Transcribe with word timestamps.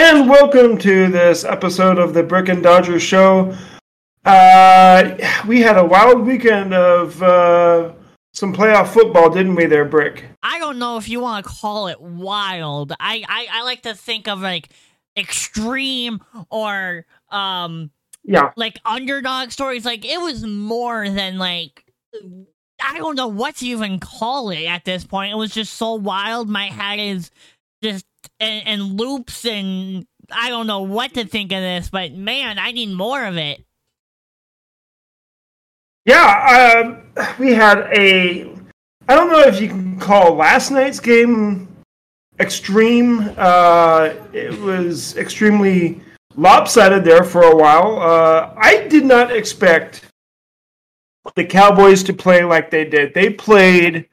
and 0.00 0.30
welcome 0.30 0.78
to 0.78 1.08
this 1.08 1.42
episode 1.42 1.98
of 1.98 2.14
the 2.14 2.22
Brick 2.22 2.48
and 2.48 2.62
Dodger 2.62 3.00
Show. 3.00 3.52
Uh, 4.24 5.18
we 5.44 5.60
had 5.60 5.76
a 5.76 5.84
wild 5.84 6.24
weekend 6.24 6.72
of 6.72 7.20
uh, 7.20 7.92
some 8.32 8.54
playoff 8.54 8.92
football, 8.92 9.28
didn't 9.28 9.56
we, 9.56 9.66
there, 9.66 9.84
Brick? 9.84 10.24
I 10.40 10.60
don't 10.60 10.78
know 10.78 10.98
if 10.98 11.08
you 11.08 11.18
want 11.18 11.44
to 11.44 11.50
call 11.50 11.88
it 11.88 12.00
wild. 12.00 12.92
I, 13.00 13.24
I, 13.28 13.48
I 13.52 13.62
like 13.64 13.82
to 13.82 13.94
think 13.96 14.28
of 14.28 14.40
like 14.40 14.68
extreme 15.16 16.20
or 16.48 17.04
um 17.30 17.90
yeah 18.22 18.52
like 18.56 18.78
underdog 18.84 19.50
stories. 19.50 19.84
Like 19.84 20.04
it 20.04 20.20
was 20.20 20.44
more 20.44 21.08
than 21.10 21.38
like 21.38 21.92
I 22.80 22.98
don't 22.98 23.16
know 23.16 23.26
what 23.26 23.56
to 23.56 23.66
even 23.66 23.98
call 23.98 24.50
it 24.50 24.64
at 24.66 24.84
this 24.84 25.02
point. 25.02 25.32
It 25.32 25.36
was 25.36 25.52
just 25.52 25.72
so 25.72 25.94
wild. 25.94 26.48
My 26.48 26.66
head 26.66 27.00
is 27.00 27.32
just 27.82 28.04
in, 28.40 28.62
in 28.66 28.82
loops 28.96 29.44
and 29.44 30.06
I 30.30 30.50
don't 30.50 30.66
know 30.66 30.82
what 30.82 31.14
to 31.14 31.24
think 31.24 31.52
of 31.52 31.60
this, 31.60 31.88
but 31.90 32.12
man, 32.12 32.58
I 32.58 32.72
need 32.72 32.94
more 32.94 33.24
of 33.24 33.36
it. 33.36 33.64
Yeah, 36.04 37.00
uh, 37.16 37.34
we 37.38 37.52
had 37.52 37.80
a. 37.94 38.50
I 39.08 39.14
don't 39.14 39.30
know 39.30 39.40
if 39.40 39.60
you 39.60 39.68
can 39.68 39.98
call 39.98 40.34
last 40.34 40.70
night's 40.70 41.00
game 41.00 41.68
extreme. 42.40 43.34
Uh, 43.36 44.14
it 44.32 44.58
was 44.60 45.16
extremely 45.16 46.00
lopsided 46.36 47.04
there 47.04 47.24
for 47.24 47.42
a 47.42 47.56
while. 47.56 48.00
Uh, 48.00 48.54
I 48.56 48.86
did 48.88 49.04
not 49.04 49.34
expect 49.34 50.04
the 51.34 51.44
Cowboys 51.44 52.02
to 52.04 52.12
play 52.12 52.44
like 52.44 52.70
they 52.70 52.84
did. 52.84 53.12
They 53.12 53.30
played 53.30 54.08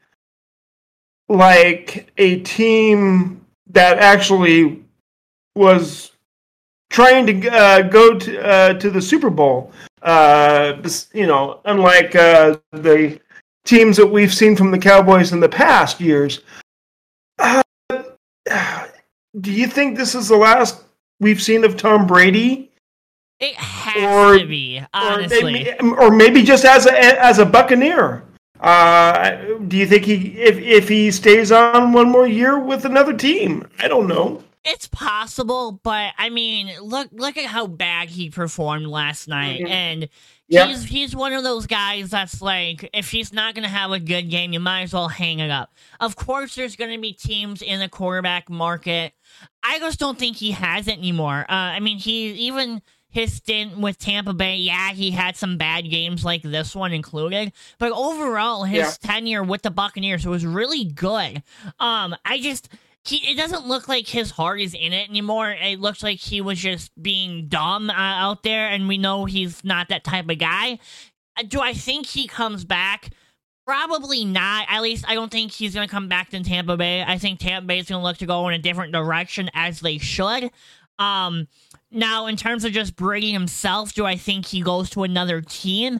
like 1.29 2.11
a 2.17 2.41
team 2.41 3.44
that 3.67 3.99
actually 3.99 4.83
was 5.55 6.11
trying 6.89 7.25
to 7.27 7.49
uh, 7.49 7.81
go 7.81 8.17
to 8.17 8.45
uh, 8.45 8.73
to 8.73 8.89
the 8.89 9.01
Super 9.01 9.29
Bowl. 9.29 9.71
Uh, 10.01 10.81
you 11.13 11.25
know, 11.25 11.59
unlike 11.65 12.15
uh, 12.15 12.57
the 12.71 13.19
teams 13.65 13.97
that 13.97 14.07
we've 14.07 14.33
seen 14.33 14.55
from 14.55 14.71
the 14.71 14.77
Cowboys 14.77 15.31
in 15.31 15.39
the 15.39 15.49
past 15.49 15.99
years. 15.99 16.41
Uh, 17.39 17.63
do 19.41 19.51
you 19.51 19.67
think 19.67 19.97
this 19.97 20.15
is 20.15 20.27
the 20.27 20.37
last 20.37 20.83
we've 21.19 21.41
seen 21.41 21.63
of 21.63 21.75
Tom 21.75 22.05
Brady? 22.05 22.71
It 23.39 23.55
has 23.55 24.03
or, 24.03 24.39
to 24.39 24.45
be, 24.45 24.81
honestly, 24.93 25.39
or 25.39 25.43
maybe, 25.43 25.71
or 25.81 26.11
maybe 26.11 26.43
just 26.43 26.63
as 26.63 26.85
a 26.85 27.21
as 27.21 27.39
a 27.39 27.45
Buccaneer. 27.45 28.23
Uh, 28.59 29.57
do 29.67 29.77
you 29.77 29.85
think 29.85 30.05
he 30.05 30.39
if 30.39 30.57
if 30.57 30.89
he 30.89 31.11
stays 31.11 31.51
on 31.51 31.93
one 31.93 32.09
more 32.09 32.27
year 32.27 32.59
with 32.59 32.85
another 32.85 33.13
team? 33.13 33.67
I 33.79 33.87
don't 33.87 34.07
know. 34.07 34.43
It's 34.63 34.87
possible, 34.87 35.79
but 35.83 36.13
I 36.17 36.29
mean, 36.29 36.71
look 36.81 37.09
look 37.11 37.37
at 37.37 37.45
how 37.45 37.67
bad 37.67 38.09
he 38.09 38.29
performed 38.29 38.87
last 38.87 39.27
night, 39.27 39.59
mm-hmm. 39.59 39.71
and 39.71 40.09
he's 40.47 40.83
he's 40.83 41.15
one 41.15 41.33
of 41.33 41.43
those 41.43 41.67
guys 41.67 42.09
that's 42.09 42.41
like, 42.41 42.89
if 42.93 43.11
he's 43.11 43.31
not 43.31 43.53
gonna 43.53 43.67
have 43.67 43.91
a 43.91 43.99
good 43.99 44.29
game, 44.29 44.53
you 44.53 44.59
might 44.59 44.83
as 44.83 44.93
well 44.93 45.07
hang 45.07 45.39
it 45.39 45.51
up. 45.51 45.73
Of 45.99 46.15
course, 46.15 46.55
there's 46.55 46.75
gonna 46.75 46.97
be 46.97 47.13
teams 47.13 47.61
in 47.61 47.79
the 47.79 47.89
quarterback 47.89 48.49
market. 48.49 49.13
I 49.63 49.77
just 49.79 49.99
don't 49.99 50.17
think 50.17 50.37
he 50.37 50.51
has 50.51 50.87
it 50.87 50.97
anymore. 50.97 51.41
Uh, 51.41 51.75
I 51.75 51.79
mean, 51.79 51.99
he 51.99 52.31
even 52.31 52.81
his 53.15 53.35
stint 53.35 53.77
with 53.77 53.97
Tampa 53.97 54.33
Bay, 54.33 54.57
yeah, 54.57 54.91
he 54.91 55.09
had 55.09 55.37
some 55.37 55.57
bad 55.57 55.89
games 55.89 56.25
like 56.25 56.41
this 56.41 56.75
one 56.75 56.91
included, 56.91 57.53
but 57.79 57.93
overall, 57.93 58.65
his 58.65 58.99
yeah. 59.01 59.09
tenure 59.09 59.41
with 59.41 59.61
the 59.61 59.71
Buccaneers 59.71 60.27
was 60.27 60.45
really 60.45 60.83
good. 60.83 61.41
Um, 61.79 62.13
I 62.25 62.41
just 62.41 62.67
he 63.05 63.25
it 63.31 63.37
doesn't 63.37 63.67
look 63.67 63.87
like 63.87 64.05
his 64.05 64.31
heart 64.31 64.59
is 64.59 64.73
in 64.73 64.91
it 64.91 65.07
anymore. 65.07 65.49
It 65.49 65.79
looks 65.79 66.03
like 66.03 66.19
he 66.19 66.41
was 66.41 66.59
just 66.59 66.91
being 67.01 67.47
dumb 67.47 67.89
uh, 67.89 67.93
out 67.93 68.43
there, 68.43 68.67
and 68.67 68.85
we 68.85 68.97
know 68.97 69.23
he's 69.23 69.63
not 69.63 69.87
that 69.87 70.03
type 70.03 70.29
of 70.29 70.37
guy. 70.37 70.77
Uh, 71.39 71.43
do 71.47 71.61
I 71.61 71.73
think 71.73 72.07
he 72.07 72.27
comes 72.27 72.65
back? 72.65 73.11
Probably 73.65 74.25
not. 74.25 74.67
At 74.69 74.81
least 74.81 75.05
I 75.07 75.13
don't 75.13 75.31
think 75.31 75.53
he's 75.53 75.73
going 75.73 75.87
to 75.87 75.91
come 75.91 76.09
back 76.09 76.31
to 76.31 76.43
Tampa 76.43 76.75
Bay. 76.75 77.01
I 77.01 77.17
think 77.17 77.39
Tampa 77.39 77.65
Bay 77.65 77.79
is 77.79 77.87
going 77.87 78.01
to 78.01 78.03
look 78.03 78.17
to 78.17 78.25
go 78.25 78.49
in 78.49 78.55
a 78.55 78.59
different 78.59 78.91
direction 78.91 79.49
as 79.53 79.79
they 79.79 79.99
should. 79.99 80.51
Um, 80.99 81.47
now, 81.95 82.27
in 82.27 82.35
terms 82.35 82.65
of 82.65 82.71
just 82.71 82.95
Brady 82.95 83.31
himself, 83.31 83.93
do 83.93 84.05
I 84.05 84.17
think 84.17 84.45
he 84.45 84.61
goes 84.61 84.89
to 84.91 85.03
another 85.03 85.41
team? 85.41 85.99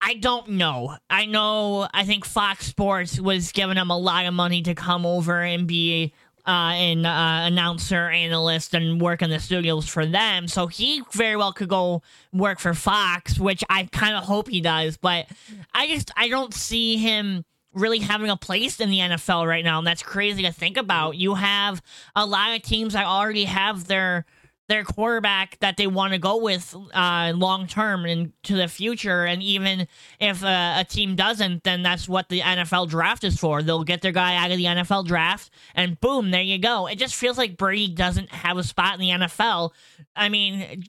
I 0.00 0.14
don't 0.14 0.50
know. 0.50 0.96
I 1.10 1.26
know. 1.26 1.86
I 1.92 2.04
think 2.04 2.24
Fox 2.24 2.66
Sports 2.66 3.20
was 3.20 3.52
giving 3.52 3.76
him 3.76 3.90
a 3.90 3.98
lot 3.98 4.24
of 4.24 4.32
money 4.32 4.62
to 4.62 4.74
come 4.74 5.04
over 5.04 5.42
and 5.42 5.66
be 5.66 6.14
uh, 6.46 6.72
an 6.74 7.04
uh, 7.04 7.42
announcer, 7.44 8.08
analyst, 8.08 8.74
and 8.74 9.00
work 9.00 9.20
in 9.20 9.28
the 9.28 9.38
studios 9.38 9.86
for 9.86 10.06
them. 10.06 10.48
So 10.48 10.66
he 10.66 11.02
very 11.12 11.36
well 11.36 11.52
could 11.52 11.68
go 11.68 12.02
work 12.32 12.58
for 12.58 12.72
Fox, 12.72 13.38
which 13.38 13.62
I 13.68 13.84
kind 13.92 14.16
of 14.16 14.24
hope 14.24 14.48
he 14.48 14.62
does. 14.62 14.96
But 14.96 15.26
I 15.74 15.86
just 15.86 16.10
I 16.16 16.28
don't 16.28 16.54
see 16.54 16.96
him 16.96 17.44
really 17.74 17.98
having 17.98 18.30
a 18.30 18.36
place 18.36 18.80
in 18.80 18.90
the 18.90 18.98
NFL 18.98 19.46
right 19.46 19.64
now, 19.64 19.78
and 19.78 19.86
that's 19.86 20.02
crazy 20.02 20.42
to 20.42 20.52
think 20.52 20.76
about. 20.78 21.16
You 21.16 21.34
have 21.34 21.82
a 22.16 22.24
lot 22.24 22.56
of 22.56 22.62
teams 22.62 22.94
that 22.94 23.04
already 23.04 23.44
have 23.44 23.86
their 23.86 24.24
their 24.70 24.84
quarterback 24.84 25.58
that 25.58 25.76
they 25.76 25.88
want 25.88 26.12
to 26.12 26.18
go 26.18 26.36
with 26.36 26.74
uh, 26.94 27.32
long 27.34 27.66
term 27.66 28.06
into 28.06 28.54
the 28.54 28.68
future. 28.68 29.24
And 29.24 29.42
even 29.42 29.88
if 30.20 30.44
uh, 30.44 30.76
a 30.78 30.84
team 30.84 31.16
doesn't, 31.16 31.64
then 31.64 31.82
that's 31.82 32.08
what 32.08 32.28
the 32.28 32.40
NFL 32.40 32.88
draft 32.88 33.24
is 33.24 33.36
for. 33.38 33.62
They'll 33.62 33.82
get 33.82 34.00
their 34.00 34.12
guy 34.12 34.36
out 34.36 34.52
of 34.52 34.56
the 34.56 34.64
NFL 34.64 35.06
draft, 35.06 35.50
and 35.74 36.00
boom, 36.00 36.30
there 36.30 36.40
you 36.40 36.58
go. 36.58 36.86
It 36.86 36.96
just 36.96 37.16
feels 37.16 37.36
like 37.36 37.56
Brady 37.56 37.88
doesn't 37.88 38.30
have 38.30 38.56
a 38.56 38.62
spot 38.62 38.94
in 38.94 39.00
the 39.00 39.26
NFL. 39.26 39.72
I 40.14 40.28
mean, 40.28 40.84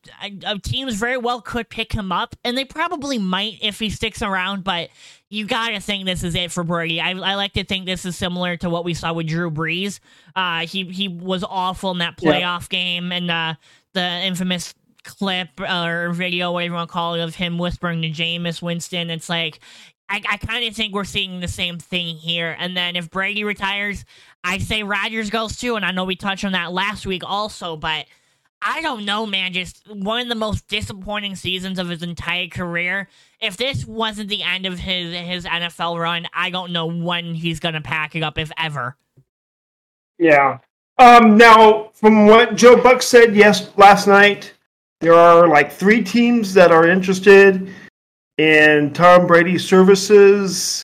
teams 0.62 0.96
very 0.96 1.18
well 1.18 1.42
could 1.42 1.68
pick 1.68 1.92
him 1.92 2.12
up, 2.12 2.36
and 2.44 2.56
they 2.56 2.66
probably 2.66 3.18
might 3.18 3.58
if 3.62 3.80
he 3.80 3.90
sticks 3.90 4.22
around, 4.22 4.64
but 4.64 4.90
you 5.32 5.46
gotta 5.48 5.80
think 5.80 6.06
this 6.06 6.24
is 6.24 6.36
it 6.36 6.52
for 6.52 6.64
Brady. 6.64 7.00
I, 7.00 7.12
I 7.12 7.36
like 7.36 7.54
to 7.54 7.64
think 7.64 7.86
this 7.86 8.06
is 8.06 8.18
similar 8.18 8.58
to 8.58 8.70
what 8.70 8.84
we 8.84 8.94
saw 8.94 9.14
with 9.14 9.28
Drew 9.28 9.50
Brees. 9.50 10.02
Uh, 10.36 10.68
he 10.68 10.84
he 10.84 11.08
was 11.08 11.44
awful 11.48 11.92
in 11.92 12.00
that 12.00 12.18
playoff 12.18 12.68
game, 12.70 13.12
and 13.14 13.32
uh, 13.32 13.56
the 13.94 14.02
infamous 14.02 14.74
clip 15.04 15.50
or 15.60 16.12
video, 16.12 16.52
whatever 16.52 16.72
you 16.72 16.76
want 16.76 16.90
to 16.90 16.94
call 16.94 17.16
it, 17.16 17.22
of 17.22 17.34
him 17.34 17.58
whispering 17.58 18.02
to 18.02 18.10
Jameis 18.10 18.62
Winston. 18.62 19.10
It's 19.10 19.30
like 19.30 19.62
I, 20.10 20.22
I 20.30 20.38
kind 20.38 20.66
of 20.66 20.76
think 20.76 20.94
we're 20.94 21.06
seeing 21.06 21.40
the 21.40 21.48
same 21.48 21.80
thing 21.80 22.18
here. 22.18 22.54
And 22.60 22.76
then 22.76 22.98
if 22.98 23.10
Brady 23.10 23.46
retires, 23.46 24.04
I 24.44 24.58
say 24.58 24.84
Rodgers 24.84 25.30
goes 25.30 25.56
too. 25.56 25.78
And 25.78 25.86
I 25.86 25.92
know 25.92 26.04
we 26.04 26.18
touched 26.18 26.44
on 26.44 26.52
that 26.52 26.74
last 26.74 27.06
week 27.06 27.24
also, 27.26 27.78
but 27.78 28.06
I 28.62 28.82
don't 28.82 29.06
know, 29.06 29.26
man. 29.26 29.54
Just 29.54 29.88
one 29.90 30.22
of 30.22 30.28
the 30.28 30.36
most 30.36 30.68
disappointing 30.68 31.38
seasons 31.38 31.80
of 31.80 31.88
his 31.88 32.04
entire 32.04 32.50
career. 32.50 33.08
If 33.42 33.58
this 33.58 33.86
wasn't 33.86 34.30
the 34.30 34.44
end 34.44 34.66
of 34.66 34.80
his 34.80 35.16
his 35.16 35.46
NFL 35.46 36.00
run, 36.00 36.28
I 36.34 36.50
don't 36.52 36.72
know 36.72 36.86
when 36.86 37.34
he's 37.34 37.60
gonna 37.60 37.82
pack 37.82 38.16
it 38.16 38.24
up, 38.24 38.38
if 38.38 38.52
ever. 38.58 38.96
Yeah. 40.20 40.60
Um. 41.00 41.38
Now, 41.38 41.90
from 41.94 42.28
what 42.28 42.56
Joe 42.56 42.82
Buck 42.82 43.02
said, 43.02 43.36
yes, 43.36 43.72
last 43.78 44.08
night, 44.08 44.54
there 45.00 45.14
are 45.14 45.48
like 45.48 45.72
three 45.72 46.04
teams 46.04 46.54
that 46.54 46.72
are 46.72 46.88
interested 46.88 47.74
in 48.38 48.94
Tom 48.94 49.26
Brady's 49.26 49.68
services. 49.68 50.84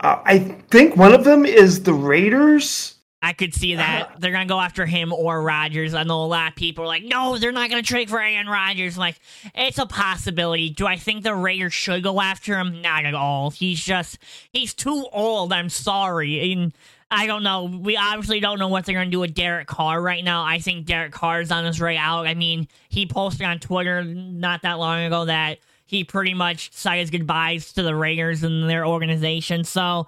Uh, 0.00 0.20
I 0.24 0.38
think 0.70 0.96
one 0.96 1.12
of 1.12 1.24
them 1.24 1.46
is 1.46 1.82
the 1.82 1.94
Raiders. 1.94 2.97
I 3.20 3.32
could 3.32 3.52
see 3.52 3.74
that 3.74 4.02
uh-huh. 4.02 4.16
they're 4.20 4.30
gonna 4.30 4.46
go 4.46 4.60
after 4.60 4.86
him 4.86 5.12
or 5.12 5.42
Rodgers. 5.42 5.92
I 5.92 6.04
know 6.04 6.22
a 6.22 6.26
lot 6.26 6.50
of 6.50 6.56
people 6.56 6.84
are 6.84 6.88
like, 6.88 7.02
no, 7.02 7.36
they're 7.36 7.50
not 7.50 7.68
gonna 7.68 7.82
trade 7.82 8.08
for 8.08 8.20
Aaron 8.20 8.46
Rodgers. 8.46 8.96
Like, 8.96 9.18
it's 9.54 9.78
a 9.78 9.86
possibility. 9.86 10.70
Do 10.70 10.86
I 10.86 10.96
think 10.96 11.24
the 11.24 11.34
Raiders 11.34 11.74
should 11.74 12.04
go 12.04 12.20
after 12.20 12.56
him? 12.56 12.80
Not 12.80 13.06
at 13.06 13.14
all. 13.14 13.50
He's 13.50 13.82
just 13.84 14.18
he's 14.52 14.72
too 14.72 15.06
old. 15.12 15.52
I'm 15.52 15.68
sorry. 15.68 16.52
And 16.52 16.72
I 17.10 17.26
don't 17.26 17.42
know. 17.42 17.64
We 17.64 17.96
obviously 17.96 18.38
don't 18.38 18.60
know 18.60 18.68
what 18.68 18.86
they're 18.86 18.94
gonna 18.94 19.10
do 19.10 19.20
with 19.20 19.34
Derek 19.34 19.66
Carr 19.66 20.00
right 20.00 20.22
now. 20.22 20.44
I 20.44 20.60
think 20.60 20.86
Derek 20.86 21.12
Carr's 21.12 21.50
on 21.50 21.64
his 21.64 21.80
way 21.80 21.96
out. 21.96 22.28
I 22.28 22.34
mean, 22.34 22.68
he 22.88 23.04
posted 23.04 23.46
on 23.46 23.58
Twitter 23.58 24.04
not 24.04 24.62
that 24.62 24.78
long 24.78 25.02
ago 25.02 25.24
that 25.24 25.58
he 25.86 26.04
pretty 26.04 26.34
much 26.34 26.70
said 26.72 26.98
his 26.98 27.10
goodbyes 27.10 27.72
to 27.72 27.82
the 27.82 27.96
Raiders 27.96 28.44
and 28.44 28.68
their 28.68 28.86
organization. 28.86 29.64
So 29.64 30.06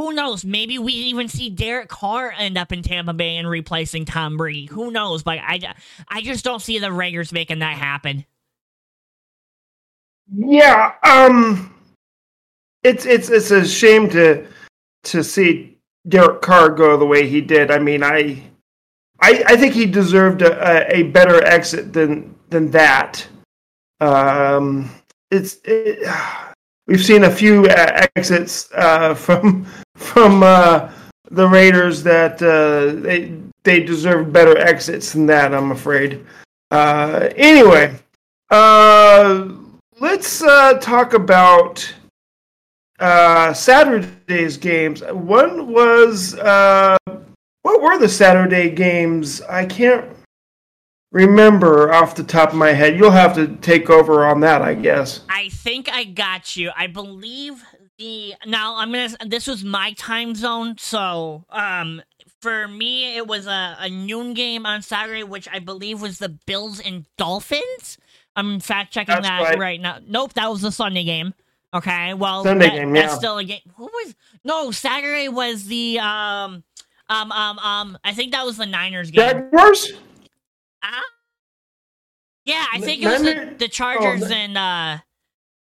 who 0.00 0.14
knows? 0.14 0.46
Maybe 0.46 0.78
we 0.78 0.94
even 0.94 1.28
see 1.28 1.50
Derek 1.50 1.90
Carr 1.90 2.32
end 2.36 2.56
up 2.56 2.72
in 2.72 2.82
Tampa 2.82 3.12
Bay 3.12 3.36
and 3.36 3.46
replacing 3.46 4.06
Tom 4.06 4.38
Brady. 4.38 4.64
Who 4.64 4.90
knows? 4.90 5.22
But 5.22 5.40
I, 5.40 5.74
I 6.08 6.22
just 6.22 6.42
don't 6.42 6.62
see 6.62 6.78
the 6.78 6.90
Raiders 6.90 7.32
making 7.32 7.58
that 7.58 7.76
happen. 7.76 8.24
Yeah, 10.32 10.94
um, 11.02 11.74
it's 12.82 13.04
it's 13.04 13.28
it's 13.28 13.50
a 13.50 13.66
shame 13.66 14.08
to 14.10 14.46
to 15.04 15.22
see 15.22 15.76
Derek 16.08 16.40
Carr 16.40 16.70
go 16.70 16.96
the 16.96 17.04
way 17.04 17.28
he 17.28 17.42
did. 17.42 17.70
I 17.70 17.78
mean, 17.78 18.02
I 18.02 18.42
I, 19.20 19.42
I 19.48 19.56
think 19.56 19.74
he 19.74 19.84
deserved 19.84 20.40
a, 20.40 20.96
a 20.96 21.02
better 21.02 21.44
exit 21.44 21.92
than 21.92 22.34
than 22.48 22.70
that. 22.70 23.26
Um, 24.00 24.90
it's 25.30 25.58
it, 25.64 26.08
we've 26.86 27.04
seen 27.04 27.24
a 27.24 27.30
few 27.30 27.66
uh, 27.66 28.06
exits 28.16 28.70
uh, 28.72 29.14
from 29.26 29.66
from 30.10 30.42
uh, 30.42 30.90
the 31.30 31.48
Raiders 31.48 32.02
that 32.02 32.42
uh, 32.42 33.00
they 33.00 33.32
they 33.62 33.80
deserve 33.80 34.32
better 34.32 34.58
exits 34.58 35.12
than 35.12 35.26
that. 35.26 35.54
I'm 35.54 35.70
afraid. 35.70 36.24
Uh, 36.70 37.28
anyway, 37.36 37.96
uh, 38.50 39.48
let's 40.00 40.42
uh, 40.42 40.74
talk 40.80 41.14
about 41.14 41.94
uh, 42.98 43.52
Saturday's 43.52 44.56
games. 44.56 45.02
One 45.02 45.72
was 45.72 46.34
what 47.62 47.82
were 47.82 47.98
the 47.98 48.08
Saturday 48.08 48.70
games? 48.70 49.42
I 49.42 49.66
can't 49.66 50.16
remember 51.12 51.92
off 51.92 52.14
the 52.14 52.24
top 52.24 52.50
of 52.50 52.56
my 52.56 52.72
head. 52.72 52.96
You'll 52.96 53.10
have 53.10 53.34
to 53.34 53.56
take 53.56 53.90
over 53.90 54.26
on 54.26 54.40
that, 54.40 54.62
I 54.62 54.74
guess. 54.74 55.20
I 55.28 55.50
think 55.50 55.92
I 55.92 56.04
got 56.04 56.56
you. 56.56 56.70
I 56.74 56.86
believe 56.86 57.62
the 58.00 58.34
now 58.46 58.76
I'm 58.76 58.90
gonna. 58.90 59.10
This 59.26 59.46
was 59.46 59.62
my 59.62 59.92
time 59.92 60.34
zone, 60.34 60.76
so 60.78 61.44
um, 61.50 62.02
for 62.40 62.66
me 62.66 63.16
it 63.16 63.26
was 63.28 63.46
a, 63.46 63.76
a 63.78 63.88
noon 63.88 64.34
game 64.34 64.66
on 64.66 64.82
Saturday, 64.82 65.22
which 65.22 65.46
I 65.52 65.60
believe 65.60 66.02
was 66.02 66.18
the 66.18 66.30
Bills 66.30 66.80
and 66.80 67.06
Dolphins. 67.16 67.98
I'm 68.34 68.58
fact 68.58 68.92
checking 68.92 69.14
that's 69.14 69.28
that 69.28 69.42
right. 69.42 69.58
right. 69.58 69.80
now. 69.80 69.98
Nope, 70.04 70.32
that 70.32 70.50
was 70.50 70.62
the 70.62 70.72
Sunday 70.72 71.04
game. 71.04 71.34
Okay, 71.72 72.14
well, 72.14 72.42
Sunday 72.42 72.66
that, 72.66 72.74
game, 72.74 72.94
yeah. 72.96 73.02
That's 73.02 73.14
still 73.14 73.38
a 73.38 73.44
game. 73.44 73.60
What 73.76 73.92
was 73.92 74.14
no 74.42 74.72
Saturday 74.72 75.28
was 75.28 75.66
the 75.66 76.00
um 76.00 76.64
um 77.08 77.30
um 77.30 77.58
um. 77.58 77.98
I 78.02 78.12
think 78.14 78.32
that 78.32 78.44
was 78.44 78.56
the 78.56 78.66
Niners 78.66 79.10
game. 79.10 79.28
Jaguars. 79.28 79.92
Uh, 80.82 80.88
yeah, 82.46 82.64
I 82.72 82.80
think 82.80 83.02
it 83.02 83.06
was 83.06 83.22
the, 83.22 83.54
the 83.58 83.68
Chargers 83.68 84.30
oh, 84.30 84.34
and 84.34 84.56
uh 84.56 84.98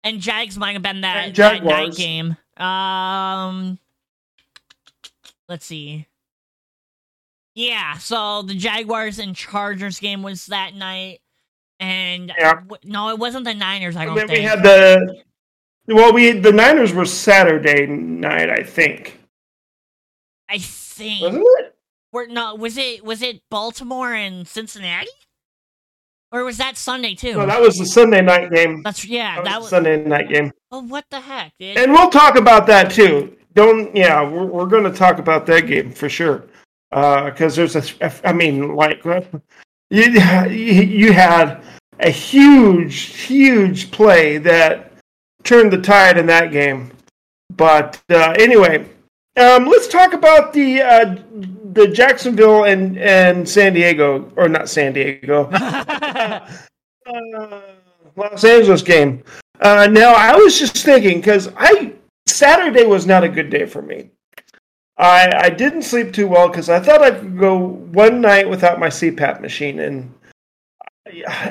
and 0.08 0.20
Jags 0.20 0.56
might 0.56 0.72
have 0.72 0.82
been 0.82 1.02
that, 1.02 1.34
that 1.34 1.64
night 1.64 1.94
game. 1.94 2.36
Um, 2.56 3.78
let's 5.48 5.66
see. 5.66 6.06
Yeah, 7.54 7.98
so 7.98 8.42
the 8.42 8.54
Jaguars 8.54 9.18
and 9.18 9.34
Chargers 9.34 9.98
game 9.98 10.22
was 10.22 10.46
that 10.46 10.74
night, 10.74 11.20
and 11.80 12.32
yeah. 12.38 12.54
w- 12.54 12.80
no, 12.84 13.10
it 13.10 13.18
wasn't 13.18 13.44
the 13.44 13.54
Niners. 13.54 13.96
I 13.96 14.04
don't 14.04 14.16
think 14.16 14.30
we 14.30 14.42
had 14.42 14.62
the. 14.62 15.22
Well, 15.88 16.12
we 16.12 16.32
the 16.32 16.52
Niners 16.52 16.92
were 16.92 17.04
Saturday 17.04 17.86
night, 17.86 18.50
I 18.50 18.62
think. 18.62 19.18
I 20.48 20.58
think. 20.58 21.22
Wasn't 21.22 21.44
it? 21.58 21.74
Were, 22.12 22.26
no, 22.26 22.54
was 22.54 22.78
it 22.78 23.04
was 23.04 23.22
it 23.22 23.42
Baltimore 23.50 24.14
and 24.14 24.46
Cincinnati? 24.46 25.08
Or 26.30 26.44
was 26.44 26.58
that 26.58 26.76
Sunday 26.76 27.14
too? 27.14 27.34
No, 27.34 27.46
that 27.46 27.60
was 27.60 27.76
the 27.76 27.86
Sunday 27.86 28.20
night 28.20 28.50
game. 28.50 28.82
That's 28.82 29.04
yeah, 29.04 29.36
that, 29.36 29.44
that 29.44 29.60
was, 29.60 29.70
Sunday 29.70 30.04
night 30.04 30.28
game. 30.28 30.52
Oh, 30.70 30.82
what 30.82 31.06
the 31.10 31.20
heck? 31.20 31.52
And 31.60 31.92
we'll 31.92 32.10
talk 32.10 32.36
about 32.36 32.66
that 32.66 32.90
too. 32.90 33.36
Don't 33.54 33.94
yeah, 33.96 34.22
we're 34.22 34.44
we're 34.44 34.66
going 34.66 34.84
to 34.84 34.96
talk 34.96 35.18
about 35.18 35.46
that 35.46 35.66
game 35.66 35.90
for 35.90 36.08
sure. 36.08 36.44
Because 36.90 37.58
uh, 37.58 37.66
there's 37.66 37.76
a, 38.00 38.28
I 38.28 38.32
mean, 38.32 38.74
like 38.74 39.02
you 39.90 40.10
you 40.50 41.12
had 41.12 41.62
a 42.00 42.10
huge 42.10 42.96
huge 43.26 43.90
play 43.90 44.38
that 44.38 44.92
turned 45.44 45.72
the 45.72 45.78
tide 45.78 46.18
in 46.18 46.26
that 46.26 46.52
game. 46.52 46.92
But 47.56 48.00
uh, 48.10 48.34
anyway, 48.38 48.86
um, 49.38 49.66
let's 49.66 49.88
talk 49.88 50.12
about 50.12 50.52
the 50.52 50.82
uh, 50.82 51.16
the 51.78 51.88
Jacksonville 51.88 52.64
and 52.64 52.98
and 52.98 53.48
San 53.48 53.72
Diego, 53.72 54.30
or 54.36 54.48
not 54.48 54.68
San 54.68 54.92
Diego, 54.92 55.44
uh, 55.52 56.48
Los 58.16 58.44
Angeles 58.44 58.82
game. 58.82 59.22
Uh, 59.60 59.88
now 59.90 60.12
I 60.12 60.36
was 60.36 60.58
just 60.58 60.76
thinking 60.76 61.20
because 61.20 61.50
I 61.56 61.94
Saturday 62.26 62.84
was 62.84 63.06
not 63.06 63.24
a 63.24 63.28
good 63.28 63.48
day 63.48 63.64
for 63.64 63.80
me. 63.80 64.10
I 64.98 65.32
I 65.44 65.50
didn't 65.50 65.82
sleep 65.82 66.12
too 66.12 66.26
well 66.26 66.48
because 66.48 66.68
I 66.68 66.80
thought 66.80 67.00
I 67.00 67.12
could 67.12 67.38
go 67.38 67.56
one 67.56 68.20
night 68.20 68.50
without 68.50 68.80
my 68.80 68.88
CPAP 68.88 69.40
machine, 69.40 69.78
and 69.78 70.12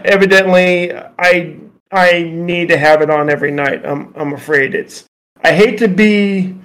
evidently 0.03 0.94
I 1.18 1.57
I 1.91 2.24
need 2.24 2.68
to 2.68 2.77
have 2.77 3.01
it 3.01 3.09
on 3.09 3.29
every 3.29 3.51
night. 3.51 3.85
I'm 3.85 4.13
I'm 4.15 4.33
afraid 4.33 4.75
it's. 4.75 5.06
I 5.44 5.53
hate 5.53 5.77
to 5.79 5.88
be 5.88 6.57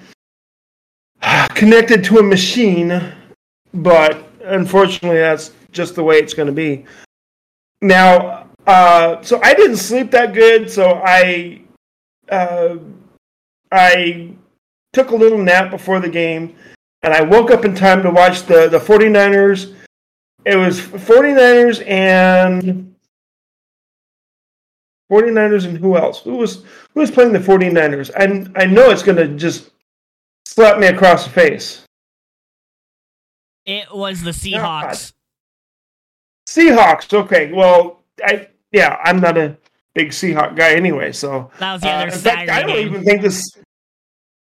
connected 1.55 2.03
to 2.05 2.19
a 2.19 2.23
machine 2.23 3.13
but 3.75 4.25
unfortunately, 4.45 5.19
that's 5.19 5.53
just 5.71 5.95
the 5.95 6.03
way 6.03 6.17
it's 6.17 6.35
going 6.35 6.47
to 6.47 6.53
be. 6.53 6.85
Now, 7.81 8.49
uh, 8.67 9.23
so 9.23 9.41
I 9.43 9.55
didn't 9.55 9.79
sleep 9.79 10.11
that 10.13 10.35
good, 10.35 10.71
so 10.71 11.01
I 11.05 11.63
uh, 12.31 12.77
I 13.71 14.31
took 14.93 15.11
a 15.11 15.17
little 15.17 15.39
nap 15.39 15.71
before 15.71 16.01
the 16.01 16.09
game, 16.09 16.55
and 17.03 17.13
I 17.13 17.23
woke 17.23 17.51
up 17.51 17.65
in 17.65 17.75
time 17.75 18.03
to 18.03 18.11
watch 18.11 18.43
the 18.43 18.69
the 18.69 18.79
49ers. 18.79 19.75
It 20.45 20.57
was 20.57 20.81
49ers 20.81 21.87
and 21.87 22.95
49ers 25.11 25.67
and 25.67 25.77
who 25.77 25.97
else? 25.97 26.21
Who 26.21 26.37
was 26.37 26.65
who 26.95 27.01
was 27.01 27.11
playing 27.11 27.33
the 27.33 27.39
49ers? 27.39 28.11
And 28.17 28.51
I 28.57 28.65
know 28.65 28.91
it's 28.91 29.03
going 29.03 29.19
to 29.19 29.29
just 29.29 29.71
slap 30.47 30.79
me 30.79 30.87
across 30.87 31.25
the 31.25 31.31
face. 31.31 31.82
It 33.65 33.95
was 33.95 34.23
the 34.23 34.31
Seahawks. 34.31 35.13
Seahawks. 36.49 37.13
Okay. 37.13 37.53
Well, 37.53 38.03
I 38.25 38.49
yeah, 38.73 38.99
I'm 39.05 39.21
not 39.21 39.39
a 39.39 39.57
big 39.95 40.11
Seahawk 40.11 40.57
guy 40.57 40.73
anyway. 40.73 41.13
So 41.13 41.51
that 41.59 41.73
was 41.75 41.83
the 41.83 41.89
other 41.89 42.09
uh, 42.09 42.17
fact, 42.17 42.51
I 42.51 42.63
don't 42.63 42.71
game. 42.71 42.89
even 42.89 43.05
think 43.05 43.23
this. 43.23 43.57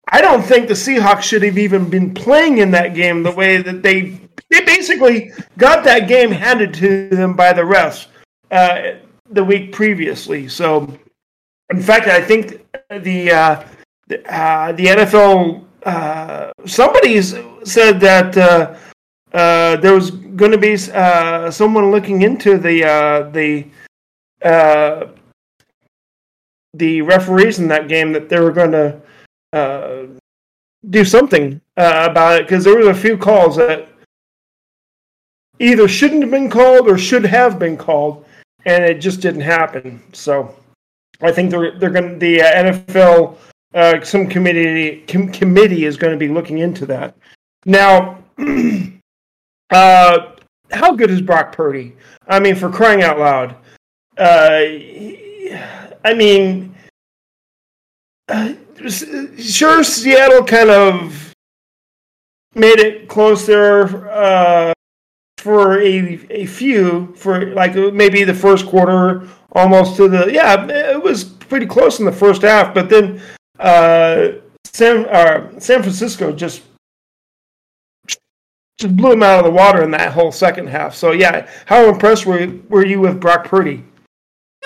I 0.09 0.21
don't 0.21 0.43
think 0.43 0.67
the 0.67 0.75
Seahawks 0.75 1.23
should 1.23 1.41
have 1.43 1.57
even 1.57 1.89
been 1.89 2.13
playing 2.13 2.59
in 2.59 2.71
that 2.71 2.93
game 2.93 3.23
the 3.23 3.31
way 3.31 3.57
that 3.57 3.81
they 3.81 4.19
they 4.51 4.61
basically 4.61 5.31
got 5.57 5.83
that 5.85 6.07
game 6.07 6.31
handed 6.31 6.73
to 6.75 7.09
them 7.09 7.35
by 7.35 7.53
the 7.53 7.63
refs 7.63 8.07
uh, 8.51 8.97
the 9.29 9.43
week 9.43 9.71
previously. 9.71 10.47
So, 10.47 10.97
in 11.71 11.81
fact, 11.81 12.07
I 12.07 12.21
think 12.21 12.63
the 12.89 13.31
uh, 13.31 13.63
the, 14.07 14.33
uh, 14.33 14.71
the 14.73 14.85
NFL 14.85 15.63
uh, 15.83 16.51
somebody's 16.65 17.35
said 17.63 17.99
that 17.99 18.77
uh, 19.35 19.37
uh, 19.37 19.75
there 19.75 19.93
was 19.93 20.11
going 20.11 20.51
to 20.51 20.57
be 20.57 20.77
uh, 20.93 21.51
someone 21.51 21.91
looking 21.91 22.21
into 22.21 22.57
the 22.57 22.85
uh, 22.85 23.29
the 23.31 23.67
uh, 24.41 25.07
the 26.73 27.01
referees 27.01 27.59
in 27.59 27.67
that 27.67 27.89
game 27.89 28.13
that 28.13 28.29
they 28.29 28.39
were 28.39 28.51
going 28.51 28.71
to 28.71 29.01
uh, 29.51 30.03
do 30.89 31.03
something 31.03 31.59
about 31.75 32.39
it 32.39 32.47
because 32.47 32.63
there 32.63 32.77
was 32.77 32.87
a 32.87 32.93
few 32.93 33.17
calls 33.17 33.57
that 33.57 33.89
either 35.59 35.87
shouldn't 35.87 36.21
have 36.21 36.31
been 36.31 36.49
called 36.49 36.87
or 36.87 36.97
should 36.97 37.25
have 37.25 37.59
been 37.59 37.75
called, 37.75 38.25
and 38.65 38.85
it 38.85 38.99
just 38.99 39.19
didn't 39.19 39.41
happen. 39.41 40.01
So 40.13 40.55
I 41.21 41.33
think 41.33 41.51
they're 41.51 41.77
they're 41.77 41.89
going 41.89 42.19
the 42.19 42.39
NFL 42.39 43.37
some 44.05 44.27
committee 44.27 45.03
com- 45.09 45.31
committee 45.33 45.83
is 45.83 45.97
going 45.97 46.13
to 46.13 46.19
be 46.19 46.31
looking 46.31 46.59
into 46.59 46.85
that 46.85 47.17
now. 47.65 48.23
Uh, 49.69 50.31
how 50.71 50.95
good 50.95 51.11
is 51.11 51.21
Brock 51.21 51.51
Purdy? 51.51 51.95
I 52.27 52.39
mean, 52.39 52.55
for 52.55 52.69
crying 52.69 53.03
out 53.03 53.19
loud. 53.19 53.55
Uh, 54.17 54.61
I 56.03 56.13
mean, 56.15 56.75
uh, 58.29 58.53
sure, 59.37 59.83
Seattle 59.83 60.43
kind 60.43 60.69
of 60.69 61.33
made 62.55 62.79
it 62.79 63.07
closer 63.07 64.09
uh, 64.09 64.73
for 65.37 65.79
a, 65.81 66.19
a 66.29 66.45
few, 66.45 67.13
for 67.15 67.53
like 67.53 67.75
maybe 67.75 68.23
the 68.23 68.33
first 68.33 68.65
quarter, 68.65 69.27
almost 69.51 69.95
to 69.97 70.07
the. 70.07 70.31
Yeah, 70.31 70.65
it 70.67 71.01
was 71.01 71.23
pretty 71.23 71.65
close 71.65 71.99
in 71.99 72.05
the 72.05 72.11
first 72.11 72.41
half, 72.41 72.73
but 72.73 72.89
then 72.89 73.21
uh, 73.59 74.29
San, 74.63 75.05
uh, 75.05 75.59
San 75.59 75.81
Francisco 75.81 76.31
just 76.31 76.63
just 78.77 78.95
blew 78.95 79.13
him 79.13 79.23
out 79.23 79.39
of 79.39 79.45
the 79.45 79.51
water 79.51 79.83
in 79.83 79.91
that 79.91 80.11
whole 80.11 80.31
second 80.31 80.67
half. 80.67 80.95
So 80.95 81.11
yeah, 81.11 81.49
how 81.65 81.89
impressed 81.89 82.25
were 82.25 82.47
were 82.69 82.85
you 82.85 82.99
with 82.99 83.19
Brock 83.19 83.45
Purdy? 83.45 83.83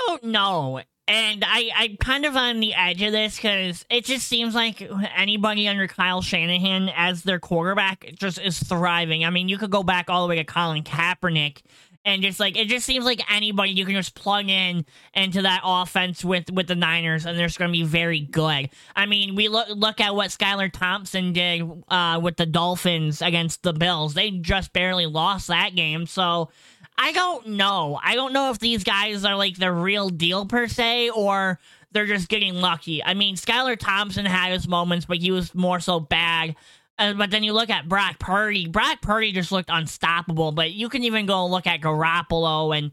don't 0.10 0.24
know. 0.32 0.82
And 1.08 1.44
I, 1.46 1.72
I'm 1.76 1.98
kind 1.98 2.26
of 2.26 2.36
on 2.36 2.60
the 2.60 2.76
edge 2.76 3.02
of 3.02 3.12
this 3.12 3.36
because 3.36 3.84
it 3.90 4.06
just 4.06 4.28
seems 4.28 4.54
like 4.54 4.88
anybody 5.16 5.68
under 5.68 5.88
Kyle 5.88 6.22
Shanahan 6.22 6.92
as 6.96 7.24
their 7.24 7.40
quarterback 7.40 8.14
just 8.14 8.40
is 8.40 8.62
thriving. 8.62 9.26
I 9.26 9.32
mean, 9.32 9.50
you 9.50 9.58
could 9.58 9.72
go 9.72 9.82
back 9.82 10.10
all 10.10 10.24
the 10.24 10.30
way 10.30 10.36
to 10.36 10.44
Colin 10.44 10.84
Kaepernick 10.84 11.62
and 12.06 12.22
just 12.22 12.40
like 12.40 12.58
it 12.58 12.68
just 12.68 12.86
seems 12.86 13.06
like 13.06 13.22
anybody 13.32 13.72
you 13.72 13.86
can 13.86 13.96
just 13.96 14.16
plug 14.16 14.50
in 14.50 14.86
into 15.14 15.42
that 15.42 15.62
offense 15.64 16.24
with 16.24 16.50
with 16.52 16.68
the 16.68 16.76
Niners 16.76 17.26
and 17.26 17.38
they're 17.38 17.48
just 17.48 17.60
going 17.60 17.72
to 17.72 17.78
be 17.78 17.84
very 17.84 18.22
good. 18.22 18.70
I 18.96 19.06
mean, 19.06 19.36
we 19.36 19.48
look 19.48 19.68
look 19.70 20.00
at 20.00 20.16
what 20.16 20.30
Skylar 20.30 20.72
Thompson 20.72 21.34
did 21.34 21.70
uh, 21.90 22.20
with 22.22 22.38
the 22.38 22.46
Dolphins 22.46 23.22
against 23.22 23.64
the 23.64 23.74
Bills. 23.74 24.14
They 24.14 24.32
just 24.32 24.74
barely 24.74 25.06
lost 25.06 25.48
that 25.48 25.76
game, 25.76 26.06
so 26.06 26.50
I 26.98 27.12
don't 27.12 27.48
know. 27.48 28.00
I 28.04 28.16
don't 28.16 28.34
know 28.34 28.52
if 28.52 28.60
these 28.60 28.84
guys 28.84 29.26
are 29.26 29.36
like 29.36 29.58
the 29.58 29.72
real 29.72 30.10
deal 30.10 30.46
per 30.46 30.68
se 30.68 31.10
or 31.10 31.60
they're 31.92 32.06
just 32.06 32.30
getting 32.30 32.56
lucky. 32.56 33.04
I 33.04 33.14
mean, 33.14 33.36
Skylar 33.36 33.78
Thompson 33.78 34.26
had 34.26 34.52
his 34.52 34.68
moments, 34.68 35.06
but 35.06 35.18
he 35.18 35.32
was 35.32 35.56
more 35.56 35.80
so 35.80 36.00
bad 36.00 36.56
Uh, 37.00 37.14
but 37.14 37.32
then 37.32 37.44
you 37.44 37.54
look 37.54 37.70
at 37.70 37.88
Brock 37.88 38.20
Purdy. 38.20 38.68
Brock 38.68 39.02
Purdy 39.02 39.32
just 39.32 39.52
looked 39.52 39.70
unstoppable. 39.72 40.52
But 40.52 40.72
you 40.72 40.90
can 40.90 41.04
even 41.04 41.26
go 41.26 41.48
look 41.48 41.66
at 41.66 41.82
Garoppolo 41.82 42.78
and 42.78 42.92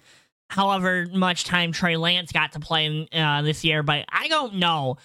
however 0.48 1.06
much 1.12 1.44
time 1.44 1.72
Trey 1.72 1.96
Lance 1.96 2.30
got 2.30 2.52
to 2.52 2.60
play 2.60 3.08
uh, 3.12 3.42
this 3.42 3.64
year. 3.64 3.82
But 3.82 4.04
I 4.08 4.28
don't 4.28 4.54
know. 4.54 4.96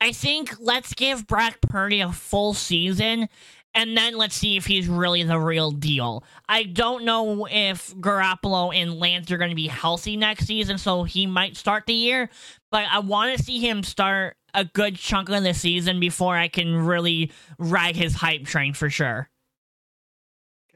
I 0.00 0.12
think 0.12 0.54
let's 0.60 0.94
give 0.94 1.26
Brock 1.26 1.58
Purdy 1.62 2.00
a 2.02 2.12
full 2.12 2.54
season 2.54 3.28
and 3.74 3.96
then 3.96 4.16
let's 4.16 4.34
see 4.34 4.56
if 4.56 4.66
he's 4.66 4.88
really 4.88 5.22
the 5.22 5.38
real 5.38 5.70
deal. 5.70 6.24
I 6.48 6.64
don't 6.64 7.04
know 7.04 7.46
if 7.50 7.94
Garoppolo 7.96 8.74
and 8.74 8.98
Lance 8.98 9.30
are 9.30 9.38
going 9.38 9.50
to 9.50 9.56
be 9.56 9.68
healthy 9.68 10.16
next 10.16 10.46
season, 10.46 10.78
so 10.78 11.04
he 11.04 11.26
might 11.26 11.56
start 11.56 11.86
the 11.86 11.94
year, 11.94 12.30
but 12.70 12.86
I 12.90 12.98
want 12.98 13.36
to 13.36 13.42
see 13.42 13.58
him 13.58 13.82
start 13.82 14.36
a 14.54 14.64
good 14.64 14.96
chunk 14.96 15.28
of 15.28 15.42
the 15.42 15.54
season 15.54 16.00
before 16.00 16.36
I 16.36 16.48
can 16.48 16.74
really 16.74 17.32
ride 17.58 17.96
his 17.96 18.14
hype 18.14 18.44
train 18.44 18.74
for 18.74 18.90
sure. 18.90 19.28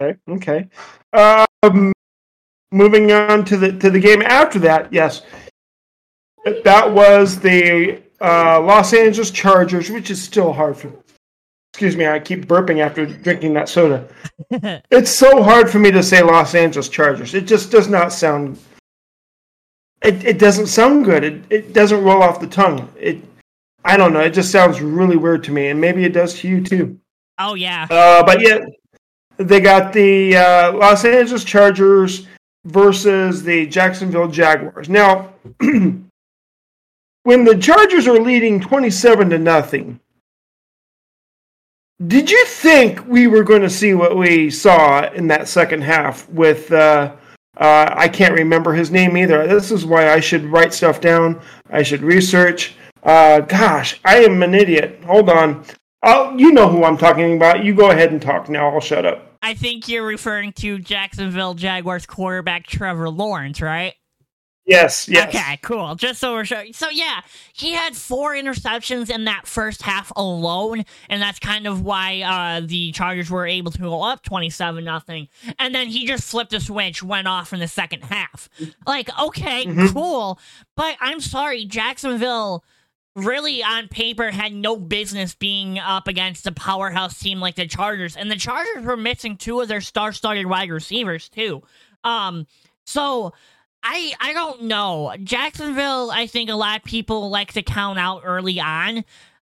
Okay, 0.01 0.19
okay. 0.29 0.69
Um, 1.13 1.93
moving 2.73 3.13
on 3.13 3.45
to 3.45 3.57
the 3.57 3.73
to 3.79 3.91
the 3.91 4.01
game 4.01 4.23
after 4.23 4.59
that, 4.61 4.93
yes, 4.93 5.23
that 6.65 6.93
was 6.93 7.41
the 7.41 8.03
uh, 8.21 8.61
Los 8.61 8.93
Angeles 8.93 9.31
Chargers, 9.31 9.91
which 9.91 10.11
is 10.11 10.23
still 10.23 10.53
hard 10.53 10.77
for. 10.77 10.93
Excuse 11.73 11.97
me, 11.97 12.07
I 12.07 12.21
keep 12.21 12.47
burping 12.47 12.79
after 12.79 13.05
drinking 13.05 13.55
that 13.55 13.69
soda. 13.69 14.07
it's 14.91 15.11
so 15.11 15.43
hard 15.43 15.69
for 15.69 15.81
me 15.81 15.91
to 15.91 16.03
say 16.05 16.23
Los 16.23 16.55
Angeles 16.55 16.89
Chargers. 16.89 17.35
It 17.35 17.47
just 17.47 17.73
does 17.73 17.89
not 17.89 18.13
sound. 18.13 18.59
It, 20.03 20.25
it 20.25 20.39
doesn't 20.39 20.69
sound 20.69 21.05
good. 21.05 21.25
It, 21.25 21.43
it 21.51 21.73
doesn't 21.73 22.05
roll 22.05 22.23
off 22.23 22.39
the 22.39 22.47
tongue. 22.47 22.89
It 22.97 23.25
I 23.85 23.97
don't 23.97 24.13
know. 24.13 24.21
It 24.21 24.31
just 24.31 24.51
sounds 24.51 24.81
really 24.81 25.17
weird 25.17 25.45
to 25.45 25.53
me, 25.53 25.69
and 25.69 25.81
maybe 25.81 26.05
it 26.05 26.13
does 26.13 26.35
to 26.41 26.49
you 26.49 26.63
too. 26.63 26.99
Oh 27.39 27.55
yeah. 27.55 27.87
Uh, 27.91 28.25
but 28.25 28.41
yeah, 28.41 28.61
they 29.37 29.61
got 29.61 29.93
the 29.93 30.37
uh, 30.37 30.73
Los 30.73 31.05
Angeles 31.05 31.45
Chargers 31.45 32.27
versus 32.65 33.43
the 33.43 33.67
Jacksonville 33.67 34.29
Jaguars. 34.29 34.89
Now, 34.89 35.35
when 35.61 37.45
the 37.45 37.59
Chargers 37.61 38.07
are 38.09 38.19
leading 38.19 38.61
twenty-seven 38.61 39.31
to 39.31 39.39
nothing, 39.39 40.01
did 42.07 42.31
you 42.31 42.45
think 42.47 43.07
we 43.07 43.27
were 43.27 43.45
going 43.45 43.63
to 43.63 43.71
see 43.71 43.93
what 43.93 44.17
we 44.17 44.49
saw 44.49 45.11
in 45.13 45.27
that 45.29 45.49
second 45.49 45.83
half 45.83 46.29
with? 46.31 46.73
Uh, 46.73 47.17
uh, 47.57 47.95
I 47.97 48.09
can't 48.09 48.35
remember 48.35 48.73
his 48.73 48.91
name 48.91 49.17
either. 49.17 49.47
This 49.47 49.71
is 49.71 49.87
why 49.87 50.11
I 50.11 50.19
should 50.19 50.45
write 50.45 50.75
stuff 50.75 51.01
down. 51.01 51.41
I 51.71 51.85
should 51.85 52.03
research. 52.03 52.75
Uh, 53.05 53.41
gosh, 53.41 54.01
I 54.05 54.19
am 54.19 54.43
an 54.43 54.55
idiot. 54.55 55.01
Hold 55.05 55.29
on. 55.29 55.65
I'll, 56.03 56.39
you 56.39 56.53
know 56.53 56.69
who 56.69 56.85
I'm 56.85 56.97
talking 56.97 57.37
about. 57.37 57.65
You 57.65 57.75
go 57.75 57.91
ahead 57.91 58.13
and 58.13 58.21
talk 58.21 58.49
now. 58.49 58.71
I'll 58.71 58.81
shut 58.81 59.05
up. 59.07 59.37
I 59.43 59.55
think 59.55 59.89
you're 59.89 60.07
referring 60.07 60.53
to 60.55 60.79
Jacksonville 60.79 61.55
Jaguars 61.55 62.07
quarterback 62.07 62.67
Trevor 62.67 63.11
Lawrence, 63.11 63.61
right? 63.61 63.95
Yes, 64.67 65.07
yes. 65.11 65.29
Okay, 65.29 65.59
cool. 65.61 65.95
Just 65.95 66.21
so 66.21 66.33
we're 66.33 66.47
sure. 66.47 66.65
So 66.73 66.89
yeah, 66.89 67.21
he 67.53 67.73
had 67.73 67.95
four 67.95 68.33
interceptions 68.33 69.11
in 69.11 69.27
that 69.27 69.47
first 69.47 69.83
half 69.83 70.11
alone, 70.17 70.85
and 71.11 71.21
that's 71.21 71.39
kind 71.39 71.67
of 71.67 71.83
why 71.83 72.23
uh, 72.23 72.67
the 72.67 72.91
Chargers 72.93 73.31
were 73.31 73.47
able 73.47 73.71
to 73.73 73.79
go 73.79 74.03
up 74.03 74.23
twenty-seven 74.23 74.83
nothing. 74.83 75.29
And 75.59 75.75
then 75.75 75.89
he 75.89 76.07
just 76.07 76.25
flipped 76.25 76.55
a 76.55 76.61
switch, 76.61 77.03
went 77.03 77.29
off 77.29 77.53
in 77.53 77.61
the 77.61 77.69
second 77.69 78.05
half. 78.05 78.49
Like, 78.87 79.11
okay, 79.21 79.67
mm-hmm. 79.67 79.89
cool, 79.89 80.39
but 80.77 80.97
I'm 80.99 81.21
sorry, 81.21 81.67
Jacksonville 81.67 82.65
really 83.17 83.63
on 83.63 83.89
paper 83.89 84.31
had 84.31 84.53
no 84.53 84.77
business 84.77 85.35
being 85.35 85.79
up 85.79 86.09
against 86.09 86.47
a 86.47 86.53
powerhouse 86.53 87.19
team 87.19 87.41
like 87.41 87.55
the 87.55 87.67
Chargers. 87.67 88.17
And 88.17 88.31
the 88.31 88.37
Chargers 88.37 88.85
were 88.85 88.97
missing 88.97 89.37
two 89.37 89.61
of 89.61 89.69
their 89.69 89.81
star 89.81 90.13
started 90.13 90.47
wide 90.47 90.71
receivers 90.71 91.29
too. 91.29 91.63
Um 92.03 92.47
so 92.85 93.33
I 93.83 94.15
I 94.21 94.33
don't 94.33 94.63
know. 94.63 95.15
Jacksonville, 95.23 96.11
I 96.11 96.27
think 96.27 96.51
a 96.51 96.55
lot 96.55 96.79
of 96.79 96.85
people 96.85 97.31
like 97.31 97.53
to 97.53 97.63
count 97.63 97.99
out 97.99 98.23
early 98.25 98.59
on. 98.59 99.05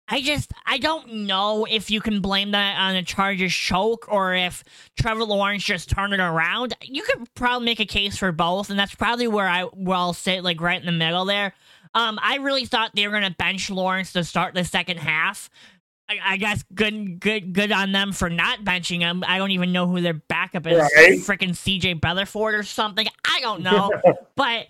I 0.09 0.21
just 0.21 0.53
I 0.65 0.77
don't 0.77 1.11
know 1.25 1.65
if 1.69 1.91
you 1.91 1.99
can 1.99 2.21
blame 2.21 2.51
that 2.51 2.79
on 2.79 2.95
a 2.95 3.03
Chargers 3.03 3.53
choke 3.53 4.05
or 4.07 4.33
if 4.33 4.63
Trevor 4.97 5.25
Lawrence 5.25 5.63
just 5.63 5.89
turned 5.89 6.13
it 6.13 6.21
around. 6.21 6.75
You 6.81 7.03
could 7.03 7.33
probably 7.35 7.65
make 7.65 7.81
a 7.81 7.85
case 7.85 8.17
for 8.17 8.31
both, 8.31 8.69
and 8.69 8.79
that's 8.79 8.95
probably 8.95 9.27
where 9.27 9.49
I 9.49 9.65
will 9.73 10.13
sit 10.13 10.43
like 10.43 10.61
right 10.61 10.79
in 10.79 10.85
the 10.85 10.93
middle 10.93 11.25
there. 11.25 11.53
Um, 11.97 12.19
I 12.21 12.35
really 12.37 12.65
thought 12.65 12.91
they 12.93 13.07
were 13.07 13.13
gonna 13.13 13.31
bench 13.31 13.71
Lawrence 13.71 14.13
to 14.13 14.23
start 14.23 14.53
the 14.53 14.63
second 14.63 14.97
half. 14.97 15.49
I, 16.07 16.19
I 16.23 16.37
guess 16.37 16.63
good, 16.75 17.19
good, 17.19 17.53
good 17.53 17.71
on 17.71 17.91
them 17.91 18.11
for 18.11 18.29
not 18.29 18.63
benching 18.63 18.99
him. 18.99 19.23
I 19.27 19.39
don't 19.39 19.49
even 19.49 19.71
know 19.71 19.87
who 19.87 19.99
their 20.01 20.13
backup 20.13 20.67
is. 20.67 20.77
Right. 20.77 21.19
Freaking 21.19 21.55
C.J. 21.55 21.95
Beathard 21.95 22.59
or 22.59 22.63
something. 22.63 23.07
I 23.25 23.39
don't 23.41 23.61
know, 23.61 23.91
but 24.35 24.67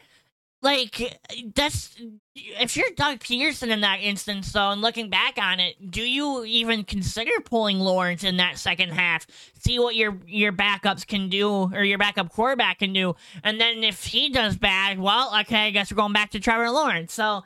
like 0.61 1.19
that's 1.55 1.95
if 2.35 2.75
you're 2.75 2.89
Doug 2.95 3.19
Pederson 3.19 3.69
in 3.69 3.81
that 3.81 3.99
instance 4.01 4.51
though 4.51 4.71
and 4.71 4.81
looking 4.81 5.09
back 5.09 5.37
on 5.37 5.59
it 5.59 5.91
do 5.91 6.01
you 6.01 6.43
even 6.45 6.83
consider 6.83 7.31
pulling 7.45 7.79
Lawrence 7.79 8.23
in 8.23 8.37
that 8.37 8.57
second 8.57 8.89
half 8.89 9.27
see 9.59 9.77
what 9.79 9.95
your 9.95 10.17
your 10.25 10.51
backups 10.51 11.05
can 11.05 11.29
do 11.29 11.71
or 11.73 11.83
your 11.83 11.97
backup 11.97 12.29
quarterback 12.29 12.79
can 12.79 12.91
do 12.91 13.15
and 13.43 13.61
then 13.61 13.83
if 13.83 14.03
he 14.03 14.29
does 14.29 14.57
bad 14.57 14.99
well 14.99 15.31
okay 15.41 15.67
I 15.67 15.71
guess 15.71 15.91
we're 15.91 15.97
going 15.97 16.13
back 16.13 16.31
to 16.31 16.39
Trevor 16.39 16.71
Lawrence 16.71 17.13
so 17.13 17.43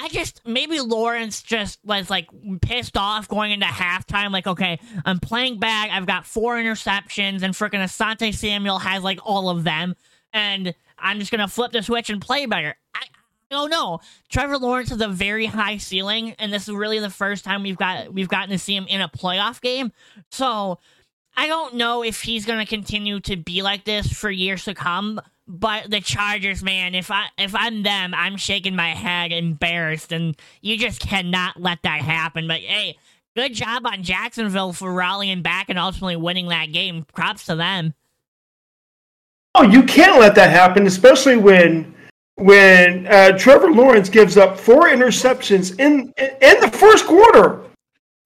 I 0.00 0.08
just 0.08 0.42
maybe 0.46 0.80
Lawrence 0.80 1.42
just 1.42 1.80
was 1.84 2.08
like 2.08 2.28
pissed 2.62 2.96
off 2.96 3.26
going 3.26 3.50
into 3.50 3.66
halftime. 3.66 4.30
Like, 4.30 4.46
okay, 4.46 4.78
I'm 5.04 5.18
playing 5.18 5.58
bad. 5.58 5.90
I've 5.90 6.06
got 6.06 6.24
four 6.24 6.54
interceptions, 6.54 7.42
and 7.42 7.52
freaking 7.52 7.82
Asante 7.82 8.32
Samuel 8.32 8.78
has 8.78 9.02
like 9.02 9.18
all 9.24 9.50
of 9.50 9.64
them. 9.64 9.96
And 10.32 10.72
I'm 11.00 11.18
just 11.18 11.30
gonna 11.30 11.48
flip 11.48 11.72
the 11.72 11.82
switch 11.82 12.10
and 12.10 12.20
play 12.20 12.46
better. 12.46 12.76
I, 12.94 13.00
I 13.50 13.54
don't 13.54 13.70
know. 13.70 14.00
Trevor 14.28 14.58
Lawrence 14.58 14.90
has 14.90 15.00
a 15.00 15.08
very 15.08 15.46
high 15.46 15.78
ceiling, 15.78 16.34
and 16.38 16.52
this 16.52 16.68
is 16.68 16.74
really 16.74 16.98
the 16.98 17.10
first 17.10 17.44
time 17.44 17.62
we've 17.62 17.78
got 17.78 18.12
we've 18.12 18.28
gotten 18.28 18.50
to 18.50 18.58
see 18.58 18.76
him 18.76 18.86
in 18.88 19.00
a 19.00 19.08
playoff 19.08 19.60
game. 19.60 19.92
So 20.30 20.78
I 21.36 21.46
don't 21.46 21.74
know 21.74 22.02
if 22.02 22.22
he's 22.22 22.44
gonna 22.44 22.66
continue 22.66 23.20
to 23.20 23.36
be 23.36 23.62
like 23.62 23.84
this 23.84 24.12
for 24.12 24.30
years 24.30 24.64
to 24.64 24.74
come. 24.74 25.20
But 25.50 25.90
the 25.90 26.02
Chargers, 26.02 26.62
man, 26.62 26.94
if 26.94 27.10
I 27.10 27.28
if 27.38 27.54
I'm 27.54 27.82
them, 27.82 28.12
I'm 28.12 28.36
shaking 28.36 28.76
my 28.76 28.90
head 28.90 29.32
embarrassed, 29.32 30.12
and 30.12 30.36
you 30.60 30.76
just 30.76 31.00
cannot 31.00 31.58
let 31.58 31.82
that 31.84 32.02
happen. 32.02 32.46
But 32.46 32.60
hey, 32.60 32.98
good 33.34 33.54
job 33.54 33.86
on 33.86 34.02
Jacksonville 34.02 34.74
for 34.74 34.92
rallying 34.92 35.40
back 35.40 35.70
and 35.70 35.78
ultimately 35.78 36.16
winning 36.16 36.48
that 36.48 36.72
game. 36.72 37.06
Props 37.14 37.46
to 37.46 37.56
them. 37.56 37.94
Oh, 39.60 39.64
you 39.64 39.82
can't 39.82 40.20
let 40.20 40.36
that 40.36 40.50
happen, 40.50 40.86
especially 40.86 41.36
when 41.36 41.92
when 42.36 43.08
uh, 43.08 43.36
Trevor 43.36 43.72
Lawrence 43.72 44.08
gives 44.08 44.36
up 44.36 44.56
four 44.56 44.88
interceptions 44.88 45.76
in 45.80 46.12
in 46.16 46.60
the 46.60 46.70
first 46.72 47.06
quarter. 47.06 47.64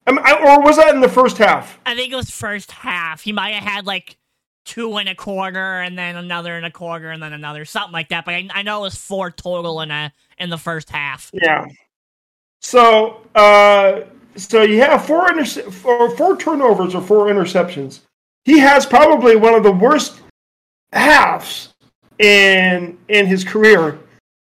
I 0.05 0.11
mean, 0.11 0.19
or 0.19 0.61
was 0.61 0.77
that 0.77 0.93
in 0.93 1.01
the 1.01 1.09
first 1.09 1.39
half? 1.39 1.79
I 1.87 1.95
think 1.95 2.13
it 2.13 2.15
was 2.15 2.29
first 2.29 2.69
half. 2.69 3.21
He 3.21 3.31
might 3.31 3.55
have 3.55 3.63
had 3.63 3.87
like 3.87 4.15
two 4.63 4.97
and 4.97 5.09
a 5.09 5.15
quarter, 5.15 5.81
and 5.81 5.97
then 5.97 6.17
another 6.17 6.55
and 6.55 6.67
a 6.67 6.71
quarter, 6.71 7.09
and 7.09 7.23
then 7.23 7.33
another, 7.33 7.65
something 7.65 7.93
like 7.93 8.09
that. 8.09 8.25
But 8.25 8.35
I, 8.35 8.47
I 8.53 8.61
know 8.61 8.81
it 8.81 8.83
was 8.83 8.95
four 8.95 9.31
total 9.31 9.81
in 9.81 9.89
a 9.89 10.13
in 10.37 10.51
the 10.51 10.57
first 10.59 10.91
half. 10.91 11.31
Yeah. 11.33 11.65
So, 12.61 13.25
uh, 13.33 14.01
so 14.35 14.61
you 14.61 14.81
have 14.81 15.03
four 15.03 15.31
inter- 15.31 15.71
four, 15.71 16.15
four 16.15 16.37
turnovers 16.37 16.93
or 16.93 17.01
four 17.01 17.25
interceptions. 17.25 18.01
He 18.45 18.59
has 18.59 18.85
probably 18.85 19.35
one 19.35 19.55
of 19.55 19.63
the 19.63 19.71
worst 19.71 20.19
halves 20.93 21.73
in 22.19 22.97
in 23.07 23.25
his 23.25 23.43
career, 23.43 23.99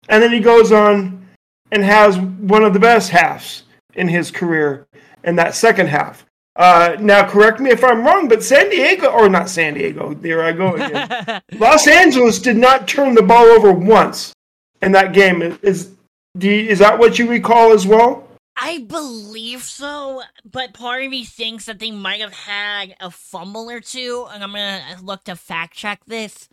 and 0.07 0.23
then 0.23 0.31
he 0.31 0.39
goes 0.39 0.71
on 0.71 1.27
and 1.71 1.83
has 1.83 2.17
one 2.17 2.63
of 2.63 2.73
the 2.73 2.79
best 2.79 3.09
halves 3.09 3.63
in 3.93 4.07
his 4.07 4.31
career 4.31 4.87
in 5.23 5.35
that 5.35 5.55
second 5.55 5.87
half. 5.87 6.25
Uh, 6.55 6.97
now, 6.99 7.27
correct 7.27 7.59
me 7.59 7.69
if 7.69 7.83
I'm 7.83 8.03
wrong, 8.03 8.27
but 8.27 8.43
San 8.43 8.69
Diego, 8.69 9.07
or 9.07 9.29
not 9.29 9.49
San 9.49 9.75
Diego, 9.75 10.13
there 10.15 10.43
I 10.43 10.51
go 10.51 10.75
again. 10.75 11.41
Los 11.53 11.87
Angeles 11.87 12.39
did 12.39 12.57
not 12.57 12.87
turn 12.87 13.15
the 13.15 13.21
ball 13.21 13.45
over 13.45 13.71
once 13.71 14.33
in 14.81 14.91
that 14.91 15.13
game. 15.13 15.41
Is 15.61 15.91
you, 16.37 16.51
is 16.51 16.79
that 16.79 16.97
what 16.97 17.17
you 17.17 17.29
recall 17.29 17.71
as 17.71 17.87
well? 17.87 18.27
I 18.61 18.85
believe 18.87 19.63
so, 19.63 20.21
but 20.43 20.73
part 20.73 21.03
of 21.03 21.09
me 21.09 21.23
thinks 21.23 21.65
that 21.65 21.79
they 21.79 21.91
might 21.91 22.21
have 22.21 22.33
had 22.33 22.95
a 22.99 23.09
fumble 23.09 23.69
or 23.69 23.79
two, 23.79 24.27
and 24.31 24.43
I'm 24.43 24.51
gonna 24.51 24.97
look 25.01 25.23
to 25.25 25.35
fact 25.35 25.75
check 25.75 26.03
this. 26.05 26.49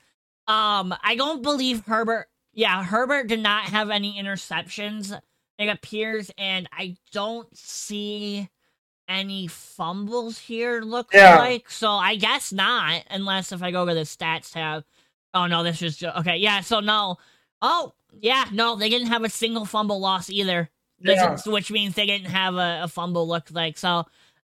Um, 0.47 0.95
I 1.03 1.17
don't 1.17 1.43
believe 1.43 1.85
Herbert. 1.87 2.29
Yeah, 2.53 2.83
Herbert 2.85 3.27
did 3.27 3.41
not 3.41 3.65
have 3.65 3.91
any 3.91 4.21
interceptions. 4.21 5.19
It 5.59 5.69
appears, 5.69 6.31
and 6.39 6.69
I 6.73 6.97
don't 7.13 7.55
see 7.57 8.49
any 9.09 9.47
fumbles 9.47 10.39
here. 10.39 10.83
Looks 10.83 11.15
yeah. 11.15 11.39
like 11.39 11.71
so. 11.71 11.91
I 11.91 12.17
guess 12.17 12.53
not, 12.53 13.05
unless 13.11 13.53
if 13.53 13.63
I 13.63 13.71
go 13.71 13.87
to 13.87 13.95
the 13.95 14.03
stats 14.03 14.53
tab. 14.53 14.85
Oh 15.35 15.47
no, 15.47 15.63
this 15.63 15.83
is 15.83 15.97
just, 15.97 16.17
okay. 16.19 16.37
Yeah, 16.37 16.61
so 16.61 16.81
no. 16.81 17.17
Oh 17.63 17.95
yeah, 18.21 18.47
no, 18.53 18.77
they 18.77 18.89
didn't 18.89 19.09
have 19.09 19.25
a 19.25 19.29
single 19.29 19.65
fumble 19.65 20.01
loss 20.01 20.31
either. 20.31 20.71
Yeah. 21.01 21.37
Which 21.47 21.71
means 21.71 21.95
they 21.95 22.07
didn't 22.07 22.31
have 22.31 22.55
a, 22.55 22.81
a 22.85 22.89
fumble 22.89 23.29
look 23.29 23.51
like. 23.51 23.77
So 23.77 24.07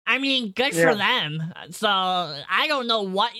I 0.05 0.17
mean, 0.17 0.51
good 0.51 0.73
yeah. 0.73 0.91
for 0.91 0.95
them. 0.95 1.53
So 1.71 1.87
I 1.87 2.67
don't 2.67 2.87
know 2.87 3.01
what. 3.01 3.31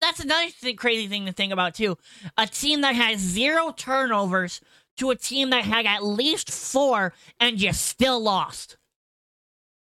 That's 0.00 0.20
another 0.20 0.50
th- 0.60 0.76
crazy 0.76 1.06
thing 1.06 1.26
to 1.26 1.32
think 1.32 1.52
about 1.52 1.74
too. 1.74 1.96
A 2.36 2.46
team 2.46 2.82
that 2.82 2.94
has 2.94 3.20
zero 3.20 3.72
turnovers 3.76 4.60
to 4.98 5.10
a 5.10 5.16
team 5.16 5.50
that 5.50 5.64
had 5.64 5.86
at 5.86 6.04
least 6.04 6.50
four 6.50 7.14
and 7.38 7.60
you 7.60 7.72
still 7.72 8.20
lost. 8.20 8.76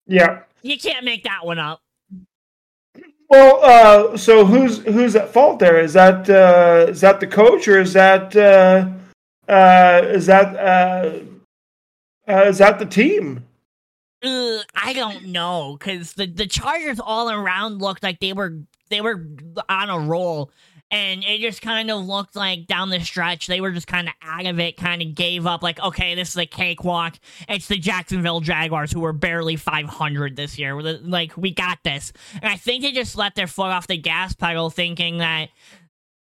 Yeah, 0.08 0.42
you 0.62 0.78
can't 0.78 1.06
make 1.06 1.24
that 1.24 1.46
one 1.46 1.58
up. 1.58 1.82
Well, 3.30 3.60
uh, 3.64 4.18
so 4.18 4.46
who's 4.46 4.80
who's 4.80 5.16
at 5.16 5.34
fault 5.34 5.60
there? 5.60 5.80
Is 5.80 5.94
that 5.94 6.30
uh, 6.30 6.88
is 6.90 7.02
that 7.02 7.20
the 7.20 7.28
coach 7.28 7.68
or 7.68 7.80
is 7.80 7.94
that 7.94 8.36
uh, 8.36 8.90
uh, 9.52 10.02
is 10.06 10.26
that 10.28 11.26
uh, 12.28 12.46
is 12.48 12.58
that 12.60 12.80
the 12.80 12.86
team? 12.86 13.46
Uh, 14.24 14.60
I 14.74 14.94
don't 14.94 15.26
know 15.26 15.78
because 15.78 16.14
the 16.14 16.26
the 16.26 16.48
Chargers 16.48 17.00
all 17.00 17.30
around 17.30 17.82
looked 17.82 18.02
like 18.02 18.20
they 18.20 18.34
were 18.34 18.58
they 18.90 19.02
were 19.02 19.28
on 19.70 19.90
a 19.90 20.00
roll, 20.00 20.52
and 20.90 21.24
it 21.24 21.42
just 21.42 21.62
kind 21.62 21.92
of 21.92 22.06
looked 22.06 22.36
like 22.36 22.66
down 22.66 22.90
the 22.90 23.00
stretch 23.02 23.48
they 23.48 23.62
were 23.62 23.72
just 23.72 23.88
kind 23.88 24.08
of 24.08 24.14
out 24.24 24.46
of 24.46 24.60
it, 24.60 24.78
kind 24.78 25.02
of 25.02 25.14
gave 25.14 25.46
up. 25.46 25.62
Like, 25.62 25.80
okay, 25.80 26.16
this 26.16 26.30
is 26.30 26.38
a 26.38 26.46
cakewalk. 26.46 27.16
It's 27.48 27.68
the 27.68 27.78
Jacksonville 27.78 28.40
Jaguars 28.40 28.92
who 28.92 29.02
were 29.02 29.14
barely 29.14 29.58
500 29.58 30.36
this 30.36 30.58
year. 30.58 30.82
Like, 30.82 31.38
we 31.38 31.54
got 31.54 31.80
this, 31.84 32.12
and 32.42 32.46
I 32.46 32.56
think 32.56 32.84
they 32.84 32.92
just 32.92 33.16
let 33.18 33.36
their 33.36 33.48
foot 33.48 33.68
off 33.68 33.88
the 33.88 33.98
gas 33.98 34.34
pedal, 34.34 34.70
thinking 34.70 35.20
that 35.20 35.50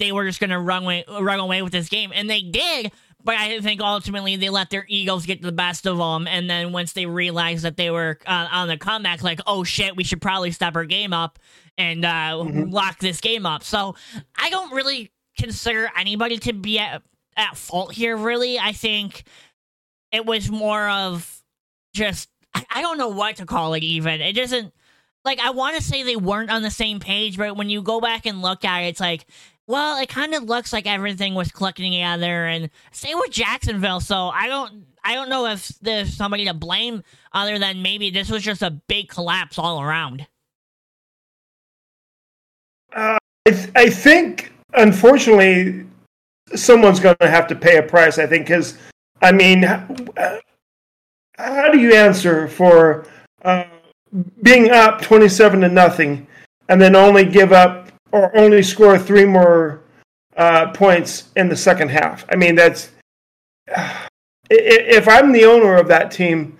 they 0.01 0.11
were 0.11 0.27
just 0.27 0.41
going 0.41 0.51
to 0.51 0.59
run 0.59 0.83
away, 0.83 1.05
run 1.09 1.39
away 1.39 1.63
with 1.63 1.73
this 1.73 1.89
game, 1.89 2.11
and 2.15 2.29
they 2.29 2.41
did. 2.41 2.91
But 3.25 3.37
I 3.37 3.61
think 3.61 3.81
ultimately 3.81 4.37
they 4.37 4.49
let 4.49 4.71
their 4.71 4.85
egos 4.89 5.27
get 5.27 5.43
the 5.43 5.53
best 5.53 5.87
of 5.87 5.99
them, 5.99 6.27
and 6.27 6.51
then 6.51 6.73
once 6.73 6.93
they 6.93 7.07
realized 7.07 7.65
that 7.65 7.77
they 7.77 7.91
were 7.91 8.19
uh, 8.27 8.49
on 8.51 8.69
the 8.69 8.77
comeback, 8.77 9.23
like, 9.23 9.41
oh 9.47 9.63
shit, 9.65 9.97
we 9.97 10.05
should 10.05 10.21
probably 10.21 10.51
step 10.51 10.75
our 10.75 10.85
game 10.85 11.13
up 11.13 11.39
and 11.79 12.05
uh, 12.05 12.09
mm-hmm. 12.35 12.71
lock 12.71 12.99
this 12.99 13.21
game 13.21 13.47
up. 13.47 13.63
So 13.63 13.95
I 14.37 14.51
don't 14.51 14.73
really 14.73 15.13
consider 15.39 15.91
anybody 15.97 16.39
to 16.39 16.53
be 16.53 16.79
at, 16.79 17.03
at 17.37 17.57
fault 17.57 17.93
here. 17.93 18.17
Really, 18.17 18.59
I 18.59 18.73
think 18.73 19.25
it 20.11 20.27
was 20.27 20.51
more 20.51 20.89
of 20.89 21.43
just 21.95 22.29
I, 22.55 22.65
I 22.71 22.83
don't 22.83 22.99
know 22.99 23.09
what 23.09 23.37
to 23.37 23.47
call 23.47 23.75
it. 23.75 23.83
Even 23.83 24.21
it 24.21 24.35
doesn't 24.35 24.73
like 25.25 25.41
I 25.41 25.51
want 25.51 25.77
to 25.77 25.83
say 25.83 26.03
they 26.03 26.17
weren't 26.17 26.51
on 26.51 26.63
the 26.63 26.71
same 26.71 27.01
page, 27.01 27.37
but 27.37 27.57
when 27.57 27.71
you 27.71 27.83
go 27.83 28.01
back 28.01 28.27
and 28.27 28.43
look 28.43 28.65
at 28.65 28.83
it, 28.83 28.89
it's 28.89 29.01
like 29.01 29.27
well, 29.67 29.99
it 29.99 30.09
kind 30.09 30.35
of 30.35 30.45
looks 30.45 30.73
like 30.73 30.87
everything 30.87 31.35
was 31.35 31.51
clicking 31.51 31.93
together, 31.93 32.47
and 32.47 32.71
same 32.91 33.19
with 33.19 33.31
Jacksonville. 33.31 34.01
So 34.01 34.29
I 34.29 34.47
don't, 34.49 34.85
I 35.05 35.15
don't 35.15 35.29
know 35.29 35.47
if 35.47 35.69
there's 35.81 36.15
somebody 36.15 36.45
to 36.47 36.55
blame 36.55 37.03
other 37.33 37.59
than 37.59 37.83
maybe 37.83 38.11
this 38.11 38.31
was 38.31 38.43
just 38.43 38.63
a 38.63 38.71
big 38.71 39.09
collapse 39.09 39.59
all 39.59 39.81
around. 39.81 40.27
Uh, 42.95 43.19
I, 43.47 43.51
th- 43.51 43.71
I 43.75 43.89
think, 43.89 44.53
unfortunately, 44.75 45.87
someone's 46.55 47.01
going 47.01 47.17
to 47.21 47.31
have 47.31 47.47
to 47.47 47.55
pay 47.55 47.79
a 47.79 47.83
price. 47.83 48.19
I 48.19 48.27
think 48.27 48.47
because, 48.47 48.77
I 49.23 49.33
mean, 49.33 49.65
uh, 49.65 50.39
how 51.39 51.71
do 51.71 51.79
you 51.79 51.95
answer 51.95 52.49
for 52.49 53.07
uh, 53.45 53.65
being 54.43 54.71
up 54.71 55.01
twenty-seven 55.01 55.63
to 55.63 55.69
nothing, 55.69 56.27
and 56.69 56.81
then 56.81 56.95
only 56.95 57.25
give 57.25 57.53
up 57.53 57.82
or 58.13 58.35
only 58.37 58.63
score 58.63 58.99
three 58.99 59.25
more 59.25 59.81
uh, 60.37 60.71
points 60.73 61.31
in 61.37 61.49
the 61.49 61.57
second 61.57 61.91
half. 61.91 62.25
I 62.31 62.37
mean, 62.37 62.55
that's 62.55 62.91
uh, 63.77 64.07
if 64.51 65.09
I'm 65.09 65.33
the 65.33 65.45
owner 65.45 65.77
of 65.77 65.89
that 65.89 66.11
team, 66.11 66.57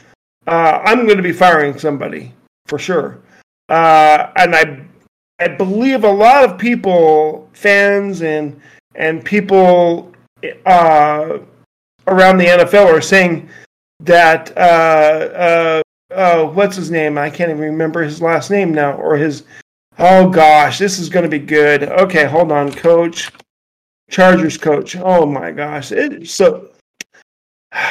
uh, 0.47 0.81
I'm 0.83 1.05
going 1.05 1.19
to 1.19 1.23
be 1.23 1.33
firing 1.33 1.79
somebody 1.79 2.33
for 2.67 2.79
sure. 2.79 3.21
Uh, 3.69 4.31
and 4.37 4.55
I, 4.55 4.81
I 5.39 5.49
believe 5.49 6.05
a 6.05 6.11
lot 6.11 6.45
of 6.45 6.59
people, 6.59 7.49
fans 7.53 8.23
and 8.23 8.61
and 8.95 9.25
people 9.25 10.13
uh, 10.67 11.39
around 12.07 12.39
the 12.39 12.47
NFL 12.47 12.87
are 12.87 13.01
saying 13.01 13.49
that 14.01 14.57
uh, 14.59 15.83
what's 16.47 16.77
his 16.77 16.91
name? 16.91 17.17
I 17.17 17.31
can't 17.31 17.51
even 17.51 17.63
remember 17.63 18.03
his 18.03 18.21
last 18.21 18.51
name 18.51 18.73
now, 18.73 18.93
or 18.93 19.17
his 19.17 19.45
Oh 19.99 20.29
gosh, 20.29 20.79
this 20.79 20.99
is 20.99 21.09
going 21.09 21.25
to 21.25 21.29
be 21.29 21.39
good. 21.39 21.85
Okay, 21.85 22.25
hold 22.25 22.51
on, 22.51 22.73
coach. 22.73 23.31
Chargers 24.11 24.59
coach. 24.59 24.97
Oh 24.97 25.25
my 25.27 25.51
gosh. 25.51 25.91
It, 25.93 26.29
so 26.29 26.69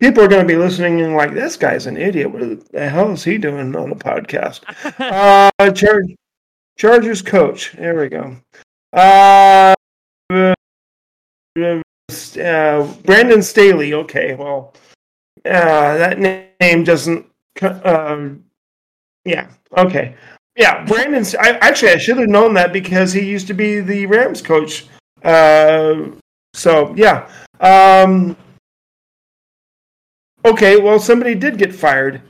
people 0.00 0.22
are 0.24 0.28
going 0.28 0.46
to 0.46 0.48
be 0.48 0.56
listening 0.56 1.00
and 1.00 1.14
like, 1.14 1.34
this 1.34 1.56
guy's 1.56 1.86
an 1.86 1.96
idiot. 1.96 2.30
What 2.30 2.70
the 2.70 2.88
hell 2.88 3.10
is 3.12 3.24
he 3.24 3.38
doing 3.38 3.74
on 3.74 3.90
a 3.90 3.96
podcast? 3.96 4.60
uh, 5.58 5.70
Char- 5.72 6.02
Chargers 6.78 7.22
coach. 7.22 7.72
There 7.72 7.98
we 7.98 8.08
go. 8.08 8.36
Uh, 8.92 9.74
uh, 12.40 12.94
Brandon 13.04 13.42
Staley. 13.42 13.94
Okay, 13.94 14.34
well, 14.34 14.74
uh, 15.44 15.96
that 15.96 16.18
name 16.60 16.84
doesn't. 16.84 17.26
Um, 17.62 18.44
yeah. 19.24 19.48
Okay. 19.76 20.14
Yeah, 20.56 20.84
Brandon. 20.84 21.24
I, 21.38 21.52
actually, 21.60 21.92
I 21.92 21.98
should 21.98 22.18
have 22.18 22.28
known 22.28 22.54
that 22.54 22.72
because 22.72 23.12
he 23.12 23.20
used 23.20 23.46
to 23.46 23.54
be 23.54 23.80
the 23.80 24.06
Rams 24.06 24.42
coach. 24.42 24.86
Uh, 25.22 26.10
so 26.54 26.94
yeah. 26.96 27.28
Um, 27.60 28.36
okay. 30.44 30.76
Well, 30.76 30.98
somebody 30.98 31.34
did 31.34 31.58
get 31.58 31.74
fired. 31.74 32.22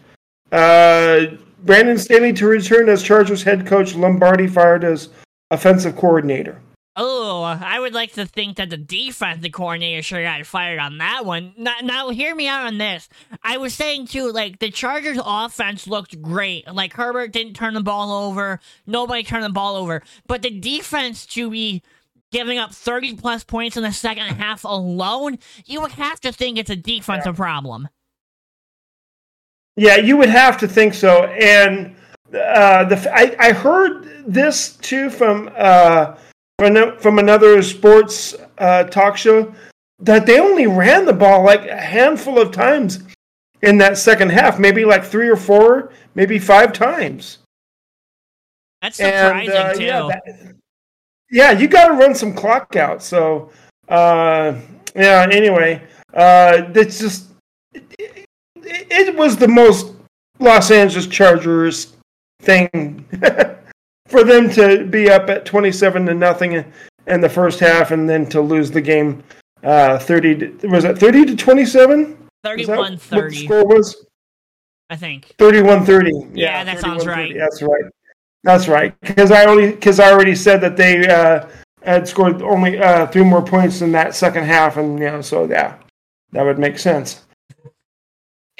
Uh, 0.52 1.26
Brandon 1.64 1.98
Staley 1.98 2.32
to 2.34 2.46
return 2.46 2.88
as 2.88 3.02
Chargers 3.02 3.42
head 3.42 3.66
coach. 3.66 3.94
Lombardi 3.94 4.46
fired 4.46 4.84
as 4.84 5.08
offensive 5.50 5.96
coordinator. 5.96 6.60
Oh, 6.96 7.42
I 7.42 7.78
would 7.78 7.94
like 7.94 8.14
to 8.14 8.26
think 8.26 8.56
that 8.56 8.68
the 8.68 8.76
defensive 8.76 9.52
coordinator 9.52 10.02
should 10.02 10.24
have 10.24 10.38
got 10.38 10.46
fired 10.46 10.80
on 10.80 10.98
that 10.98 11.24
one. 11.24 11.54
Now, 11.56 11.76
now, 11.82 12.08
hear 12.10 12.34
me 12.34 12.48
out 12.48 12.66
on 12.66 12.78
this. 12.78 13.08
I 13.44 13.58
was 13.58 13.74
saying 13.74 14.08
too, 14.08 14.32
like 14.32 14.58
the 14.58 14.70
Chargers' 14.70 15.20
offense 15.24 15.86
looked 15.86 16.20
great. 16.20 16.66
Like 16.72 16.92
Herbert 16.92 17.32
didn't 17.32 17.54
turn 17.54 17.74
the 17.74 17.82
ball 17.82 18.12
over, 18.12 18.58
nobody 18.86 19.22
turned 19.22 19.44
the 19.44 19.50
ball 19.50 19.76
over, 19.76 20.02
but 20.26 20.42
the 20.42 20.50
defense 20.50 21.26
to 21.26 21.48
be 21.48 21.82
giving 22.32 22.58
up 22.58 22.72
30 22.72 23.16
plus 23.16 23.44
points 23.44 23.76
in 23.76 23.82
the 23.82 23.92
second 23.92 24.26
half 24.26 24.64
alone, 24.64 25.38
you 25.66 25.80
would 25.80 25.92
have 25.92 26.20
to 26.20 26.32
think 26.32 26.58
it's 26.58 26.70
a 26.70 26.76
defensive 26.76 27.36
problem. 27.36 27.88
Yeah, 29.76 29.96
you 29.96 30.16
would 30.16 30.28
have 30.28 30.58
to 30.58 30.68
think 30.68 30.94
so. 30.94 31.24
And 31.24 31.94
uh, 32.34 32.84
the 32.84 33.10
I, 33.14 33.36
I 33.38 33.52
heard 33.52 34.24
this 34.26 34.76
too 34.76 35.08
from. 35.08 35.50
Uh, 35.56 36.16
from 36.98 37.18
another 37.18 37.62
sports 37.62 38.36
uh, 38.58 38.84
talk 38.84 39.16
show 39.16 39.54
that 39.98 40.26
they 40.26 40.38
only 40.38 40.66
ran 40.66 41.04
the 41.04 41.12
ball 41.12 41.44
like 41.44 41.66
a 41.66 41.76
handful 41.76 42.38
of 42.38 42.52
times 42.52 43.02
in 43.62 43.78
that 43.78 43.98
second 43.98 44.30
half, 44.30 44.58
maybe 44.58 44.84
like 44.84 45.04
three 45.04 45.28
or 45.28 45.36
four, 45.36 45.92
maybe 46.14 46.38
five 46.38 46.72
times. 46.72 47.38
That's 48.82 48.96
surprising 48.96 49.54
and, 49.54 49.58
uh, 49.58 49.74
too. 49.74 49.84
Yeah, 49.84 50.08
that, 50.08 50.54
yeah, 51.30 51.50
you 51.52 51.68
got 51.68 51.88
to 51.88 51.94
run 51.94 52.14
some 52.14 52.34
clock 52.34 52.76
out. 52.76 53.02
So, 53.02 53.50
uh, 53.88 54.54
yeah. 54.94 55.26
Anyway, 55.30 55.82
uh, 56.14 56.62
it's 56.74 56.98
just 56.98 57.28
it, 57.74 58.26
it 58.56 59.16
was 59.16 59.36
the 59.36 59.48
most 59.48 59.94
Los 60.38 60.70
Angeles 60.70 61.06
Chargers 61.06 61.96
thing 62.40 63.06
for 64.10 64.24
them 64.24 64.50
to 64.50 64.84
be 64.84 65.10
up 65.10 65.30
at 65.30 65.44
27 65.44 66.06
to 66.06 66.14
nothing 66.14 66.64
in 67.06 67.20
the 67.20 67.28
first 67.28 67.60
half 67.60 67.92
and 67.92 68.08
then 68.08 68.26
to 68.26 68.40
lose 68.40 68.70
the 68.70 68.80
game 68.80 69.22
uh, 69.62 69.98
30 69.98 70.58
to, 70.58 70.68
was 70.68 70.84
it 70.84 70.98
30 70.98 71.26
to 71.26 71.36
27 71.36 72.28
31 72.42 72.96
30 72.98 73.44
score 73.44 73.66
was? 73.66 74.06
I 74.88 74.96
think. 74.96 75.34
31 75.38 75.84
30 75.84 76.12
yeah, 76.12 76.22
yeah 76.32 76.64
that 76.64 76.80
sounds 76.80 77.06
right. 77.06 77.32
that's 77.36 77.62
right. 77.62 77.84
That's 78.42 78.68
right. 78.68 78.98
Because 79.00 79.30
i 79.30 79.44
only 79.44 79.70
because 79.70 80.00
i 80.00 80.10
already 80.10 80.34
said 80.34 80.60
that 80.62 80.76
they 80.76 81.06
uh, 81.06 81.48
had 81.82 82.08
scored 82.08 82.42
only 82.42 82.78
uh, 82.78 83.06
three 83.06 83.24
more 83.24 83.42
points 83.42 83.82
in 83.82 83.92
that 83.92 84.14
second 84.14 84.44
half 84.44 84.76
and 84.76 84.98
you 84.98 85.06
know 85.06 85.20
so 85.20 85.44
yeah 85.44 85.76
that 86.32 86.42
would 86.42 86.58
make 86.58 86.78
sense 86.78 87.24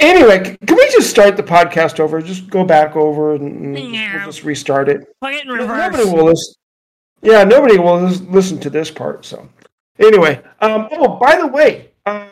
Anyway, 0.01 0.57
can 0.67 0.77
we 0.77 0.91
just 0.91 1.11
start 1.11 1.37
the 1.37 1.43
podcast 1.43 2.01
over? 2.01 2.23
Just 2.23 2.49
go 2.49 2.65
back 2.65 2.97
over 2.97 3.35
and, 3.35 3.79
yeah. 3.79 4.17
we'll 4.17 4.27
just 4.27 4.45
restart 4.45 4.89
it. 4.89 5.07
Put 5.21 5.35
it 5.35 5.45
in 5.45 5.51
reverse. 5.51 5.93
Nobody 5.93 6.05
will 6.05 6.25
listen. 6.25 6.55
Yeah, 7.23 7.45
nobody 7.45 7.79
will 7.79 8.01
listen 8.01 8.59
to 8.61 8.71
this 8.71 8.91
part. 8.91 9.27
So, 9.27 9.47
anyway, 9.99 10.43
um, 10.63 10.89
oh, 10.93 11.19
by 11.19 11.37
the 11.37 11.47
way, 11.47 11.91
uh, 12.07 12.29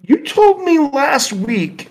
you 0.00 0.24
told 0.24 0.62
me 0.62 0.80
last 0.80 1.32
week, 1.32 1.90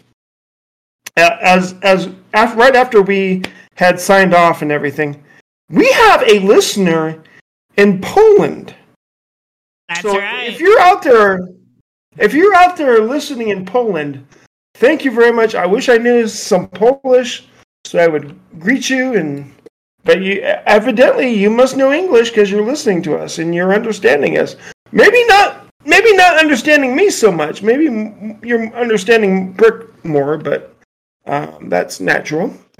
uh, 1.15 1.37
as 1.41 1.75
as 1.81 2.09
after, 2.33 2.57
right 2.57 2.75
after 2.75 3.01
we 3.01 3.41
had 3.75 4.01
signed 4.01 4.33
off 4.33 4.61
and 4.63 4.71
everything, 4.71 5.23
we 5.69 5.89
have 5.93 6.23
a 6.23 6.39
listener 6.39 7.23
in 7.77 8.01
Poland. 8.01 8.75
That's 9.87 10.01
so 10.01 10.17
right. 10.17 10.49
If 10.49 10.59
you're 10.59 10.79
out 10.81 11.01
there, 11.03 11.39
if 12.17 12.33
you're 12.33 12.53
out 12.53 12.75
there 12.75 12.99
listening 12.99 13.47
in 13.47 13.65
Poland 13.65 14.25
thank 14.75 15.03
you 15.03 15.11
very 15.11 15.31
much. 15.31 15.55
I 15.55 15.65
wish 15.65 15.89
I 15.89 15.97
knew 15.97 16.27
some 16.27 16.67
Polish 16.67 17.47
so 17.85 17.99
I 17.99 18.07
would 18.07 18.37
greet 18.59 18.89
you 18.89 19.15
and 19.15 19.53
but 20.03 20.21
you 20.21 20.41
evidently 20.41 21.33
you 21.33 21.49
must 21.49 21.77
know 21.77 21.91
English 21.91 22.29
because 22.29 22.51
you're 22.51 22.65
listening 22.65 23.01
to 23.03 23.17
us 23.17 23.39
and 23.39 23.53
you're 23.53 23.73
understanding 23.73 24.37
us. 24.37 24.55
Maybe 24.91 25.23
not 25.25 25.67
maybe 25.83 26.13
not 26.15 26.39
understanding 26.39 26.95
me 26.95 27.09
so 27.09 27.31
much. 27.31 27.63
Maybe 27.63 27.85
you're 28.43 28.73
understanding 28.75 29.53
Brick 29.53 30.05
more, 30.05 30.37
but 30.37 30.75
um, 31.25 31.69
that's 31.69 31.99
natural. 31.99 32.53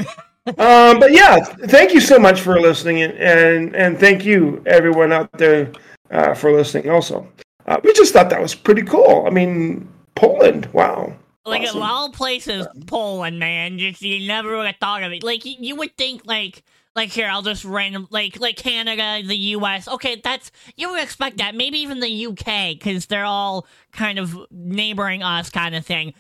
um, 0.58 1.00
but 1.00 1.12
yeah, 1.12 1.40
thank 1.40 1.94
you 1.94 2.00
so 2.00 2.20
much 2.20 2.42
for 2.42 2.60
listening, 2.60 3.02
and 3.02 3.14
and, 3.14 3.76
and 3.76 4.00
thank 4.00 4.26
you 4.26 4.62
everyone 4.66 5.12
out 5.12 5.32
there 5.34 5.72
uh, 6.12 6.34
for 6.34 6.52
listening. 6.52 6.90
Also, 6.90 7.28
uh, 7.66 7.80
we 7.84 7.94
just 7.94 8.14
thought 8.14 8.30
that 8.30 8.42
was 8.42 8.54
pretty 8.54 8.84
cool. 8.84 9.26
I 9.26 9.32
mean, 9.32 9.88
Poland, 10.16 10.68
wow. 10.74 11.14
Like 11.46 11.62
awesome. 11.62 11.78
of 11.78 11.84
all 11.84 12.12
places, 12.12 12.68
Poland, 12.88 13.38
man. 13.40 13.78
Just 13.78 14.02
you 14.02 14.28
never 14.28 14.58
would 14.58 14.66
have 14.66 14.78
thought 14.78 15.04
of 15.04 15.12
it. 15.12 15.24
Like 15.24 15.46
you, 15.46 15.56
you 15.60 15.76
would 15.76 15.96
think, 15.96 16.26
like 16.26 16.64
like 16.96 17.12
here, 17.12 17.28
I'll 17.28 17.42
just 17.42 17.66
random 17.66 18.08
like 18.10 18.40
like 18.40 18.56
Canada, 18.56 19.22
the 19.26 19.36
U.S. 19.36 19.88
Okay, 19.88 20.22
that's 20.24 20.52
you 20.76 20.90
would 20.90 21.04
expect 21.04 21.38
that. 21.38 21.54
Maybe 21.54 21.80
even 21.80 22.00
the 22.00 22.10
U.K. 22.10 22.76
because 22.80 23.06
they're 23.06 23.26
all 23.26 23.68
kind 23.92 24.18
of 24.18 24.36
neighboring 24.50 25.22
us, 25.22 25.50
kind 25.50 25.76
of 25.76 25.86
thing. 25.86 26.14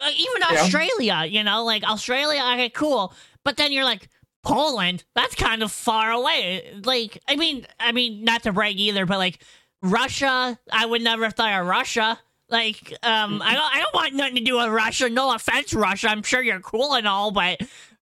Uh, 0.00 0.10
even 0.14 0.42
yeah. 0.50 0.60
Australia, 0.60 1.24
you 1.26 1.42
know, 1.42 1.64
like 1.64 1.84
Australia. 1.84 2.42
Okay, 2.54 2.70
cool. 2.70 3.14
But 3.44 3.56
then 3.56 3.72
you're 3.72 3.84
like 3.84 4.08
Poland. 4.42 5.04
That's 5.14 5.34
kind 5.34 5.62
of 5.62 5.72
far 5.72 6.10
away. 6.10 6.74
Like, 6.84 7.18
I 7.28 7.36
mean, 7.36 7.66
I 7.80 7.92
mean, 7.92 8.24
not 8.24 8.42
to 8.42 8.52
brag 8.52 8.78
either, 8.78 9.06
but 9.06 9.18
like 9.18 9.42
Russia, 9.82 10.58
I 10.70 10.86
would 10.86 11.02
never 11.02 11.24
have 11.24 11.34
thought 11.34 11.60
of 11.60 11.66
Russia. 11.66 12.18
Like, 12.48 12.92
um, 13.02 13.42
I 13.42 13.54
don't, 13.54 13.74
I 13.74 13.80
don't 13.80 13.94
want 13.94 14.14
nothing 14.14 14.36
to 14.36 14.40
do 14.40 14.56
with 14.56 14.68
Russia. 14.68 15.08
No 15.08 15.34
offense, 15.34 15.74
Russia. 15.74 16.08
I'm 16.08 16.22
sure 16.22 16.42
you're 16.42 16.60
cool 16.60 16.94
and 16.94 17.08
all, 17.08 17.32
but 17.32 17.60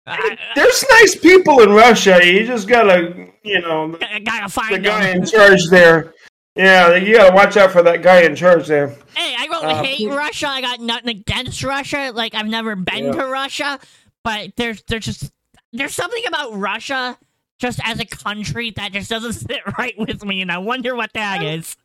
I, 0.07 0.37
there's 0.55 0.85
nice 0.91 1.15
people 1.15 1.61
in 1.61 1.71
Russia. 1.71 2.19
You 2.23 2.45
just 2.45 2.67
gotta, 2.67 3.27
you 3.43 3.61
know, 3.61 3.97
gotta 4.23 4.49
find 4.49 4.75
the 4.75 4.79
guy 4.79 5.07
them. 5.07 5.21
in 5.21 5.25
charge 5.25 5.67
there. 5.69 6.13
Yeah, 6.55 6.95
you 6.95 7.15
gotta 7.15 7.33
watch 7.33 7.57
out 7.57 7.71
for 7.71 7.83
that 7.83 8.01
guy 8.01 8.21
in 8.21 8.35
charge 8.35 8.67
there. 8.67 8.89
Hey, 9.15 9.35
I 9.37 9.47
don't 9.47 9.65
uh, 9.65 9.83
hate 9.83 10.09
Russia. 10.09 10.47
I 10.47 10.61
got 10.61 10.79
nothing 10.79 11.09
against 11.09 11.63
Russia. 11.63 12.11
Like 12.13 12.33
I've 12.33 12.47
never 12.47 12.75
been 12.75 13.05
yeah. 13.05 13.11
to 13.11 13.27
Russia, 13.27 13.79
but 14.23 14.51
there's 14.57 14.81
there's 14.83 15.05
just 15.05 15.31
there's 15.71 15.93
something 15.93 16.23
about 16.27 16.53
Russia 16.53 17.17
just 17.59 17.79
as 17.83 17.99
a 17.99 18.05
country 18.05 18.71
that 18.71 18.93
just 18.93 19.09
doesn't 19.09 19.33
sit 19.47 19.61
right 19.77 19.97
with 19.97 20.23
me, 20.25 20.41
and 20.41 20.51
I 20.51 20.57
wonder 20.57 20.95
what 20.95 21.13
that 21.13 21.43
is. 21.43 21.77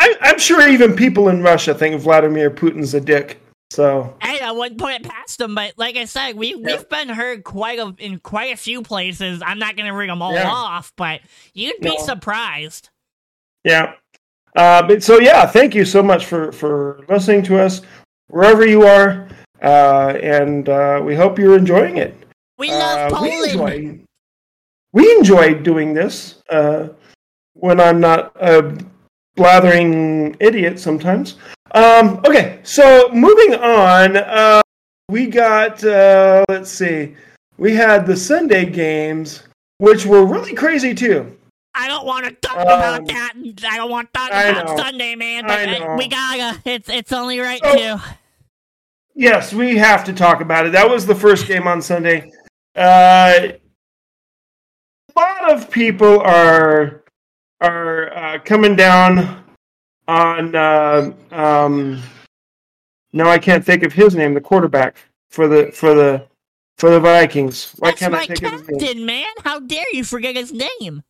I, 0.00 0.16
I'm 0.20 0.38
sure 0.38 0.68
even 0.68 0.94
people 0.94 1.28
in 1.28 1.42
Russia 1.42 1.74
think 1.74 2.00
Vladimir 2.00 2.50
Putin's 2.50 2.94
a 2.94 3.00
dick. 3.00 3.40
So 3.70 4.16
hey, 4.22 4.40
I 4.40 4.52
wouldn't 4.52 4.80
put 4.80 4.94
it 4.94 5.02
past 5.02 5.38
them, 5.38 5.54
but 5.54 5.74
like 5.76 5.96
I 5.96 6.06
said, 6.06 6.36
we 6.36 6.54
yeah. 6.54 6.76
we've 6.76 6.88
been 6.88 7.10
heard 7.10 7.44
quite 7.44 7.78
a, 7.78 7.94
in 7.98 8.18
quite 8.20 8.52
a 8.52 8.56
few 8.56 8.82
places. 8.82 9.42
I'm 9.44 9.58
not 9.58 9.76
gonna 9.76 9.94
ring 9.94 10.08
them 10.08 10.22
all 10.22 10.32
yeah. 10.32 10.48
off, 10.48 10.92
but 10.96 11.20
you'd 11.52 11.80
be 11.80 11.96
no. 11.96 12.02
surprised. 12.02 12.88
Yeah. 13.64 13.94
Uh, 14.56 14.82
but 14.86 15.02
so 15.02 15.20
yeah, 15.20 15.44
thank 15.44 15.74
you 15.74 15.84
so 15.84 16.02
much 16.02 16.24
for 16.24 16.50
for 16.52 17.04
listening 17.08 17.42
to 17.44 17.58
us 17.58 17.82
wherever 18.28 18.66
you 18.66 18.84
are, 18.86 19.28
uh, 19.62 20.14
and 20.22 20.68
uh, 20.68 21.00
we 21.04 21.14
hope 21.14 21.38
you're 21.38 21.56
enjoying 21.56 21.98
it. 21.98 22.14
We 22.56 22.70
love 22.70 23.12
Poland. 23.12 23.32
Uh, 23.32 23.64
we 23.64 23.74
enjoy, 23.76 24.00
we 24.92 25.12
enjoy 25.16 25.54
doing 25.54 25.92
this 25.92 26.42
uh, 26.48 26.88
when 27.52 27.80
I'm 27.80 28.00
not 28.00 28.32
a 28.36 28.78
blathering 29.38 30.36
idiot 30.40 30.78
sometimes. 30.78 31.36
Um, 31.70 32.20
okay, 32.26 32.60
so 32.62 33.08
moving 33.12 33.54
on, 33.54 34.18
uh, 34.18 34.60
we 35.08 35.26
got 35.26 35.82
uh, 35.82 36.44
let's 36.50 36.70
see, 36.70 37.16
we 37.56 37.74
had 37.74 38.06
the 38.06 38.16
Sunday 38.16 38.66
games, 38.66 39.44
which 39.78 40.04
were 40.04 40.26
really 40.26 40.54
crazy 40.54 40.94
too. 40.94 41.34
I 41.74 41.86
don't 41.86 42.04
want 42.04 42.26
to 42.26 42.32
talk 42.32 42.56
um, 42.56 42.62
about 42.62 43.06
that. 43.06 43.32
I 43.70 43.76
don't 43.76 43.90
want 43.90 44.12
to 44.12 44.18
talk 44.18 44.32
I 44.32 44.48
about. 44.48 44.76
Sunday, 44.78 45.14
man. 45.14 45.46
But 45.46 45.96
we 45.96 46.08
gotta. 46.08 46.60
It's 46.64 46.88
it's 46.88 47.12
only 47.12 47.38
right 47.38 47.60
so, 47.62 47.76
to. 47.76 48.02
Yes, 49.14 49.52
we 49.52 49.76
have 49.76 50.04
to 50.04 50.12
talk 50.12 50.40
about 50.40 50.66
it. 50.66 50.72
That 50.72 50.90
was 50.90 51.06
the 51.06 51.14
first 51.14 51.46
game 51.46 51.66
on 51.66 51.80
Sunday. 51.80 52.30
Uh, 52.76 53.48
a 55.16 55.20
lot 55.20 55.52
of 55.52 55.70
people 55.70 56.20
are 56.20 56.97
are 57.60 58.16
uh, 58.16 58.38
coming 58.40 58.76
down 58.76 59.44
on 60.06 60.54
uh, 60.54 61.12
um, 61.32 62.02
now 63.12 63.28
I 63.28 63.38
can't 63.38 63.64
think 63.64 63.82
of 63.82 63.92
his 63.92 64.14
name, 64.14 64.34
the 64.34 64.40
quarterback 64.40 64.96
for 65.30 65.48
the 65.48 65.70
for 65.72 65.94
the 65.94 66.26
for 66.76 66.90
the 66.90 67.00
Vikings. 67.00 67.74
Why 67.78 67.90
That's 67.90 68.00
can't 68.00 68.14
I 68.14 68.26
think 68.26 68.40
captain, 68.40 68.60
of 68.60 68.66
his 68.66 68.94
name? 68.94 69.06
man. 69.06 69.26
How 69.44 69.60
dare 69.60 69.84
you 69.92 70.04
forget 70.04 70.36
his 70.36 70.52
name? 70.52 71.02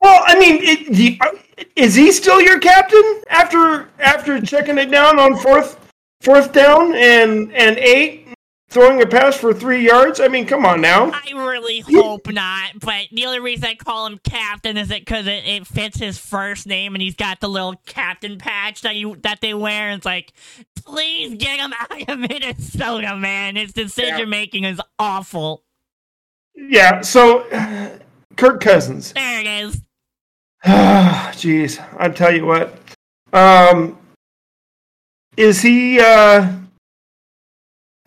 Well, 0.00 0.22
I 0.26 0.38
mean, 0.38 0.58
it, 0.62 1.20
uh, 1.20 1.66
is 1.76 1.94
he 1.94 2.10
still 2.12 2.40
your 2.40 2.58
captain 2.58 3.22
after 3.28 3.88
after 3.98 4.40
checking 4.40 4.78
it 4.78 4.90
down 4.90 5.18
on 5.18 5.36
fourth 5.36 5.78
fourth 6.22 6.52
down 6.52 6.94
and 6.94 7.52
and 7.52 7.76
eight? 7.78 8.28
Throwing 8.70 9.02
a 9.02 9.06
pass 9.06 9.36
for 9.36 9.52
three 9.52 9.84
yards? 9.84 10.20
I 10.20 10.28
mean, 10.28 10.46
come 10.46 10.64
on 10.64 10.80
now. 10.80 11.10
I 11.12 11.32
really 11.34 11.80
hope 11.80 12.28
not. 12.28 12.78
But 12.80 13.06
the 13.12 13.26
only 13.26 13.40
reason 13.40 13.64
I 13.66 13.74
call 13.74 14.06
him 14.06 14.18
captain 14.18 14.76
is 14.76 14.90
it 14.90 15.00
because 15.04 15.26
it, 15.26 15.44
it 15.44 15.66
fits 15.66 15.98
his 15.98 16.16
first 16.18 16.66
name, 16.66 16.94
and 16.94 17.02
he's 17.02 17.16
got 17.16 17.40
the 17.40 17.48
little 17.48 17.74
captain 17.84 18.38
patch 18.38 18.82
that 18.82 18.96
you 18.96 19.16
that 19.22 19.40
they 19.40 19.52
wear. 19.52 19.90
And 19.90 19.98
it's 19.98 20.06
like, 20.06 20.32
please 20.76 21.34
get 21.34 21.58
him 21.58 21.74
out 21.78 22.08
of 22.08 22.18
Minnesota, 22.30 23.16
man. 23.16 23.56
His 23.56 23.72
decision 23.72 24.30
making 24.30 24.64
is 24.64 24.80
awful. 24.98 25.64
Yeah. 26.54 27.00
So, 27.02 27.44
Kirk 28.36 28.60
Cousins. 28.60 29.12
There 29.12 29.40
it 29.40 29.46
is. 29.46 29.82
Jeez, 30.64 31.84
I 31.98 32.08
tell 32.08 32.34
you 32.34 32.46
what. 32.46 32.78
Um, 33.32 33.98
is 35.36 35.62
he? 35.62 36.00
uh 36.00 36.59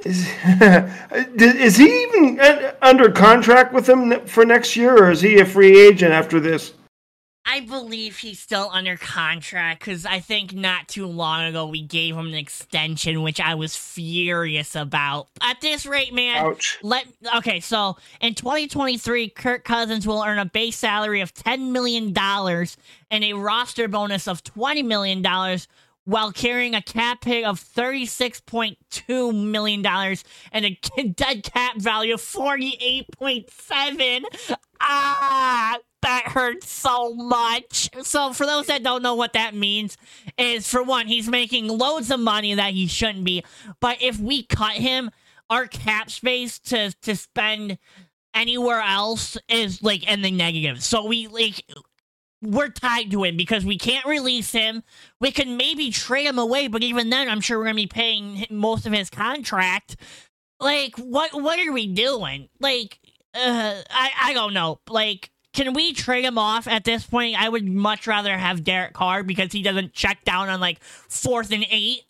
is, 0.06 0.28
is 1.42 1.78
he 1.78 2.04
even 2.04 2.40
under 2.82 3.12
contract 3.12 3.74
with 3.74 3.86
them 3.86 4.26
for 4.26 4.46
next 4.46 4.76
year, 4.76 4.98
or 4.98 5.12
is 5.12 5.22
he 5.22 5.40
a 5.40 5.46
free 5.46 5.80
agent 5.80 6.12
after 6.12 6.40
this? 6.40 6.74
I 7.46 7.60
believe 7.60 8.18
he's 8.18 8.40
still 8.40 8.70
under 8.72 8.96
contract 8.96 9.82
because 9.82 10.06
I 10.06 10.20
think 10.22 10.54
not 10.54 10.88
too 10.88 11.06
long 11.06 11.44
ago 11.44 11.68
we 11.68 11.82
gave 11.82 12.16
him 12.16 12.28
an 12.28 12.34
extension, 12.34 13.22
which 13.22 13.42
I 13.42 13.56
was 13.56 13.76
furious 13.76 14.76
about. 14.76 15.28
At 15.42 15.60
this 15.60 15.86
rate, 15.86 16.14
man, 16.14 16.38
Ouch. 16.38 16.80
let 16.84 17.06
okay. 17.38 17.60
So 17.60 17.98
in 18.22 18.34
2023, 18.34 19.30
Kirk 19.30 19.66
Cousins 19.66 20.08
will 20.08 20.24
earn 20.24 20.40
a 20.40 20.46
base 20.46 20.78
salary 20.78 21.20
of 21.20 21.34
10 21.34 21.74
million 21.74 22.14
dollars 22.14 22.78
and 23.12 23.26
a 23.26 23.34
roster 23.34 23.90
bonus 23.90 24.28
of 24.28 24.44
20 24.46 24.82
million 24.82 25.22
dollars 25.22 25.68
while 26.06 26.32
carrying 26.32 26.74
a 26.76 26.82
cap 26.82 27.24
hit 27.24 27.46
of 27.46 27.60
$36.2 27.60 29.52
million 29.52 29.86
and 29.86 30.66
a 30.66 30.78
dead 31.08 31.44
cap 31.44 31.78
value 31.78 32.14
of 32.14 32.22
48.7. 32.22 34.24
Ah, 34.82 35.78
that 36.02 36.24
hurts 36.28 36.70
so 36.70 37.14
much. 37.14 37.90
So 38.04 38.34
for 38.34 38.46
those 38.46 38.68
that 38.68 38.84
don't 38.84 39.02
know 39.02 39.16
what 39.16 39.32
that 39.34 39.56
means 39.56 39.98
is 40.38 40.68
for 40.68 40.84
one, 40.84 41.08
he's 41.08 41.30
making 41.30 41.70
loads 41.70 42.12
of 42.12 42.20
money 42.20 42.54
that 42.56 42.74
he 42.74 42.88
shouldn't 42.88 43.24
be. 43.24 43.44
But 43.80 44.02
if 44.02 44.20
we 44.20 44.44
cut 44.44 44.74
him, 44.74 45.10
our 45.50 45.68
cap 45.68 46.12
space 46.12 46.60
to 46.60 46.92
to 47.04 47.16
spend 47.16 47.78
anywhere 48.34 48.82
else 48.82 49.38
is 49.48 49.82
like 49.82 50.06
in 50.10 50.22
the 50.22 50.32
negative. 50.32 50.84
So 50.84 51.06
we 51.06 51.28
like 51.28 51.64
we're 52.44 52.70
tied 52.70 53.10
to 53.12 53.24
him 53.24 53.38
because 53.38 53.66
we 53.66 53.78
can't 53.78 54.06
release 54.06 54.52
him. 54.52 54.84
We 55.20 55.32
can 55.32 55.58
maybe 55.58 55.90
trade 55.92 56.26
him 56.26 56.38
away, 56.38 56.68
but 56.68 56.84
even 56.84 57.10
then, 57.10 57.30
I'm 57.30 57.42
sure 57.42 57.58
we're 57.58 57.66
gonna 57.66 57.76
be 57.76 57.88
paying 57.88 58.46
most 58.50 58.86
of 58.86 58.94
his 58.94 59.10
contract. 59.10 59.96
Like, 60.60 60.98
what? 60.98 61.34
What 61.34 61.60
are 61.60 61.72
we 61.72 61.88
doing? 61.88 62.50
Like, 62.60 63.00
uh, 63.34 63.82
I 63.90 64.12
I 64.22 64.34
don't 64.34 64.54
know. 64.54 64.80
Like, 64.90 65.32
can 65.54 65.74
we 65.74 65.94
trade 65.94 66.26
him 66.26 66.38
off 66.38 66.68
at 66.68 66.84
this 66.84 67.06
point? 67.06 67.42
I 67.42 67.48
would 67.48 67.68
much 67.68 68.08
rather 68.08 68.38
have 68.38 68.64
Derek 68.64 68.94
Carr 68.94 69.24
because 69.24 69.52
he 69.52 69.62
doesn't 69.62 69.94
check 69.94 70.24
down 70.24 70.50
on 70.50 70.60
like 70.60 70.82
fourth 70.84 71.52
and 71.52 71.66
eight. 71.70 72.02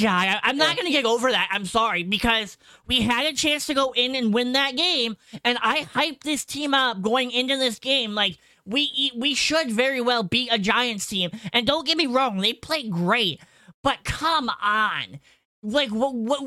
God, 0.00 0.40
I'm 0.42 0.56
not 0.56 0.74
going 0.74 0.86
to 0.86 0.92
get 0.92 1.04
over 1.04 1.30
that. 1.30 1.48
I'm 1.52 1.66
sorry 1.66 2.02
because 2.02 2.56
we 2.88 3.02
had 3.02 3.26
a 3.26 3.36
chance 3.36 3.66
to 3.66 3.74
go 3.74 3.92
in 3.92 4.16
and 4.16 4.34
win 4.34 4.52
that 4.52 4.74
game, 4.74 5.16
and 5.44 5.58
I 5.60 5.82
hyped 5.84 6.22
this 6.22 6.44
team 6.44 6.74
up 6.74 7.02
going 7.02 7.30
into 7.30 7.56
this 7.56 7.78
game. 7.78 8.14
Like 8.14 8.38
we 8.66 9.12
we 9.16 9.34
should 9.34 9.70
very 9.70 10.00
well 10.00 10.22
beat 10.22 10.52
a 10.52 10.58
Giants 10.58 11.06
team. 11.06 11.30
And 11.52 11.66
don't 11.66 11.86
get 11.86 11.96
me 11.96 12.06
wrong, 12.06 12.38
they 12.38 12.52
play 12.52 12.88
great. 12.88 13.40
But 13.82 14.04
come 14.04 14.50
on. 14.60 15.20
Like 15.62 15.90
what 15.90 16.14
what 16.14 16.42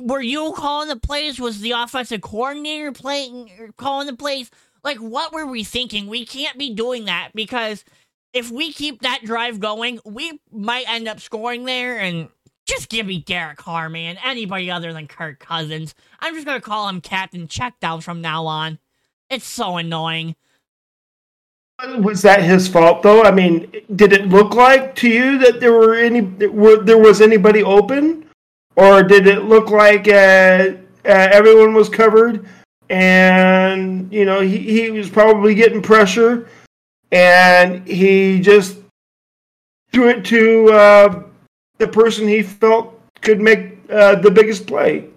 were 0.00 0.22
you 0.22 0.52
calling 0.56 0.88
the 0.88 0.96
plays? 0.96 1.38
Was 1.38 1.60
the 1.60 1.72
offensive 1.72 2.20
coordinator 2.20 2.92
playing 2.92 3.72
calling 3.76 4.06
the 4.06 4.16
plays? 4.16 4.50
Like 4.82 4.98
what 4.98 5.32
were 5.32 5.46
we 5.46 5.64
thinking? 5.64 6.06
We 6.06 6.26
can't 6.26 6.58
be 6.58 6.74
doing 6.74 7.04
that 7.06 7.30
because 7.34 7.84
if 8.32 8.50
we 8.50 8.72
keep 8.72 9.02
that 9.02 9.20
drive 9.24 9.60
going, 9.60 10.00
we 10.04 10.40
might 10.52 10.88
end 10.88 11.08
up 11.08 11.20
scoring 11.20 11.64
there 11.64 11.98
and 11.98 12.28
just 12.66 12.88
give 12.88 13.06
me 13.06 13.20
Derek 13.20 13.58
Carr, 13.58 13.88
man. 13.88 14.16
Anybody 14.24 14.70
other 14.70 14.92
than 14.92 15.08
Kirk 15.08 15.40
Cousins. 15.40 15.94
I'm 16.20 16.34
just 16.34 16.46
gonna 16.46 16.60
call 16.60 16.88
him 16.88 17.00
Captain 17.00 17.48
Checkdown 17.48 18.02
from 18.02 18.20
now 18.20 18.46
on. 18.46 18.78
It's 19.28 19.46
so 19.46 19.76
annoying. 19.76 20.36
Was 22.00 22.22
that 22.22 22.42
his 22.42 22.68
fault, 22.68 23.02
though? 23.02 23.22
I 23.22 23.30
mean, 23.30 23.70
did 23.96 24.12
it 24.12 24.28
look 24.28 24.54
like 24.54 24.94
to 24.96 25.08
you 25.08 25.38
that 25.38 25.60
there 25.60 25.72
were 25.72 25.94
any 25.94 26.20
were, 26.20 26.82
there 26.82 26.98
was 26.98 27.20
anybody 27.20 27.62
open, 27.62 28.26
or 28.76 29.02
did 29.02 29.26
it 29.26 29.44
look 29.44 29.70
like 29.70 30.06
uh, 30.06 30.72
uh, 31.04 31.28
everyone 31.32 31.72
was 31.72 31.88
covered, 31.88 32.46
and 32.90 34.12
you 34.12 34.24
know 34.24 34.40
he, 34.40 34.58
he 34.58 34.90
was 34.90 35.08
probably 35.08 35.54
getting 35.54 35.80
pressure, 35.80 36.48
and 37.12 37.86
he 37.86 38.40
just 38.40 38.78
threw 39.92 40.08
it 40.08 40.24
to 40.26 40.70
uh, 40.72 41.22
the 41.78 41.88
person 41.88 42.28
he 42.28 42.42
felt 42.42 43.00
could 43.22 43.40
make 43.40 43.78
uh, 43.90 44.16
the 44.16 44.30
biggest 44.30 44.66
play. 44.66 45.09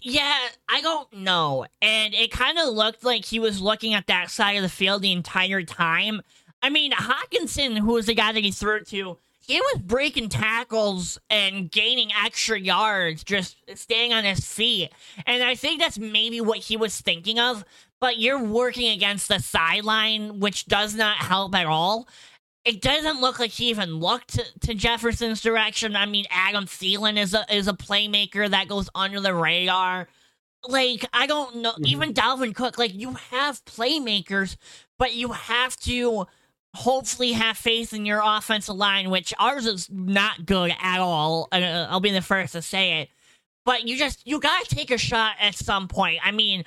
Yeah, 0.00 0.36
I 0.68 0.80
don't 0.80 1.12
know. 1.12 1.66
And 1.82 2.14
it 2.14 2.30
kind 2.30 2.58
of 2.58 2.68
looked 2.68 3.04
like 3.04 3.24
he 3.24 3.38
was 3.38 3.60
looking 3.60 3.94
at 3.94 4.06
that 4.06 4.30
side 4.30 4.56
of 4.56 4.62
the 4.62 4.68
field 4.68 5.02
the 5.02 5.12
entire 5.12 5.62
time. 5.62 6.22
I 6.62 6.70
mean, 6.70 6.92
Hockenson, 6.92 7.78
who 7.78 7.92
was 7.94 8.06
the 8.06 8.14
guy 8.14 8.32
that 8.32 8.44
he 8.44 8.50
threw 8.50 8.82
to, 8.84 9.18
he 9.40 9.60
was 9.60 9.80
breaking 9.80 10.28
tackles 10.28 11.18
and 11.30 11.70
gaining 11.70 12.10
extra 12.12 12.60
yards, 12.60 13.24
just 13.24 13.56
staying 13.74 14.12
on 14.12 14.24
his 14.24 14.44
feet. 14.44 14.92
And 15.26 15.42
I 15.42 15.54
think 15.54 15.80
that's 15.80 15.98
maybe 15.98 16.40
what 16.40 16.58
he 16.58 16.76
was 16.76 17.00
thinking 17.00 17.38
of. 17.38 17.64
But 18.00 18.18
you're 18.18 18.42
working 18.42 18.90
against 18.90 19.28
the 19.28 19.40
sideline, 19.40 20.38
which 20.38 20.66
does 20.66 20.94
not 20.94 21.16
help 21.16 21.54
at 21.54 21.66
all 21.66 22.06
it 22.68 22.82
doesn't 22.82 23.22
look 23.22 23.38
like 23.38 23.50
he 23.50 23.70
even 23.70 23.94
looked 23.94 24.34
to, 24.34 24.44
to, 24.60 24.74
Jefferson's 24.74 25.40
direction. 25.40 25.96
I 25.96 26.04
mean, 26.04 26.26
Adam 26.30 26.66
Thielen 26.66 27.16
is 27.16 27.32
a 27.32 27.44
is 27.50 27.66
a 27.66 27.72
playmaker 27.72 28.48
that 28.50 28.68
goes 28.68 28.90
under 28.94 29.20
the 29.20 29.34
radar. 29.34 30.06
Like, 30.68 31.06
I 31.14 31.26
don't 31.26 31.56
know. 31.56 31.72
Mm-hmm. 31.72 31.86
Even 31.86 32.12
Dalvin 32.12 32.54
Cook, 32.54 32.76
like, 32.76 32.94
you 32.94 33.14
have 33.30 33.64
playmakers, 33.64 34.56
but 34.98 35.14
you 35.14 35.32
have 35.32 35.76
to 35.78 36.26
hopefully 36.74 37.32
have 37.32 37.56
faith 37.56 37.94
in 37.94 38.04
your 38.04 38.20
offensive 38.22 38.76
line, 38.76 39.08
which 39.08 39.32
ours 39.38 39.64
is 39.64 39.88
not 39.90 40.44
good 40.44 40.74
at 40.78 41.00
all. 41.00 41.48
Uh, 41.50 41.86
I'll 41.88 42.00
be 42.00 42.10
the 42.10 42.20
first 42.20 42.52
to 42.52 42.60
say 42.60 43.00
it. 43.00 43.08
But 43.64 43.88
you 43.88 43.96
just, 43.96 44.26
you 44.26 44.40
gotta 44.40 44.66
take 44.66 44.90
a 44.90 44.98
shot 44.98 45.36
at 45.40 45.54
some 45.54 45.88
point. 45.88 46.18
I 46.22 46.32
mean, 46.32 46.64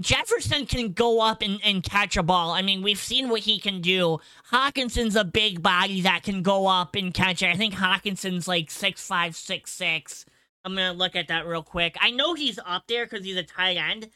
Jefferson 0.00 0.66
can 0.66 0.92
go 0.92 1.20
up 1.20 1.42
and, 1.42 1.60
and 1.64 1.82
catch 1.82 2.16
a 2.16 2.22
ball. 2.22 2.50
I 2.50 2.62
mean, 2.62 2.82
we've 2.82 2.98
seen 2.98 3.28
what 3.28 3.40
he 3.40 3.58
can 3.58 3.80
do. 3.80 4.18
Hockenson's 4.50 5.16
a 5.16 5.24
big 5.24 5.62
body 5.62 6.00
that 6.00 6.22
can 6.22 6.42
go 6.42 6.66
up 6.66 6.96
and 6.96 7.14
catch 7.14 7.42
it. 7.42 7.50
I 7.50 7.56
think 7.56 7.74
Hockenson's 7.74 8.48
like 8.48 8.70
six 8.70 9.06
five, 9.06 9.36
six 9.36 9.70
six. 9.70 10.24
I'm 10.64 10.74
gonna 10.74 10.92
look 10.92 11.14
at 11.14 11.28
that 11.28 11.46
real 11.46 11.62
quick. 11.62 11.96
I 12.00 12.10
know 12.10 12.34
he's 12.34 12.58
up 12.64 12.84
there 12.88 13.06
because 13.06 13.24
he's 13.24 13.36
a 13.36 13.42
tight 13.42 13.76
end, 13.76 14.08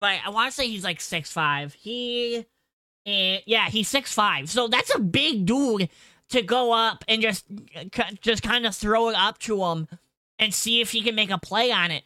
but 0.00 0.18
I 0.24 0.30
want 0.30 0.50
to 0.50 0.54
say 0.54 0.68
he's 0.68 0.84
like 0.84 1.00
six 1.00 1.32
five. 1.32 1.74
He, 1.74 2.46
uh, 3.06 3.38
yeah, 3.46 3.68
he's 3.68 3.88
six 3.88 4.12
five. 4.12 4.48
So 4.50 4.68
that's 4.68 4.94
a 4.94 5.00
big 5.00 5.46
dude 5.46 5.88
to 6.30 6.42
go 6.42 6.72
up 6.72 7.04
and 7.08 7.22
just 7.22 7.44
just 8.20 8.42
kind 8.42 8.66
of 8.66 8.76
throw 8.76 9.08
it 9.08 9.16
up 9.16 9.38
to 9.38 9.62
him 9.64 9.88
and 10.38 10.52
see 10.52 10.80
if 10.80 10.90
he 10.92 11.00
can 11.02 11.14
make 11.14 11.30
a 11.30 11.38
play 11.38 11.72
on 11.72 11.90
it 11.90 12.04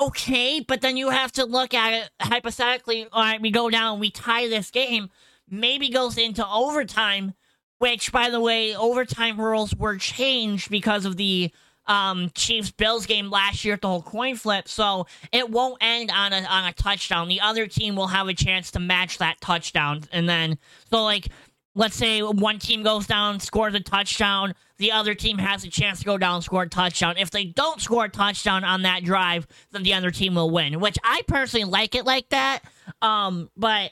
okay, 0.00 0.60
but 0.60 0.80
then 0.80 0.96
you 0.96 1.10
have 1.10 1.32
to 1.32 1.44
look 1.44 1.74
at 1.74 1.92
it 1.92 2.10
hypothetically. 2.20 3.06
All 3.12 3.22
right, 3.22 3.40
we 3.40 3.50
go 3.50 3.70
down, 3.70 4.00
we 4.00 4.10
tie 4.10 4.48
this 4.48 4.70
game, 4.70 5.10
maybe 5.48 5.88
goes 5.88 6.18
into 6.18 6.46
overtime, 6.46 7.34
which, 7.78 8.12
by 8.12 8.30
the 8.30 8.40
way, 8.40 8.74
overtime 8.76 9.40
rules 9.40 9.74
were 9.74 9.96
changed 9.96 10.70
because 10.70 11.04
of 11.04 11.16
the 11.16 11.52
um, 11.88 12.30
Chiefs 12.34 12.70
Bills 12.70 13.06
game 13.06 13.30
last 13.30 13.64
year 13.64 13.74
at 13.74 13.80
the 13.80 13.88
whole 13.88 14.02
coin 14.02 14.36
flip, 14.36 14.68
so 14.68 15.06
it 15.32 15.50
won't 15.50 15.78
end 15.80 16.10
on 16.14 16.32
a 16.32 16.42
on 16.42 16.66
a 16.66 16.72
touchdown. 16.72 17.28
The 17.28 17.40
other 17.40 17.66
team 17.66 17.96
will 17.96 18.08
have 18.08 18.28
a 18.28 18.34
chance 18.34 18.70
to 18.72 18.78
match 18.78 19.18
that 19.18 19.40
touchdown, 19.40 20.04
and 20.12 20.28
then 20.28 20.58
so 20.90 21.02
like 21.02 21.28
let's 21.74 21.96
say 21.96 22.20
one 22.20 22.58
team 22.58 22.82
goes 22.82 23.06
down, 23.06 23.40
scores 23.40 23.74
a 23.74 23.80
touchdown, 23.80 24.54
the 24.78 24.92
other 24.92 25.14
team 25.14 25.38
has 25.38 25.64
a 25.64 25.68
chance 25.68 26.00
to 26.00 26.04
go 26.04 26.18
down 26.18 26.42
score 26.42 26.62
a 26.62 26.68
touchdown. 26.68 27.16
If 27.18 27.30
they 27.30 27.44
don't 27.44 27.80
score 27.80 28.06
a 28.06 28.08
touchdown 28.08 28.64
on 28.64 28.82
that 28.82 29.04
drive, 29.04 29.46
then 29.72 29.82
the 29.82 29.94
other 29.94 30.10
team 30.10 30.34
will 30.34 30.50
win, 30.50 30.80
which 30.80 30.96
I 31.02 31.22
personally 31.26 31.64
like 31.64 31.94
it 31.94 32.04
like 32.04 32.28
that. 32.30 32.60
Um, 33.02 33.50
but 33.56 33.90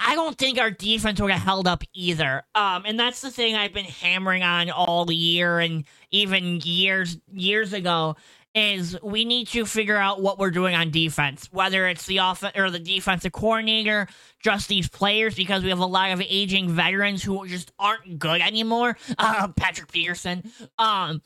I 0.00 0.14
don't 0.14 0.38
think 0.38 0.58
our 0.58 0.70
defense 0.70 1.20
would 1.20 1.30
have 1.30 1.42
held 1.42 1.66
up 1.66 1.82
either. 1.92 2.44
Um, 2.54 2.84
and 2.86 2.98
that's 2.98 3.20
the 3.20 3.30
thing 3.30 3.56
I've 3.56 3.72
been 3.72 3.84
hammering 3.84 4.42
on 4.42 4.70
all 4.70 5.10
year 5.10 5.58
and 5.58 5.84
even 6.10 6.60
years 6.62 7.18
years 7.32 7.72
ago 7.72 8.16
is 8.54 8.98
we 9.02 9.24
need 9.24 9.48
to 9.48 9.64
figure 9.64 9.96
out 9.96 10.20
what 10.20 10.38
we're 10.38 10.50
doing 10.50 10.74
on 10.74 10.90
defense, 10.90 11.48
whether 11.52 11.86
it's 11.88 12.06
the 12.06 12.18
off 12.18 12.44
or 12.54 12.70
the 12.70 12.78
defensive 12.78 13.32
coordinator, 13.32 14.08
just 14.42 14.68
these 14.68 14.88
players, 14.88 15.34
because 15.34 15.62
we 15.62 15.70
have 15.70 15.78
a 15.78 15.86
lot 15.86 16.12
of 16.12 16.20
aging 16.20 16.70
veterans 16.70 17.22
who 17.22 17.46
just 17.46 17.72
aren't 17.78 18.18
good 18.18 18.40
anymore. 18.40 18.96
Uh, 19.18 19.48
Patrick 19.48 19.92
Peterson. 19.92 20.42
Um, 20.78 21.22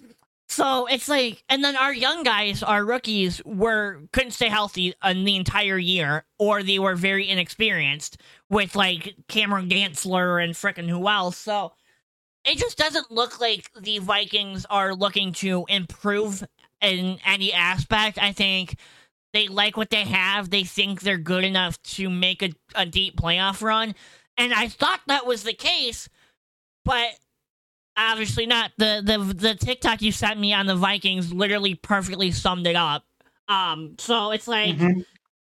so 0.49 0.87
it's 0.87 1.09
like, 1.09 1.43
and 1.49 1.65
then 1.65 1.77
our 1.77 1.95
young 1.95 2.23
guys, 2.23 2.63
our 2.63 2.85
rookies, 2.85 3.41
were 3.45 4.03
couldn't 4.13 4.33
stay 4.33 4.49
healthy 4.49 4.95
in 5.05 5.25
the 5.25 5.37
entire 5.37 5.79
year, 5.79 6.25
or 6.39 6.63
they 6.63 6.79
were 6.79 6.95
very 6.95 7.29
inexperienced 7.29 8.21
with 8.51 8.77
like 8.77 9.17
Cameron 9.29 9.69
Dantzler 9.69 10.43
and 10.43 10.55
frickin' 10.55 10.89
who 10.89 11.09
else. 11.09 11.37
So 11.37 11.73
it 12.45 12.59
just 12.59 12.79
doesn't 12.79 13.11
look 13.11 13.41
like 13.41 13.71
the 13.81 13.99
Vikings 13.99 14.65
are 14.71 14.95
looking 14.95 15.33
to 15.35 15.65
improve 15.69 16.45
in 16.93 17.19
any 17.25 17.53
aspect. 17.53 18.19
I 18.21 18.33
think 18.33 18.77
they 19.33 19.49
like 19.49 19.77
what 19.77 19.91
they 19.91 20.05
have. 20.05 20.51
They 20.51 20.65
think 20.65 21.01
they're 21.01 21.19
good 21.19 21.45
enough 21.45 21.81
to 21.83 22.09
make 22.09 22.43
a, 22.43 22.51
a 22.75 22.87
deep 22.87 23.21
playoff 23.21 23.63
run. 23.63 23.95
And 24.39 24.55
I 24.55 24.69
thought 24.69 25.01
that 25.07 25.27
was 25.27 25.43
the 25.43 25.53
case, 25.53 26.09
but 26.85 27.09
obviously 27.97 28.47
not. 28.47 28.73
The 28.79 29.03
the 29.05 29.19
the 29.35 29.55
TikTok 29.55 30.03
you 30.03 30.13
sent 30.13 30.39
me 30.39 30.53
on 30.53 30.67
the 30.67 30.77
Vikings 30.77 31.33
literally 31.33 31.75
perfectly 31.75 32.31
summed 32.31 32.67
it 32.67 32.77
up. 32.77 33.05
Um, 33.49 33.95
so 33.99 34.33
it's 34.33 34.49
like, 34.49 34.77
mm-hmm. 34.77 35.01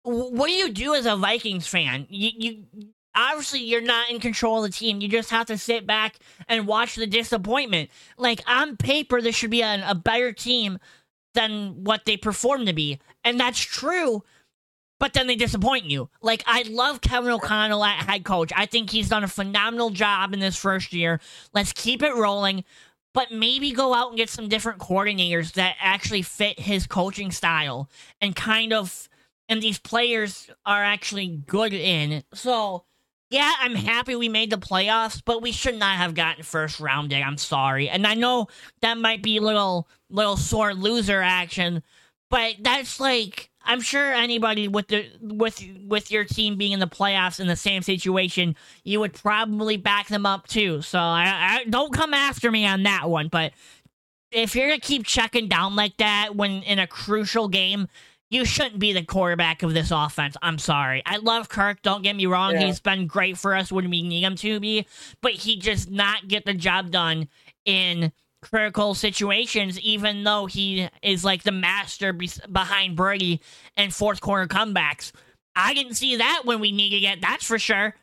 what 0.02 0.46
do 0.46 0.52
you 0.52 0.70
do 0.72 0.94
as 0.94 1.06
a 1.06 1.16
Vikings 1.16 1.66
fan? 1.66 2.06
You 2.08 2.30
you 2.36 2.64
obviously 3.14 3.60
you're 3.60 3.80
not 3.80 4.10
in 4.10 4.20
control 4.20 4.64
of 4.64 4.70
the 4.70 4.76
team. 4.76 5.00
You 5.00 5.08
just 5.08 5.30
have 5.30 5.46
to 5.46 5.58
sit 5.58 5.86
back 5.86 6.16
and 6.48 6.66
watch 6.66 6.96
the 6.96 7.06
disappointment. 7.06 7.90
Like 8.18 8.42
on 8.46 8.76
paper, 8.76 9.20
this 9.20 9.36
should 9.36 9.50
be 9.50 9.62
a, 9.62 9.82
a 9.86 9.94
better 9.94 10.32
team 10.32 10.78
than 11.34 11.84
what 11.84 12.04
they 12.04 12.16
perform 12.16 12.66
to 12.66 12.72
be. 12.72 13.00
And 13.24 13.38
that's 13.38 13.60
true, 13.60 14.22
but 15.00 15.12
then 15.12 15.26
they 15.26 15.36
disappoint 15.36 15.84
you. 15.86 16.08
Like, 16.22 16.42
I 16.46 16.62
love 16.62 17.00
Kevin 17.00 17.30
O'Connell 17.30 17.84
at 17.84 18.06
head 18.06 18.24
coach. 18.24 18.52
I 18.56 18.66
think 18.66 18.90
he's 18.90 19.08
done 19.08 19.24
a 19.24 19.28
phenomenal 19.28 19.90
job 19.90 20.32
in 20.32 20.40
this 20.40 20.56
first 20.56 20.92
year. 20.92 21.20
Let's 21.52 21.72
keep 21.72 22.02
it 22.02 22.14
rolling, 22.14 22.64
but 23.12 23.30
maybe 23.30 23.72
go 23.72 23.94
out 23.94 24.08
and 24.08 24.16
get 24.16 24.30
some 24.30 24.48
different 24.48 24.78
coordinators 24.78 25.52
that 25.54 25.76
actually 25.80 26.22
fit 26.22 26.58
his 26.58 26.86
coaching 26.86 27.30
style 27.30 27.90
and 28.20 28.34
kind 28.34 28.72
of, 28.72 29.08
and 29.48 29.60
these 29.62 29.78
players 29.78 30.48
are 30.64 30.82
actually 30.82 31.26
good 31.28 31.72
in. 31.72 32.24
So, 32.32 32.84
yeah, 33.34 33.52
I'm 33.58 33.74
happy 33.74 34.14
we 34.14 34.28
made 34.28 34.50
the 34.50 34.56
playoffs, 34.56 35.20
but 35.24 35.42
we 35.42 35.50
should 35.50 35.76
not 35.76 35.96
have 35.96 36.14
gotten 36.14 36.44
first 36.44 36.78
rounded. 36.78 37.20
I'm 37.20 37.36
sorry. 37.36 37.88
And 37.88 38.06
I 38.06 38.14
know 38.14 38.46
that 38.80 38.96
might 38.96 39.24
be 39.24 39.40
little 39.40 39.88
little 40.08 40.36
sore 40.36 40.72
loser 40.72 41.20
action, 41.20 41.82
but 42.30 42.54
that's 42.60 43.00
like 43.00 43.50
I'm 43.64 43.80
sure 43.80 44.12
anybody 44.12 44.68
with 44.68 44.86
the 44.86 45.10
with 45.20 45.60
with 45.84 46.12
your 46.12 46.24
team 46.24 46.56
being 46.56 46.70
in 46.70 46.78
the 46.78 46.86
playoffs 46.86 47.40
in 47.40 47.48
the 47.48 47.56
same 47.56 47.82
situation, 47.82 48.54
you 48.84 49.00
would 49.00 49.14
probably 49.14 49.76
back 49.78 50.06
them 50.06 50.26
up 50.26 50.46
too. 50.46 50.80
So 50.80 51.00
I, 51.00 51.24
I 51.64 51.64
don't 51.68 51.92
come 51.92 52.14
after 52.14 52.52
me 52.52 52.64
on 52.64 52.84
that 52.84 53.10
one, 53.10 53.26
but 53.26 53.52
if 54.30 54.54
you're 54.54 54.68
gonna 54.68 54.78
keep 54.78 55.04
checking 55.04 55.48
down 55.48 55.74
like 55.74 55.96
that 55.96 56.36
when 56.36 56.62
in 56.62 56.78
a 56.78 56.86
crucial 56.86 57.48
game, 57.48 57.88
you 58.30 58.44
shouldn't 58.44 58.78
be 58.78 58.92
the 58.92 59.04
quarterback 59.04 59.62
of 59.62 59.74
this 59.74 59.90
offense. 59.90 60.37
I'm 60.42 60.58
sorry. 60.58 61.02
I 61.06 61.18
love 61.18 61.48
Kirk. 61.48 61.82
Don't 61.82 62.02
get 62.02 62.16
me 62.16 62.26
wrong. 62.26 62.52
Yeah. 62.54 62.66
He's 62.66 62.80
been 62.80 63.06
great 63.06 63.38
for 63.38 63.54
us 63.54 63.70
when 63.70 63.90
we 63.90 64.02
need 64.02 64.22
him 64.22 64.37
to 64.37 64.60
be, 64.60 64.87
but 65.20 65.32
he 65.32 65.56
just 65.56 65.90
not 65.90 66.26
get 66.28 66.44
the 66.44 66.54
job 66.54 66.90
done 66.90 67.28
in 67.64 68.12
critical 68.42 68.94
situations, 68.94 69.78
even 69.80 70.24
though 70.24 70.46
he 70.46 70.88
is 71.02 71.24
like 71.24 71.42
the 71.42 71.52
master 71.52 72.12
be- 72.12 72.30
behind 72.50 72.96
Brady 72.96 73.40
and 73.76 73.94
fourth 73.94 74.20
quarter 74.20 74.46
comebacks. 74.46 75.12
I 75.56 75.72
didn't 75.74 75.94
see 75.94 76.16
that 76.16 76.42
when 76.44 76.60
we 76.60 76.72
needed 76.72 77.04
it. 77.04 77.20
That's 77.20 77.44
for 77.44 77.58
sure. 77.58 77.94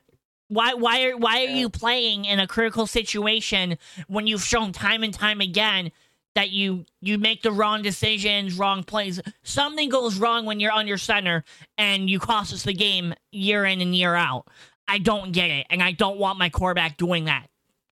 Why 0.47 0.73
why 0.73 1.03
are 1.03 1.17
why 1.17 1.45
are 1.45 1.49
you 1.49 1.69
playing 1.69 2.25
in 2.25 2.39
a 2.39 2.47
critical 2.47 2.85
situation 2.85 3.77
when 4.07 4.27
you've 4.27 4.43
shown 4.43 4.73
time 4.73 5.03
and 5.03 5.13
time 5.13 5.39
again 5.39 5.91
that 6.35 6.49
you 6.49 6.85
you 7.01 7.17
make 7.17 7.41
the 7.41 7.51
wrong 7.51 7.81
decisions, 7.81 8.57
wrong 8.57 8.83
plays. 8.83 9.21
Something 9.43 9.89
goes 9.89 10.17
wrong 10.17 10.45
when 10.45 10.59
you're 10.59 10.71
under 10.71 10.97
center 10.97 11.43
and 11.77 12.09
you 12.09 12.19
cost 12.19 12.53
us 12.53 12.63
the 12.63 12.73
game 12.73 13.13
year 13.31 13.65
in 13.65 13.81
and 13.81 13.95
year 13.95 14.15
out. 14.15 14.47
I 14.87 14.97
don't 14.97 15.31
get 15.31 15.49
it, 15.49 15.67
and 15.69 15.81
I 15.81 15.91
don't 15.91 16.17
want 16.17 16.39
my 16.39 16.49
quarterback 16.49 16.97
doing 16.97 17.25
that. 17.25 17.47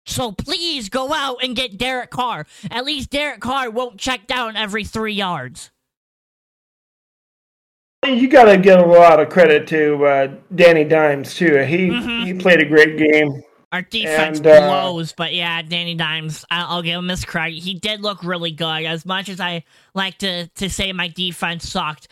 So 0.05 0.31
please 0.31 0.89
go 0.89 1.13
out 1.13 1.37
and 1.43 1.55
get 1.55 1.77
Derek 1.77 2.11
Carr. 2.11 2.45
At 2.69 2.85
least 2.85 3.09
Derek 3.09 3.39
Carr 3.39 3.69
won't 3.71 3.97
check 3.97 4.27
down 4.27 4.55
every 4.55 4.83
three 4.83 5.13
yards. 5.13 5.71
You 8.05 8.27
got 8.29 8.45
to 8.45 8.57
give 8.57 8.79
a 8.79 8.85
lot 8.85 9.19
of 9.19 9.29
credit 9.29 9.67
to 9.69 10.05
uh, 10.05 10.27
Danny 10.53 10.83
Dimes 10.83 11.33
too. 11.33 11.57
He 11.63 11.89
mm-hmm. 11.89 12.25
he 12.25 12.33
played 12.35 12.61
a 12.61 12.65
great 12.65 12.97
game. 12.97 13.41
Our 13.71 13.82
defense 13.82 14.38
and, 14.38 14.47
uh, 14.47 14.60
blows, 14.60 15.13
but 15.13 15.34
yeah, 15.34 15.62
Danny 15.62 15.95
Dimes, 15.95 16.45
I'll, 16.49 16.82
give 16.82 16.97
him 16.97 17.08
this 17.08 17.25
credit. 17.25 17.60
He 17.60 17.73
did 17.73 18.01
look 18.01 18.23
really 18.23 18.51
good. 18.51 18.86
As 18.86 19.06
much 19.06 19.30
as 19.30 19.39
I 19.39 19.63
like 19.93 20.17
to 20.19 20.47
to 20.47 20.69
say 20.69 20.93
my 20.93 21.08
defense 21.08 21.69
sucked, 21.69 22.08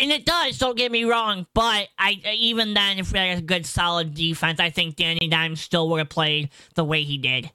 and 0.00 0.10
it 0.10 0.24
does. 0.24 0.58
Don't 0.58 0.76
get 0.76 0.90
me 0.90 1.04
wrong, 1.04 1.46
but 1.54 1.88
I 1.98 2.20
even 2.34 2.74
then, 2.74 2.98
if 2.98 3.12
we 3.12 3.18
had 3.18 3.38
a 3.38 3.42
good 3.42 3.66
solid 3.66 4.14
defense, 4.14 4.60
I 4.60 4.70
think 4.70 4.96
Danny 4.96 5.28
Dimes 5.28 5.60
still 5.60 5.88
would 5.90 5.98
have 5.98 6.08
played 6.08 6.50
the 6.74 6.84
way 6.84 7.02
he 7.02 7.18
did. 7.18 7.50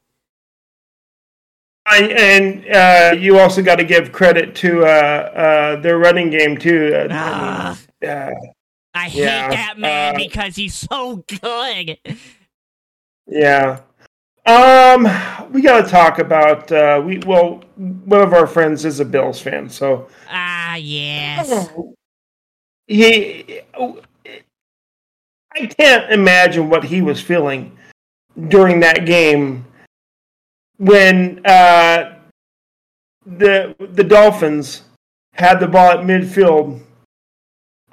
I, 1.86 2.04
and 2.04 2.68
uh, 2.70 3.16
you 3.20 3.40
also 3.40 3.62
got 3.62 3.78
to 3.78 3.84
give 3.84 4.12
credit 4.12 4.56
to 4.56 4.86
uh, 4.86 4.88
uh, 4.88 5.76
their 5.82 5.98
running 5.98 6.30
game 6.30 6.58
too. 6.58 6.94
Uh, 6.94 7.76
I, 8.02 8.06
uh, 8.06 8.32
I 8.94 9.10
hate 9.10 9.24
yeah, 9.24 9.50
that 9.50 9.80
man 9.80 10.16
uh, 10.16 10.18
because 10.18 10.56
he's 10.56 10.76
so 10.76 11.24
good. 11.42 11.98
Yeah. 13.32 13.80
Um, 14.46 15.08
we 15.52 15.62
got 15.62 15.86
to 15.86 15.90
talk 15.90 16.20
about 16.20 16.72
uh, 16.72 17.02
we 17.04 17.20
well, 17.20 17.64
one 17.78 18.22
of 18.22 18.34
our 18.34 18.46
friends 18.46 18.86
is 18.86 19.00
a 19.00 19.06
Bills 19.06 19.40
fan, 19.40 19.70
so 19.70 20.08
ah 20.30 20.76
yes. 20.76 21.70
He, 22.88 23.62
I 25.56 25.66
can't 25.78 26.12
imagine 26.12 26.70
what 26.70 26.84
he 26.84 27.02
was 27.02 27.22
feeling 27.22 27.78
during 28.50 28.80
that 28.82 29.06
game 29.06 29.66
when 30.78 31.46
uh, 31.46 32.16
the 33.26 33.76
the 33.80 34.04
Dolphins 34.04 34.84
had 35.34 35.60
the 35.60 35.68
ball 35.68 35.92
at 35.92 36.00
midfield 36.00 36.82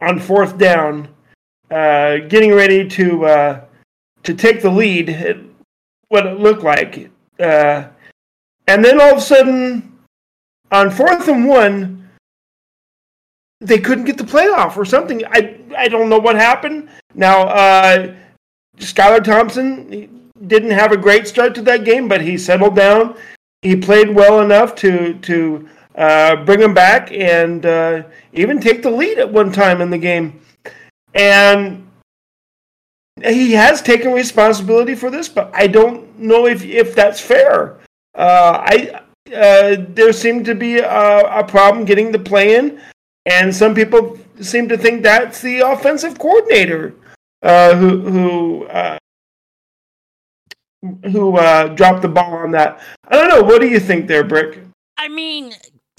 on 0.00 0.18
fourth 0.18 0.56
down, 0.56 1.08
uh, 1.70 2.16
getting 2.28 2.54
ready 2.54 2.88
to 2.88 3.26
uh, 3.26 3.64
to 4.24 4.34
take 4.34 4.62
the 4.62 4.70
lead. 4.70 5.46
What 6.08 6.26
it 6.26 6.40
looked 6.40 6.62
like, 6.62 7.10
uh, 7.38 7.84
and 8.66 8.84
then 8.84 8.98
all 8.98 9.12
of 9.12 9.18
a 9.18 9.20
sudden, 9.20 9.98
on 10.72 10.90
fourth 10.90 11.28
and 11.28 11.46
one, 11.46 12.08
they 13.60 13.78
couldn't 13.78 14.04
get 14.04 14.16
the 14.16 14.24
playoff 14.24 14.76
or 14.76 14.84
something. 14.84 15.22
I 15.26 15.58
I 15.76 15.88
don't 15.88 16.08
know 16.08 16.18
what 16.18 16.36
happened. 16.36 16.88
Now, 17.14 17.48
uh, 17.48 18.14
Skylar 18.78 19.22
Thompson 19.22 20.30
didn't 20.46 20.70
have 20.70 20.92
a 20.92 20.96
great 20.96 21.26
start 21.26 21.54
to 21.56 21.62
that 21.62 21.84
game, 21.84 22.08
but 22.08 22.20
he 22.20 22.38
settled 22.38 22.76
down. 22.76 23.16
He 23.62 23.76
played 23.76 24.14
well 24.14 24.40
enough 24.40 24.74
to 24.76 25.14
to 25.14 25.68
uh, 25.96 26.36
bring 26.44 26.60
him 26.60 26.74
back 26.74 27.10
and 27.12 27.66
uh, 27.66 28.02
even 28.32 28.60
take 28.60 28.82
the 28.82 28.90
lead 28.90 29.18
at 29.18 29.30
one 29.30 29.52
time 29.52 29.80
in 29.80 29.90
the 29.90 29.98
game. 29.98 30.40
And 31.14 31.87
he 33.24 33.52
has 33.52 33.82
taken 33.82 34.12
responsibility 34.12 34.94
for 34.94 35.10
this, 35.10 35.28
but 35.28 35.50
I 35.54 35.66
don't 35.66 36.18
know 36.18 36.46
if 36.46 36.64
if 36.64 36.94
that's 36.94 37.20
fair. 37.20 37.78
Uh, 38.14 38.62
I 38.64 39.00
uh, 39.34 39.76
there 39.90 40.12
seemed 40.12 40.44
to 40.46 40.54
be 40.54 40.78
a, 40.78 41.20
a, 41.40 41.44
problem 41.44 41.84
getting 41.84 42.10
the 42.10 42.18
play 42.18 42.56
in, 42.56 42.80
and 43.26 43.54
some 43.54 43.74
people 43.74 44.18
seem 44.40 44.68
to 44.68 44.78
think 44.78 45.02
that's 45.02 45.42
the 45.42 45.60
offensive 45.60 46.18
coordinator 46.18 46.94
uh, 47.42 47.74
who 47.74 48.00
who 48.00 48.64
uh, 48.66 48.98
who 51.12 51.36
uh, 51.36 51.68
dropped 51.68 52.02
the 52.02 52.08
ball 52.08 52.34
on 52.34 52.50
that. 52.52 52.80
I 53.08 53.16
don't 53.16 53.28
know. 53.28 53.42
What 53.42 53.60
do 53.60 53.68
you 53.68 53.80
think 53.80 54.06
there, 54.06 54.24
Brick? 54.24 54.60
I 54.96 55.08
mean, 55.08 55.54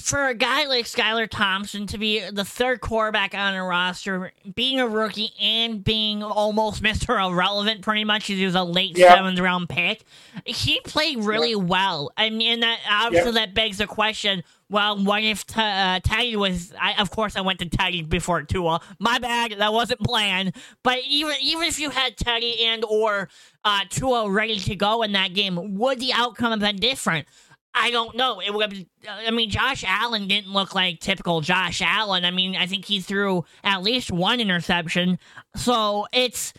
for 0.10 0.28
a 0.28 0.34
guy 0.34 0.66
like 0.66 0.86
Skylar 0.86 1.30
Thompson 1.30 1.86
to 1.88 1.98
be 1.98 2.28
the 2.32 2.44
third 2.44 2.82
quarterback 2.82 3.36
on 3.36 3.54
a 3.54 3.64
roster, 3.64 4.32
being 4.56 4.80
a 4.80 4.88
rookie 4.88 5.32
and 5.40 5.84
being 5.84 6.24
almost 6.24 6.82
Mr. 6.90 7.24
Irrelevant, 7.24 7.82
pretty 7.82 8.04
much, 8.04 8.26
he 8.26 8.44
was 8.44 8.56
a 8.56 8.64
late 8.64 8.98
yeah. 8.98 9.14
seventh 9.14 9.40
round 9.40 9.70
pick. 9.70 10.04
He 10.46 10.80
played 10.82 11.20
really 11.20 11.52
yeah. 11.52 11.58
well. 11.58 12.12
I 12.18 12.30
mean, 12.30 12.62
that 12.62 12.80
obviously 12.90 13.32
yeah. 13.32 13.46
that 13.46 13.54
begs 13.54 13.78
the 13.78 13.88
question. 13.88 14.44
Well, 14.72 15.04
what 15.04 15.24
if 15.24 15.48
t- 15.48 15.60
uh, 15.60 16.00
Teddy 16.04 16.36
was? 16.36 16.74
I, 16.80 16.94
of 17.02 17.10
course, 17.10 17.36
I 17.36 17.42
went 17.42 17.58
to 17.60 17.70
Teddy 17.70 18.04
before 18.04 18.44
Tua. 18.44 18.82
My 19.00 19.18
bad, 19.18 19.54
that 19.58 19.74
wasn't 19.74 20.00
planned. 20.02 20.56
But 20.84 21.00
even 21.08 21.36
even 21.42 21.64
if 21.64 21.80
you 21.80 21.90
had 21.90 22.18
Teddy 22.18 22.66
and 22.66 22.86
or 22.86 23.30
uh, 23.66 23.82
Tua 23.90 24.30
ready 24.30 24.60
to 24.60 24.76
go 24.76 25.02
in 25.02 25.14
that 25.14 25.34
game, 25.34 25.78
would 25.80 26.00
the 26.00 26.14
outcome 26.14 26.52
have 26.52 26.60
been 26.60 26.76
different? 26.76 27.28
I 27.74 27.92
don't 27.92 28.16
know. 28.16 28.42
It 28.42 28.54
would. 28.54 28.88
Uh, 29.08 29.12
I 29.28 29.32
mean, 29.32 29.50
Josh 29.50 29.84
Allen 29.88 30.28
didn't 30.28 30.52
look 30.52 30.74
like 30.76 31.00
typical 31.00 31.42
Josh 31.42 31.82
Allen. 31.82 32.26
I 32.26 32.32
mean, 32.32 32.56
I 32.56 32.66
think 32.66 32.86
he 32.86 33.00
threw 33.00 33.46
at 33.64 33.84
least 33.84 34.12
one 34.12 34.40
interception. 34.40 35.20
So 35.56 36.08
it's. 36.12 36.54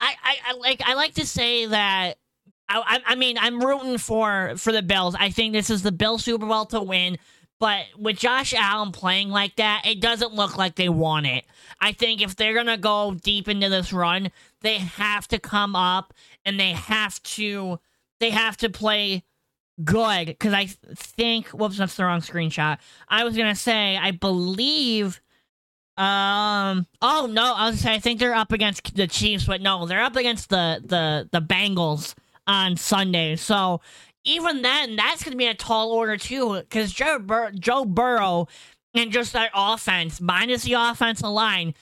I, 0.00 0.14
I, 0.22 0.36
I 0.48 0.52
like 0.54 0.82
I 0.84 0.94
like 0.94 1.14
to 1.14 1.26
say 1.26 1.66
that 1.66 2.18
I, 2.68 3.00
I 3.06 3.14
mean 3.14 3.38
I'm 3.38 3.60
rooting 3.60 3.98
for 3.98 4.54
for 4.56 4.72
the 4.72 4.82
Bills. 4.82 5.16
I 5.18 5.30
think 5.30 5.52
this 5.52 5.70
is 5.70 5.82
the 5.82 5.92
Bill 5.92 6.18
Super 6.18 6.46
Bowl 6.46 6.66
to 6.66 6.80
win. 6.80 7.18
But 7.60 7.86
with 7.98 8.18
Josh 8.18 8.54
Allen 8.54 8.92
playing 8.92 9.30
like 9.30 9.56
that, 9.56 9.82
it 9.84 10.00
doesn't 10.00 10.32
look 10.32 10.56
like 10.56 10.76
they 10.76 10.88
want 10.88 11.26
it. 11.26 11.44
I 11.80 11.90
think 11.90 12.22
if 12.22 12.36
they're 12.36 12.54
gonna 12.54 12.78
go 12.78 13.14
deep 13.14 13.48
into 13.48 13.68
this 13.68 13.92
run, 13.92 14.30
they 14.60 14.78
have 14.78 15.26
to 15.28 15.38
come 15.40 15.74
up 15.74 16.14
and 16.44 16.60
they 16.60 16.72
have 16.72 17.20
to 17.24 17.80
they 18.20 18.30
have 18.30 18.56
to 18.58 18.68
play 18.68 19.24
good 19.84 20.26
because 20.26 20.52
I 20.52 20.66
think 20.94 21.48
whoops 21.48 21.78
that's 21.78 21.96
the 21.96 22.04
wrong 22.04 22.20
screenshot. 22.20 22.78
I 23.08 23.24
was 23.24 23.36
gonna 23.36 23.54
say 23.54 23.96
I 23.96 24.10
believe 24.10 25.20
um 25.96 26.86
oh 27.02 27.28
no 27.30 27.54
I 27.54 27.70
was 27.70 27.80
say 27.80 27.94
I 27.94 27.98
think 27.98 28.20
they're 28.20 28.34
up 28.34 28.52
against 28.52 28.94
the 28.94 29.06
Chiefs 29.06 29.44
but 29.44 29.60
no 29.60 29.86
they're 29.86 30.02
up 30.02 30.16
against 30.16 30.48
the 30.48 30.80
the 30.84 31.28
the 31.32 31.40
Bengals 31.40 32.14
on 32.46 32.76
Sunday 32.76 33.36
so 33.36 33.80
even 34.24 34.62
then 34.62 34.96
that's 34.96 35.24
gonna 35.24 35.36
be 35.36 35.46
a 35.46 35.54
tall 35.54 35.90
order 35.90 36.16
too 36.16 36.54
because 36.54 36.92
Joe 36.92 37.18
Bur- 37.18 37.50
Joe 37.52 37.84
Burrow 37.84 38.46
and 38.94 39.10
just 39.10 39.32
that 39.32 39.50
offense 39.54 40.20
minus 40.20 40.62
the 40.62 40.74
offensive 40.74 41.28
line 41.28 41.74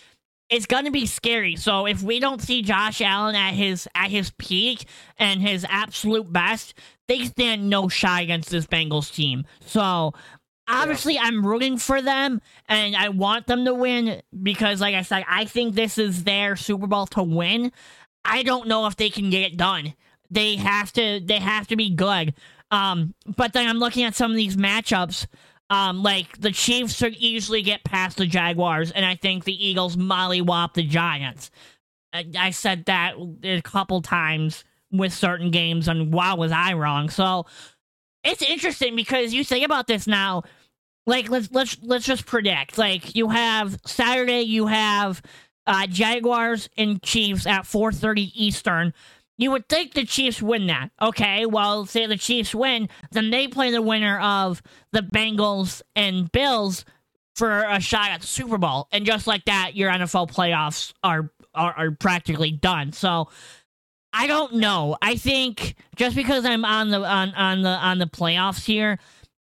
it's 0.48 0.66
going 0.66 0.84
to 0.84 0.90
be 0.90 1.06
scary. 1.06 1.56
So 1.56 1.86
if 1.86 2.02
we 2.02 2.20
don't 2.20 2.40
see 2.40 2.62
Josh 2.62 3.00
Allen 3.00 3.34
at 3.34 3.54
his 3.54 3.88
at 3.94 4.10
his 4.10 4.30
peak 4.38 4.86
and 5.18 5.40
his 5.40 5.66
absolute 5.68 6.32
best, 6.32 6.74
they 7.08 7.24
stand 7.24 7.68
no 7.68 7.88
shy 7.88 8.22
against 8.22 8.50
this 8.50 8.66
Bengals 8.66 9.12
team. 9.12 9.44
So 9.64 10.12
obviously 10.68 11.14
yeah. 11.14 11.22
I'm 11.24 11.44
rooting 11.44 11.78
for 11.78 12.00
them 12.00 12.40
and 12.68 12.96
I 12.96 13.08
want 13.08 13.46
them 13.46 13.64
to 13.64 13.74
win 13.74 14.22
because 14.42 14.80
like 14.80 14.94
I 14.94 15.02
said, 15.02 15.24
I 15.28 15.44
think 15.44 15.74
this 15.74 15.98
is 15.98 16.24
their 16.24 16.56
Super 16.56 16.86
Bowl 16.86 17.06
to 17.08 17.22
win. 17.22 17.72
I 18.24 18.42
don't 18.42 18.68
know 18.68 18.86
if 18.86 18.96
they 18.96 19.10
can 19.10 19.30
get 19.30 19.52
it 19.52 19.56
done. 19.56 19.94
They 20.30 20.56
have 20.56 20.92
to 20.94 21.20
they 21.24 21.38
have 21.38 21.68
to 21.68 21.76
be 21.76 21.90
good. 21.90 22.34
Um, 22.70 23.14
but 23.36 23.52
then 23.52 23.68
I'm 23.68 23.78
looking 23.78 24.04
at 24.04 24.16
some 24.16 24.30
of 24.30 24.36
these 24.36 24.56
matchups 24.56 25.26
um, 25.70 26.02
like 26.02 26.38
the 26.38 26.52
Chiefs 26.52 26.94
should 26.94 27.14
easily 27.14 27.62
get 27.62 27.84
past 27.84 28.18
the 28.18 28.26
Jaguars, 28.26 28.90
and 28.92 29.04
I 29.04 29.16
think 29.16 29.44
the 29.44 29.66
Eagles 29.66 29.96
mollywop 29.96 30.74
the 30.74 30.82
Giants. 30.82 31.50
I, 32.12 32.26
I 32.38 32.50
said 32.50 32.84
that 32.86 33.14
a 33.42 33.60
couple 33.62 34.00
times 34.02 34.64
with 34.92 35.12
certain 35.12 35.50
games, 35.50 35.88
and 35.88 36.12
wow, 36.12 36.36
was 36.36 36.52
I 36.52 36.74
wrong? 36.74 37.10
So 37.10 37.46
it's 38.22 38.42
interesting 38.42 38.96
because 38.96 39.34
you 39.34 39.44
think 39.44 39.64
about 39.64 39.86
this 39.86 40.06
now. 40.06 40.42
Like 41.08 41.28
let's 41.28 41.50
let's 41.52 41.76
let's 41.82 42.04
just 42.04 42.26
predict. 42.26 42.78
Like 42.78 43.14
you 43.14 43.28
have 43.28 43.78
Saturday, 43.86 44.42
you 44.42 44.66
have 44.66 45.22
uh, 45.66 45.86
Jaguars 45.86 46.68
and 46.76 47.02
Chiefs 47.02 47.46
at 47.46 47.62
4:30 47.62 48.32
Eastern. 48.34 48.92
You 49.38 49.50
would 49.50 49.68
think 49.68 49.92
the 49.92 50.04
Chiefs 50.04 50.40
win 50.40 50.66
that. 50.68 50.90
Okay, 51.00 51.46
well, 51.46 51.86
say 51.86 52.06
the 52.06 52.16
Chiefs 52.16 52.54
win, 52.54 52.88
then 53.10 53.30
they 53.30 53.48
play 53.48 53.70
the 53.70 53.82
winner 53.82 54.18
of 54.18 54.62
the 54.92 55.00
Bengals 55.00 55.82
and 55.94 56.30
Bills 56.32 56.84
for 57.34 57.64
a 57.64 57.80
shot 57.80 58.10
at 58.10 58.22
the 58.22 58.26
Super 58.26 58.56
Bowl. 58.56 58.88
And 58.92 59.04
just 59.04 59.26
like 59.26 59.44
that, 59.44 59.76
your 59.76 59.90
NFL 59.90 60.30
playoffs 60.30 60.92
are 61.02 61.30
are, 61.54 61.74
are 61.74 61.90
practically 61.90 62.50
done. 62.50 62.92
So 62.92 63.28
I 64.12 64.26
don't 64.26 64.54
know. 64.54 64.96
I 65.02 65.16
think 65.16 65.74
just 65.96 66.16
because 66.16 66.46
I'm 66.46 66.64
on 66.64 66.90
the 66.90 67.04
on, 67.04 67.34
on 67.34 67.62
the 67.62 67.68
on 67.68 67.98
the 67.98 68.06
playoffs 68.06 68.64
here, 68.64 68.98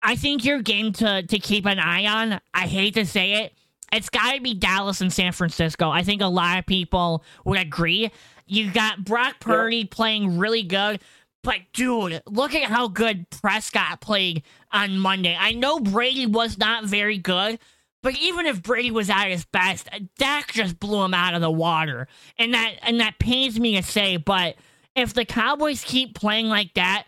I 0.02 0.16
think 0.16 0.44
your 0.44 0.60
game 0.62 0.92
to 0.94 1.22
to 1.22 1.38
keep 1.38 1.66
an 1.66 1.78
eye 1.78 2.06
on, 2.06 2.40
I 2.52 2.66
hate 2.66 2.94
to 2.94 3.06
say 3.06 3.44
it, 3.44 3.52
it's 3.92 4.08
got 4.08 4.32
to 4.32 4.40
be 4.40 4.54
Dallas 4.54 5.00
and 5.00 5.12
San 5.12 5.32
Francisco. 5.32 5.90
I 5.90 6.02
think 6.02 6.20
a 6.20 6.26
lot 6.26 6.58
of 6.58 6.66
people 6.66 7.24
would 7.44 7.58
agree. 7.58 8.10
You 8.46 8.70
got 8.70 9.04
Brock 9.04 9.40
Purdy 9.40 9.78
yeah. 9.78 9.84
playing 9.90 10.38
really 10.38 10.62
good. 10.62 11.00
But 11.42 11.58
dude, 11.72 12.22
look 12.26 12.54
at 12.54 12.64
how 12.64 12.88
good 12.88 13.30
Prescott 13.30 14.00
played 14.00 14.42
on 14.72 14.98
Monday. 14.98 15.36
I 15.38 15.52
know 15.52 15.78
Brady 15.78 16.26
was 16.26 16.58
not 16.58 16.84
very 16.84 17.18
good, 17.18 17.60
but 18.02 18.18
even 18.18 18.46
if 18.46 18.62
Brady 18.62 18.90
was 18.90 19.10
at 19.10 19.28
his 19.28 19.44
best, 19.44 19.88
Dak 20.18 20.52
just 20.52 20.80
blew 20.80 21.04
him 21.04 21.14
out 21.14 21.34
of 21.34 21.40
the 21.40 21.50
water. 21.50 22.08
And 22.38 22.54
that 22.54 22.74
and 22.82 23.00
that 23.00 23.18
pains 23.18 23.60
me 23.60 23.76
to 23.76 23.82
say, 23.82 24.16
but 24.16 24.56
if 24.96 25.14
the 25.14 25.24
Cowboys 25.24 25.84
keep 25.84 26.14
playing 26.14 26.46
like 26.46 26.74
that, 26.74 27.06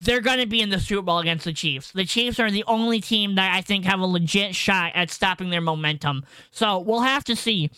they're 0.00 0.20
going 0.20 0.40
to 0.40 0.46
be 0.46 0.60
in 0.60 0.70
the 0.70 0.80
Super 0.80 1.02
Bowl 1.02 1.18
against 1.18 1.44
the 1.44 1.52
Chiefs. 1.52 1.92
The 1.92 2.04
Chiefs 2.04 2.38
are 2.38 2.50
the 2.50 2.64
only 2.64 3.00
team 3.00 3.36
that 3.36 3.54
I 3.54 3.62
think 3.62 3.84
have 3.84 4.00
a 4.00 4.06
legit 4.06 4.54
shot 4.54 4.92
at 4.94 5.10
stopping 5.10 5.50
their 5.50 5.60
momentum. 5.60 6.24
So 6.50 6.78
we'll 6.78 7.00
have 7.00 7.24
to 7.24 7.36
see. 7.36 7.70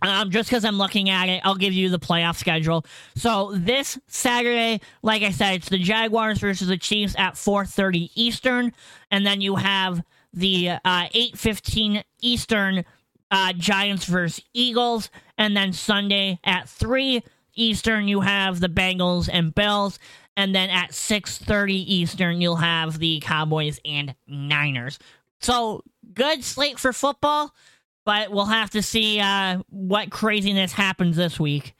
Um, 0.00 0.30
just 0.30 0.48
because 0.48 0.64
I'm 0.64 0.78
looking 0.78 1.10
at 1.10 1.28
it, 1.28 1.40
I'll 1.44 1.56
give 1.56 1.72
you 1.72 1.88
the 1.88 1.98
playoff 1.98 2.36
schedule. 2.36 2.86
So 3.16 3.52
this 3.54 3.98
Saturday, 4.06 4.80
like 5.02 5.22
I 5.22 5.30
said, 5.32 5.54
it's 5.54 5.68
the 5.68 5.78
Jaguars 5.78 6.38
versus 6.38 6.68
the 6.68 6.76
Chiefs 6.76 7.16
at 7.18 7.34
4:30 7.34 8.10
Eastern, 8.14 8.72
and 9.10 9.26
then 9.26 9.40
you 9.40 9.56
have 9.56 10.02
the 10.32 10.70
uh, 10.70 11.08
8:15 11.14 12.04
Eastern 12.20 12.84
uh, 13.30 13.52
Giants 13.54 14.04
versus 14.04 14.44
Eagles, 14.54 15.10
and 15.36 15.56
then 15.56 15.72
Sunday 15.72 16.38
at 16.44 16.68
3 16.68 17.22
Eastern 17.54 18.06
you 18.06 18.20
have 18.20 18.60
the 18.60 18.68
Bengals 18.68 19.28
and 19.30 19.52
Bills, 19.52 19.98
and 20.36 20.54
then 20.54 20.70
at 20.70 20.90
6:30 20.90 21.72
Eastern 21.72 22.40
you'll 22.40 22.56
have 22.56 23.00
the 23.00 23.18
Cowboys 23.20 23.80
and 23.84 24.14
Niners. 24.28 25.00
So 25.40 25.82
good 26.14 26.44
slate 26.44 26.78
for 26.78 26.92
football, 26.92 27.52
but 28.08 28.30
we'll 28.30 28.46
have 28.46 28.70
to 28.70 28.80
see 28.80 29.20
uh, 29.20 29.58
what 29.68 30.08
craziness 30.08 30.72
happens 30.72 31.14
this 31.14 31.38
week. 31.38 31.74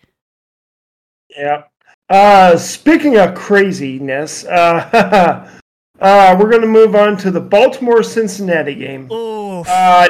Yeah. 1.34 1.62
Uh, 2.10 2.54
speaking 2.58 3.16
of 3.16 3.34
craziness, 3.34 4.44
uh, 4.44 5.58
uh, 5.98 6.36
we're 6.38 6.50
going 6.50 6.60
to 6.60 6.68
move 6.68 6.94
on 6.94 7.16
to 7.16 7.30
the 7.30 7.40
Baltimore 7.40 8.02
Cincinnati 8.02 8.74
game. 8.74 9.10
Ooh. 9.10 9.60
Uh, 9.60 10.06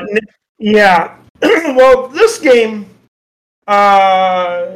yeah. 0.58 1.16
well, 1.40 2.08
this 2.08 2.40
game 2.40 2.86
uh, 3.68 4.74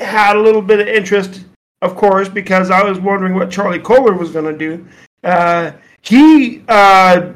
had 0.00 0.36
a 0.36 0.40
little 0.40 0.62
bit 0.62 0.78
of 0.78 0.86
interest 0.86 1.42
of 1.82 1.96
course, 1.96 2.28
because 2.28 2.70
I 2.70 2.84
was 2.84 3.00
wondering 3.00 3.34
what 3.34 3.50
Charlie 3.50 3.78
Kolar 3.78 4.12
was 4.12 4.30
going 4.30 4.44
to 4.44 4.58
do. 4.58 4.86
Uh, 5.24 5.72
he 6.02 6.62
uh, 6.68 7.32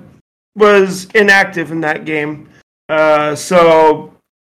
was 0.57 1.07
inactive 1.14 1.72
in 1.72 1.80
that 1.80 2.05
game, 2.05 2.48
uh, 2.88 3.34
so 3.34 4.14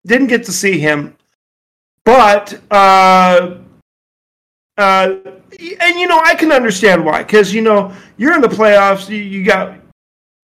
didn't 0.06 0.28
get 0.28 0.44
to 0.46 0.52
see 0.52 0.80
him. 0.80 1.16
But 2.04 2.60
uh, 2.72 3.58
uh, 4.78 5.16
and 5.26 6.00
you 6.00 6.08
know 6.08 6.20
I 6.24 6.36
can 6.36 6.52
understand 6.52 7.06
why, 7.06 7.24
because 7.24 7.54
you 7.54 7.62
know 7.62 7.94
you're 8.18 8.36
in 8.36 8.42
the 8.42 8.48
playoffs. 8.48 9.10
You, 9.10 9.18
you, 9.18 9.44
got 9.44 9.78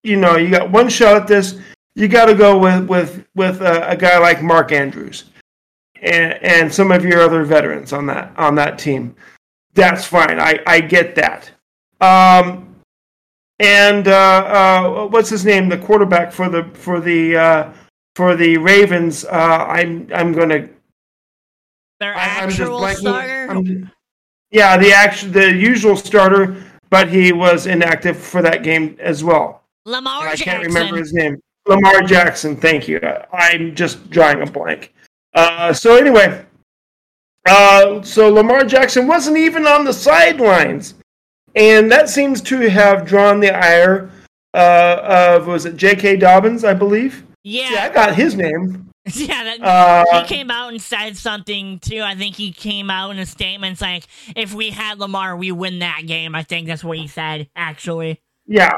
you 0.04 0.18
know 0.18 0.38
you 0.38 0.50
got 0.50 0.72
one 0.72 0.90
shot 0.90 1.16
at 1.16 1.28
this. 1.28 1.60
You 1.96 2.08
got 2.08 2.26
to 2.26 2.36
go 2.36 2.58
with 2.58 2.88
with 2.88 3.26
with 3.36 3.62
a, 3.62 3.90
a 3.90 3.96
guy 3.96 4.18
like 4.18 4.42
Mark 4.42 4.72
Andrews 4.72 5.26
and, 6.02 6.34
and 6.44 6.74
some 6.74 6.92
of 6.92 7.06
your 7.06 7.22
other 7.22 7.44
veterans 7.44 7.94
on 7.94 8.06
that 8.08 8.34
on 8.38 8.56
that 8.56 8.80
team. 8.80 9.16
That's 9.74 10.06
fine. 10.06 10.40
I, 10.40 10.60
I 10.68 10.82
get 10.82 11.16
that. 11.16 11.50
Um, 12.02 12.71
and 13.62 14.08
uh, 14.08 14.12
uh, 14.12 15.08
what's 15.08 15.30
his 15.30 15.46
name? 15.46 15.70
The 15.70 15.78
quarterback 15.78 16.32
for 16.32 16.50
the 16.50 16.64
for 16.74 17.00
the 17.00 17.38
uh, 17.38 17.74
for 18.16 18.36
the 18.36 18.58
Ravens. 18.58 19.24
Uh, 19.24 19.66
I'm 19.70 20.10
I'm 20.14 20.34
gonna. 20.34 20.68
Their 22.00 22.14
actual 22.16 22.88
starter. 22.88 23.48
I'm, 23.50 23.92
yeah, 24.50 24.78
the 24.78 24.92
actual 24.92 25.30
the 25.30 25.54
usual 25.54 25.96
starter, 25.96 26.64
but 26.90 27.08
he 27.10 27.32
was 27.32 27.68
inactive 27.68 28.18
for 28.18 28.42
that 28.42 28.64
game 28.64 28.98
as 29.00 29.24
well. 29.24 29.64
Lamar 29.86 30.24
I 30.24 30.36
Jackson. 30.36 30.46
can't 30.46 30.64
remember 30.66 30.98
his 30.98 31.14
name. 31.14 31.40
Lamar 31.68 32.02
Jackson. 32.02 32.56
Thank 32.56 32.88
you. 32.88 33.00
I'm 33.32 33.76
just 33.76 34.10
drawing 34.10 34.42
a 34.42 34.46
blank. 34.48 34.92
Uh, 35.36 35.72
so 35.72 35.96
anyway, 35.96 36.44
uh, 37.48 38.02
so 38.02 38.30
Lamar 38.30 38.66
Jackson 38.66 39.08
wasn't 39.08 39.38
even 39.38 39.68
on 39.68 39.86
the 39.86 39.94
sidelines, 39.94 40.96
and 41.56 41.92
that 41.92 42.10
seems 42.10 42.42
to 42.42 42.70
have 42.70 43.06
drawn 43.06 43.40
the 43.40 43.52
ire 43.52 44.10
uh, 44.54 45.00
of 45.38 45.48
was 45.48 45.66
it 45.66 45.78
J.K. 45.78 46.18
Dobbins, 46.18 46.64
I 46.64 46.74
believe. 46.74 47.26
Yeah, 47.44 47.90
I 47.90 47.94
got 47.94 48.16
his 48.16 48.36
name. 48.36 48.88
Yeah, 49.16 49.44
that, 49.44 49.62
Uh, 49.62 50.22
he 50.22 50.28
came 50.28 50.52
out 50.52 50.70
and 50.70 50.80
said 50.80 51.18
something 51.18 51.80
too. 51.80 52.02
I 52.04 52.14
think 52.14 52.36
he 52.36 52.52
came 52.52 52.92
out 52.92 53.10
in 53.10 53.18
a 53.18 53.26
statement 53.26 53.82
like, 53.82 54.04
"If 54.36 54.54
we 54.54 54.70
had 54.70 55.00
Lamar, 55.00 55.36
we 55.36 55.52
win 55.52 55.80
that 55.80 56.06
game." 56.06 56.36
I 56.36 56.44
think 56.44 56.68
that's 56.68 56.84
what 56.84 57.00
he 57.00 57.08
said. 57.08 57.50
Actually, 57.56 58.22
Yeah, 58.46 58.78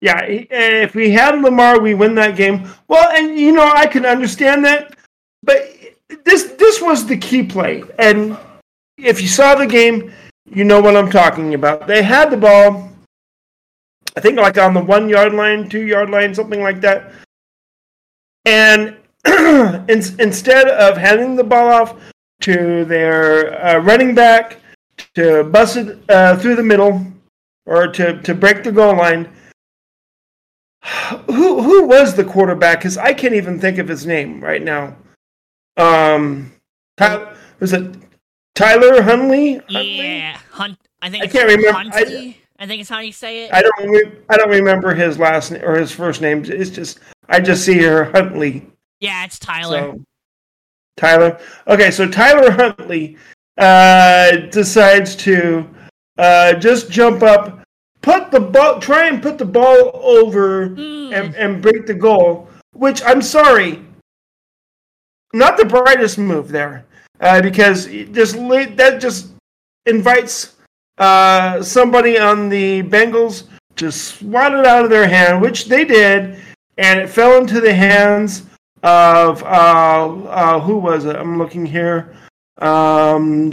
yeah. 0.00 0.22
If 0.22 0.94
we 0.94 1.10
had 1.10 1.42
Lamar, 1.42 1.80
we 1.80 1.94
win 1.94 2.14
that 2.14 2.36
game. 2.36 2.70
Well, 2.86 3.08
and 3.10 3.36
you 3.36 3.50
know 3.50 3.68
I 3.68 3.88
can 3.88 4.06
understand 4.06 4.64
that, 4.66 4.94
but 5.42 5.68
this 6.24 6.44
this 6.52 6.80
was 6.80 7.06
the 7.06 7.16
key 7.16 7.42
play, 7.42 7.82
and 7.98 8.38
if 8.98 9.20
you 9.20 9.26
saw 9.26 9.56
the 9.56 9.66
game, 9.66 10.12
you 10.50 10.64
know 10.64 10.80
what 10.80 10.96
I'm 10.96 11.10
talking 11.10 11.54
about. 11.54 11.86
They 11.86 12.02
had 12.02 12.30
the 12.30 12.36
ball, 12.36 12.90
I 14.16 14.20
think 14.20 14.36
like 14.36 14.58
on 14.58 14.74
the 14.74 14.82
one 14.82 15.08
yard 15.08 15.32
line, 15.32 15.68
two 15.68 15.86
yard 15.86 16.10
line, 16.10 16.34
something 16.34 16.62
like 16.62 16.80
that, 16.80 17.12
and 18.44 18.96
in, 19.26 20.02
instead 20.18 20.68
of 20.68 20.96
handing 20.96 21.36
the 21.36 21.44
ball 21.44 21.68
off 21.68 21.94
to 22.40 22.84
their 22.84 23.64
uh, 23.64 23.78
running 23.78 24.14
back 24.14 24.58
to 25.14 25.44
bust 25.44 25.76
it 25.76 25.98
uh, 26.08 26.36
through 26.36 26.56
the 26.56 26.62
middle 26.62 27.06
or 27.66 27.86
to, 27.88 28.20
to 28.22 28.34
break 28.34 28.64
the 28.64 28.72
goal 28.72 28.96
line. 28.96 29.28
Who 31.26 31.62
who 31.62 31.84
was 31.86 32.14
the 32.14 32.24
quarterback? 32.24 32.78
Because 32.78 32.96
I 32.96 33.12
can't 33.12 33.34
even 33.34 33.60
think 33.60 33.78
of 33.78 33.86
his 33.86 34.06
name 34.06 34.42
right 34.42 34.62
now. 34.62 34.96
Um, 35.76 36.52
Ty- 36.96 37.34
was 37.60 37.74
it 37.74 37.94
Tyler 38.60 39.02
Huntley? 39.02 39.54
Huntley? 39.54 39.96
yeah, 40.18 40.38
Hunt. 40.52 40.78
I 41.02 41.08
think 41.10 41.22
I 41.22 41.24
it's 41.26 41.32
can't 41.32 41.48
remember- 41.48 41.68
I- 41.68 41.82
Huntley. 41.82 42.36
I, 42.58 42.66
think 42.66 42.80
it's 42.82 42.90
how 42.90 42.98
you 43.00 43.12
say 43.12 43.44
it. 43.44 43.54
I 43.54 43.62
don't 43.62 43.88
re- 43.88 44.12
I 44.28 44.36
don't 44.36 44.50
remember 44.50 44.94
his 44.94 45.18
last 45.18 45.50
name 45.50 45.64
or 45.64 45.78
his 45.78 45.90
first 45.90 46.20
name. 46.20 46.44
It's 46.46 46.68
just 46.70 46.98
I 47.28 47.40
just 47.40 47.64
see 47.64 47.78
her 47.78 48.04
Huntley. 48.12 48.66
yeah, 49.00 49.24
it's 49.24 49.38
Tyler. 49.38 49.78
So 49.94 50.00
Tyler. 50.98 51.40
Okay, 51.68 51.90
so 51.90 52.06
Tyler 52.06 52.50
Huntley 52.50 53.16
uh, 53.56 54.32
decides 54.50 55.16
to 55.16 55.66
uh, 56.18 56.52
just 56.54 56.90
jump 56.90 57.22
up, 57.22 57.62
put 58.02 58.30
the 58.30 58.40
ball, 58.40 58.78
try 58.78 59.06
and 59.08 59.22
put 59.22 59.38
the 59.38 59.46
ball 59.46 59.92
over 59.94 60.68
Mm. 60.68 61.14
and, 61.14 61.34
and 61.36 61.62
break 61.62 61.86
the 61.86 61.94
goal. 61.94 62.48
Which 62.74 63.02
I'm 63.04 63.22
sorry, 63.22 63.82
not 65.32 65.56
the 65.56 65.64
brightest 65.64 66.18
move 66.18 66.48
there, 66.50 66.84
uh, 67.20 67.40
because 67.42 67.86
just 67.86 68.36
la- 68.36 68.74
that 68.76 69.00
just 69.00 69.32
invites 69.86 70.56
uh, 70.98 71.62
somebody 71.62 72.18
on 72.18 72.48
the 72.48 72.82
Bengals 72.82 73.44
to 73.76 73.90
swat 73.90 74.52
it 74.52 74.66
out 74.66 74.84
of 74.84 74.90
their 74.90 75.08
hand, 75.08 75.40
which 75.40 75.66
they 75.66 75.84
did, 75.84 76.38
and 76.78 77.00
it 77.00 77.08
fell 77.08 77.38
into 77.38 77.60
the 77.60 77.72
hands 77.72 78.44
of 78.82 79.42
uh, 79.42 79.46
uh, 79.46 80.60
who 80.60 80.78
was 80.78 81.04
it? 81.04 81.16
I'm 81.16 81.38
looking 81.38 81.66
here. 81.66 82.14
Um. 82.58 83.50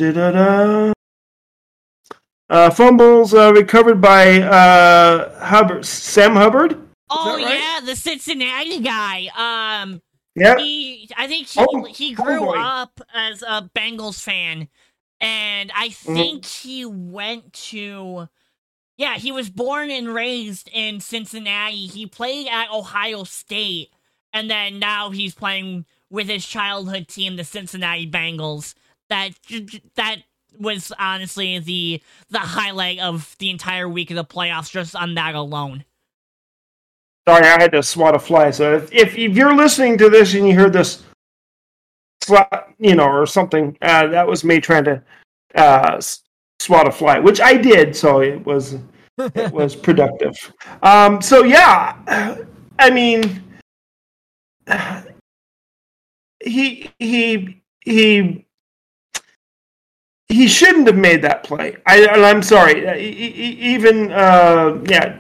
Uh, 2.49 2.69
fumbles 2.69 3.33
uh, 3.33 3.51
recovered 3.51 3.99
by 3.99 4.39
uh, 4.39 5.45
Hubbard, 5.45 5.85
Sam 5.85 6.33
Hubbard. 6.33 6.81
oh 7.09 7.35
right? 7.35 7.59
yeah, 7.59 7.81
the 7.85 7.95
Cincinnati 7.95 8.79
guy. 8.79 9.27
Um, 9.35 10.01
Yeah, 10.37 10.55
he. 10.55 11.09
I 11.17 11.27
think 11.27 11.47
he 11.47 11.67
Oh, 11.67 11.87
he 11.87 12.13
oh 12.19 12.35
grew 12.35 12.39
boy. 12.39 12.57
up 12.57 13.01
as 13.13 13.43
a 13.43 13.69
Bengals 13.75 14.21
fan, 14.21 14.69
and 15.21 15.71
I 15.75 15.89
Mm-hmm. 16.07 16.25
think 16.25 16.45
he 16.45 16.85
went 16.85 17.53
to. 17.71 18.29
Yeah, 18.97 19.15
he 19.17 19.31
was 19.31 19.49
born 19.49 19.91
and 19.91 20.13
raised 20.13 20.69
in 20.73 21.01
Cincinnati. 21.01 21.87
He 21.87 22.05
played 22.07 22.47
at 22.47 22.71
Ohio 22.71 23.23
State, 23.23 23.89
and 24.33 24.49
then 24.49 24.79
now 24.79 25.11
he's 25.11 25.35
playing 25.35 25.85
with 26.09 26.27
his 26.29 26.45
childhood 26.45 27.07
team, 27.07 27.35
the 27.37 27.43
Cincinnati 27.45 28.09
Bengals. 28.09 28.75
That 29.09 29.31
that 29.95 30.17
was 30.59 30.93
honestly 30.99 31.59
the 31.59 32.01
the 32.29 32.39
highlight 32.39 32.99
of 32.99 33.35
the 33.39 33.49
entire 33.51 33.89
week 33.89 34.11
of 34.11 34.17
the 34.17 34.25
playoffs, 34.25 34.71
just 34.71 34.95
on 34.95 35.15
that 35.15 35.35
alone. 35.35 35.85
Sorry, 37.27 37.45
I 37.45 37.61
had 37.61 37.71
to 37.73 37.83
swat 37.83 38.15
a 38.15 38.19
fly. 38.19 38.51
So 38.51 38.75
if, 38.75 38.93
if 38.93 39.17
if 39.17 39.35
you're 39.35 39.55
listening 39.55 39.97
to 39.97 40.09
this 40.09 40.33
and 40.33 40.47
you 40.47 40.55
heard 40.55 40.73
this, 40.73 41.03
slap, 42.23 42.73
you 42.79 42.95
know, 42.95 43.07
or 43.07 43.25
something, 43.25 43.77
uh, 43.81 44.07
that 44.07 44.27
was 44.27 44.43
me 44.43 44.59
trying 44.59 44.85
to 44.85 45.01
uh, 45.55 45.99
swat 46.59 46.87
a 46.87 46.91
fly, 46.91 47.19
which 47.19 47.41
I 47.41 47.57
did. 47.57 47.95
So 47.95 48.21
it 48.21 48.45
was 48.45 48.77
it 49.17 49.51
was 49.51 49.75
productive. 49.87 50.35
Um, 50.83 51.21
so 51.21 51.43
yeah, 51.43 52.37
I 52.79 52.89
mean, 52.89 53.43
he 56.43 56.89
he 56.99 57.61
he 57.81 58.45
he 60.29 60.47
shouldn't 60.47 60.87
have 60.87 60.97
made 60.97 61.21
that 61.23 61.43
play. 61.43 61.77
I, 61.85 62.05
and 62.05 62.25
I'm 62.25 62.43
sorry. 62.43 62.87
Even 62.99 64.11
uh, 64.11 64.81
yeah, 64.89 65.17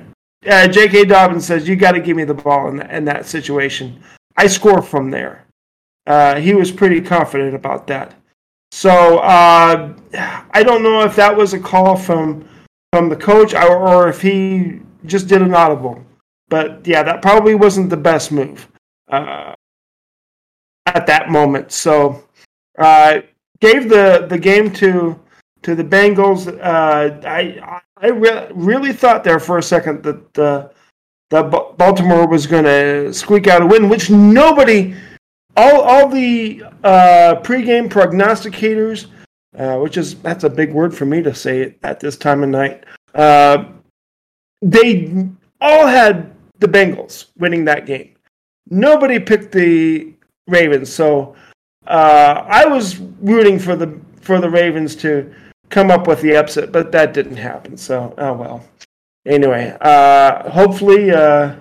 uh, 0.47 0.67
J.K. 0.67 1.05
Dobbins 1.05 1.45
says 1.45 1.67
you 1.67 1.75
got 1.75 1.91
to 1.91 1.99
give 1.99 2.17
me 2.17 2.23
the 2.23 2.33
ball 2.33 2.69
in 2.69 2.77
that, 2.77 2.91
in 2.91 3.05
that 3.05 3.25
situation. 3.25 4.01
I 4.35 4.47
score 4.47 4.81
from 4.81 5.09
there. 5.11 5.45
Uh, 6.05 6.39
he 6.39 6.53
was 6.53 6.71
pretty 6.71 7.01
confident 7.01 7.53
about 7.53 7.87
that. 7.87 8.13
So 8.71 9.17
uh, 9.19 9.93
I 10.51 10.63
don't 10.63 10.83
know 10.83 11.01
if 11.03 11.15
that 11.15 11.35
was 11.35 11.53
a 11.53 11.59
call 11.59 11.95
from 11.95 12.47
from 12.93 13.09
the 13.09 13.15
coach 13.15 13.53
or, 13.53 13.87
or 13.87 14.07
if 14.07 14.21
he 14.21 14.79
just 15.05 15.27
did 15.27 15.41
an 15.41 15.53
audible. 15.53 16.03
But 16.49 16.85
yeah, 16.87 17.03
that 17.03 17.21
probably 17.21 17.55
wasn't 17.55 17.89
the 17.89 17.97
best 17.97 18.31
move 18.31 18.67
uh, 19.09 19.53
at 20.85 21.05
that 21.07 21.29
moment. 21.29 21.71
So 21.71 22.23
uh, 22.77 23.21
gave 23.59 23.89
the 23.89 24.27
the 24.29 24.37
game 24.37 24.71
to 24.73 25.19
to 25.63 25.75
the 25.75 25.83
Bengals. 25.83 26.47
Uh, 26.47 27.19
I 27.27 27.81
I 28.01 28.09
re- 28.09 28.47
really 28.53 28.93
thought 28.93 29.23
there 29.23 29.39
for 29.39 29.57
a 29.57 29.63
second 29.63 30.03
that 30.03 30.39
uh, 30.39 30.69
that 31.29 31.77
Baltimore 31.77 32.27
was 32.27 32.47
going 32.47 32.63
to 32.63 33.13
squeak 33.13 33.47
out 33.47 33.61
a 33.61 33.65
win, 33.65 33.89
which 33.89 34.09
nobody, 34.09 34.95
all 35.55 35.81
all 35.81 36.07
the 36.07 36.63
uh, 36.83 37.35
pregame 37.43 37.89
prognosticators, 37.89 39.07
uh, 39.57 39.77
which 39.77 39.97
is 39.97 40.15
that's 40.15 40.43
a 40.43 40.49
big 40.49 40.73
word 40.73 40.95
for 40.95 41.05
me 41.05 41.21
to 41.21 41.33
say 41.33 41.75
at 41.83 41.99
this 41.99 42.17
time 42.17 42.43
of 42.43 42.49
night. 42.49 42.85
Uh, 43.13 43.65
they 44.61 45.27
all 45.61 45.87
had 45.87 46.33
the 46.59 46.67
Bengals 46.67 47.27
winning 47.37 47.65
that 47.65 47.85
game. 47.85 48.15
Nobody 48.69 49.19
picked 49.19 49.51
the 49.51 50.13
Ravens, 50.47 50.91
so 50.91 51.35
uh, 51.87 52.43
I 52.47 52.65
was 52.65 52.99
rooting 52.99 53.59
for 53.59 53.75
the 53.75 53.99
for 54.21 54.39
the 54.39 54.49
Ravens 54.49 54.95
to 54.97 55.33
come 55.69 55.91
up 55.91 56.07
with 56.07 56.21
the 56.21 56.35
upset, 56.35 56.71
but 56.71 56.91
that 56.91 57.13
didn't 57.13 57.37
happen. 57.37 57.77
So 57.77 58.13
oh 58.17 58.33
well. 58.33 58.65
Anyway, 59.25 59.75
uh, 59.81 60.49
hopefully 60.49 61.11
uh, 61.11 61.55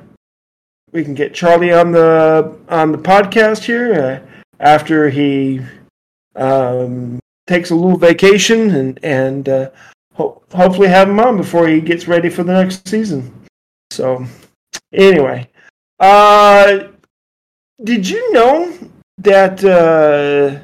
we 0.92 1.02
can 1.02 1.14
get 1.14 1.34
Charlie 1.34 1.72
on 1.72 1.92
the 1.92 2.56
on 2.68 2.92
the 2.92 2.98
podcast 2.98 3.64
here 3.64 3.94
uh, 3.94 4.42
after 4.60 5.10
he 5.10 5.60
um, 6.36 7.18
takes 7.46 7.70
a 7.70 7.74
little 7.74 7.98
vacation 7.98 8.70
and 8.70 9.00
and 9.02 9.48
uh, 9.48 9.70
ho- 10.14 10.42
hopefully 10.52 10.88
have 10.88 11.08
him 11.08 11.20
on 11.20 11.36
before 11.36 11.66
he 11.66 11.80
gets 11.80 12.06
ready 12.06 12.28
for 12.28 12.44
the 12.44 12.52
next 12.52 12.86
season. 12.86 13.32
So 13.90 14.24
anyway, 14.92 15.48
uh, 15.98 16.88
did 17.82 18.08
you 18.08 18.32
know 18.32 18.72
that 19.18 19.64
uh, 19.64 20.60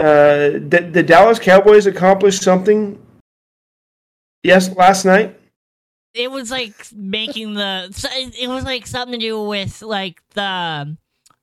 uh, 0.00 0.58
that 0.68 0.92
the 0.92 1.02
Dallas 1.02 1.38
Cowboys 1.38 1.86
accomplished 1.86 2.42
something? 2.42 2.98
Yes, 4.42 4.74
last 4.74 5.04
night. 5.04 5.38
It 6.14 6.30
was 6.30 6.50
like 6.50 6.86
making 6.94 7.54
the. 7.54 7.88
It 8.40 8.48
was 8.48 8.64
like 8.64 8.86
something 8.86 9.20
to 9.20 9.26
do 9.26 9.42
with 9.42 9.82
like 9.82 10.22
the. 10.34 10.96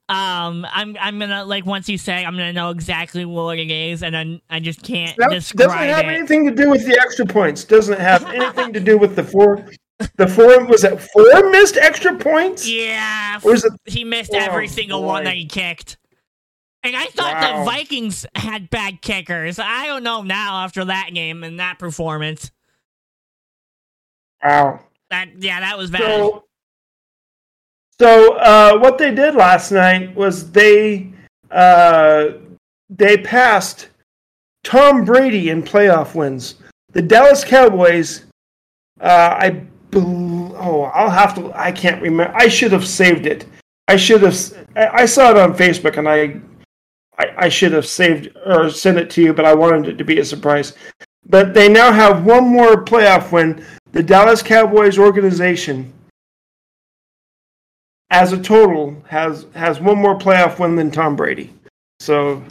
Um, 0.09 0.65
I'm 0.71 0.95
I'm 0.99 1.19
gonna 1.19 1.45
like 1.45 1.65
once 1.65 1.87
you 1.87 1.97
say 1.97 2.25
I'm 2.25 2.33
gonna 2.33 2.53
know 2.53 2.71
exactly 2.71 3.25
what 3.25 3.59
it 3.59 3.69
is, 3.69 4.03
and 4.03 4.15
then 4.15 4.41
I 4.49 4.59
just 4.59 4.81
can't 4.81 5.15
that 5.17 5.29
describe 5.29 5.69
doesn't 5.69 5.87
have 5.89 6.05
it. 6.05 6.17
anything 6.17 6.45
to 6.45 6.55
do 6.55 6.69
with 6.69 6.85
the 6.85 6.97
extra 6.99 7.25
points. 7.25 7.63
Doesn't 7.63 7.99
have 7.99 8.25
anything 8.33 8.73
to 8.73 8.79
do 8.79 8.97
with 8.97 9.15
the 9.15 9.23
four 9.23 9.67
the 10.15 10.27
four 10.27 10.65
was 10.65 10.83
it 10.83 10.99
four 10.99 11.49
missed 11.51 11.77
extra 11.77 12.15
points? 12.15 12.67
Yeah, 12.67 13.39
or 13.43 13.53
is 13.53 13.65
it, 13.65 13.73
he 13.85 14.03
missed 14.03 14.31
oh, 14.33 14.39
every 14.39 14.67
single 14.67 15.01
boy. 15.01 15.07
one 15.07 15.23
that 15.25 15.35
he 15.35 15.45
kicked. 15.45 15.97
I 16.95 17.05
thought 17.07 17.33
wow. 17.33 17.59
the 17.59 17.65
Vikings 17.65 18.25
had 18.35 18.69
bad 18.69 19.01
kickers. 19.01 19.59
I 19.59 19.87
don't 19.87 20.03
know 20.03 20.21
now 20.21 20.63
after 20.63 20.85
that 20.85 21.11
game 21.13 21.43
and 21.43 21.59
that 21.59 21.79
performance. 21.79 22.51
Wow. 24.43 24.81
That 25.09 25.41
yeah, 25.41 25.59
that 25.61 25.77
was 25.77 25.89
bad. 25.89 26.01
So, 26.01 26.43
so 27.99 28.33
uh, 28.35 28.77
what 28.79 28.97
they 28.97 29.13
did 29.13 29.35
last 29.35 29.71
night 29.71 30.15
was 30.15 30.51
they 30.51 31.11
uh, 31.51 32.29
they 32.89 33.17
passed 33.17 33.89
Tom 34.63 35.05
Brady 35.05 35.49
in 35.49 35.63
playoff 35.63 36.13
wins. 36.13 36.55
The 36.91 37.01
Dallas 37.01 37.43
Cowboys, 37.43 38.25
uh, 38.99 39.37
I 39.39 39.61
oh, 39.95 40.91
I'll 40.93 41.09
have 41.09 41.35
to. 41.35 41.51
I 41.55 41.71
can't 41.71 42.01
remember. 42.01 42.33
I 42.35 42.47
should 42.47 42.71
have 42.71 42.85
saved 42.85 43.25
it. 43.25 43.45
I 43.87 43.95
should 43.95 44.21
have. 44.21 44.37
I 44.75 45.05
saw 45.05 45.31
it 45.31 45.37
on 45.37 45.55
Facebook, 45.55 45.97
and 45.97 46.09
I, 46.09 46.39
I, 47.17 47.33
I 47.37 47.49
should 47.49 47.71
have 47.71 47.85
saved 47.85 48.35
or 48.45 48.69
sent 48.69 48.97
it 48.97 49.09
to 49.11 49.21
you, 49.21 49.33
but 49.33 49.45
I 49.45 49.53
wanted 49.53 49.87
it 49.87 49.97
to 49.97 50.03
be 50.03 50.19
a 50.19 50.25
surprise. 50.25 50.73
But 51.25 51.53
they 51.53 51.67
now 51.67 51.91
have 51.91 52.25
one 52.25 52.47
more 52.47 52.83
playoff 52.83 53.31
win. 53.31 53.65
The 53.91 54.03
Dallas 54.03 54.41
Cowboys 54.41 54.97
organization, 54.97 55.91
as 58.09 58.33
a 58.33 58.41
total, 58.41 59.03
has 59.07 59.45
has 59.53 59.79
one 59.79 59.97
more 59.97 60.17
playoff 60.17 60.59
win 60.59 60.75
than 60.75 60.91
Tom 60.91 61.15
Brady. 61.15 61.53
So, 61.99 62.43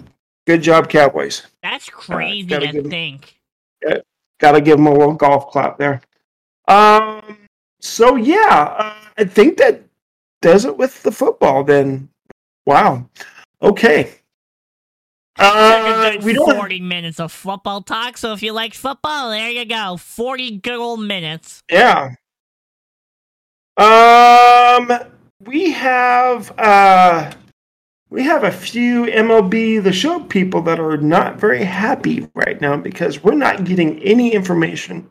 good 0.47 0.63
job, 0.63 0.91
Cowboys. 0.91 1.47
That's 1.63 1.89
crazy 1.89 2.53
uh, 2.55 2.61
to 2.61 2.73
give, 2.73 2.87
think. 2.87 3.39
Yeah, 3.87 3.99
got 4.41 4.53
to 4.53 4.61
give 4.61 4.77
them 4.77 4.87
a 4.87 4.93
little 4.93 5.15
golf 5.15 5.51
clap 5.51 5.79
there. 5.79 6.01
Um. 6.69 7.39
So 7.81 8.17
yeah, 8.17 8.75
uh, 8.79 8.95
I 9.17 9.25
think 9.25 9.59
that 9.59 9.83
does 10.43 10.65
it 10.65 10.77
with 10.77 11.03
the 11.03 11.13
football. 11.13 11.63
Then, 11.63 12.09
wow. 12.67 13.09
Okay. 13.63 14.15
Uh, 15.39 16.17
we 16.23 16.33
don't 16.33 16.57
40 16.57 16.81
minutes 16.81 17.21
of 17.21 17.31
football 17.31 17.83
talk. 17.83 18.17
So 18.17 18.33
if 18.33 18.43
you 18.43 18.53
like 18.53 18.75
football, 18.75 19.31
there 19.31 19.51
you 19.51 19.65
go. 19.65 19.97
40 19.97 20.59
good 20.59 20.75
old 20.75 21.01
minutes. 21.01 21.63
Yeah. 21.71 22.15
Um, 23.77 24.91
we 25.45 25.71
have 25.73 26.53
uh, 26.59 27.31
we 28.09 28.23
have 28.23 28.45
a 28.45 28.51
few 28.51 29.05
MLB 29.05 29.83
the 29.83 29.93
Show 29.93 30.21
people 30.21 30.63
that 30.63 30.81
are 30.81 30.97
not 30.97 31.37
very 31.37 31.63
happy 31.63 32.27
right 32.35 32.59
now 32.61 32.77
because 32.77 33.23
we're 33.23 33.35
not 33.35 33.65
getting 33.65 34.03
any 34.03 34.33
information 34.33 35.09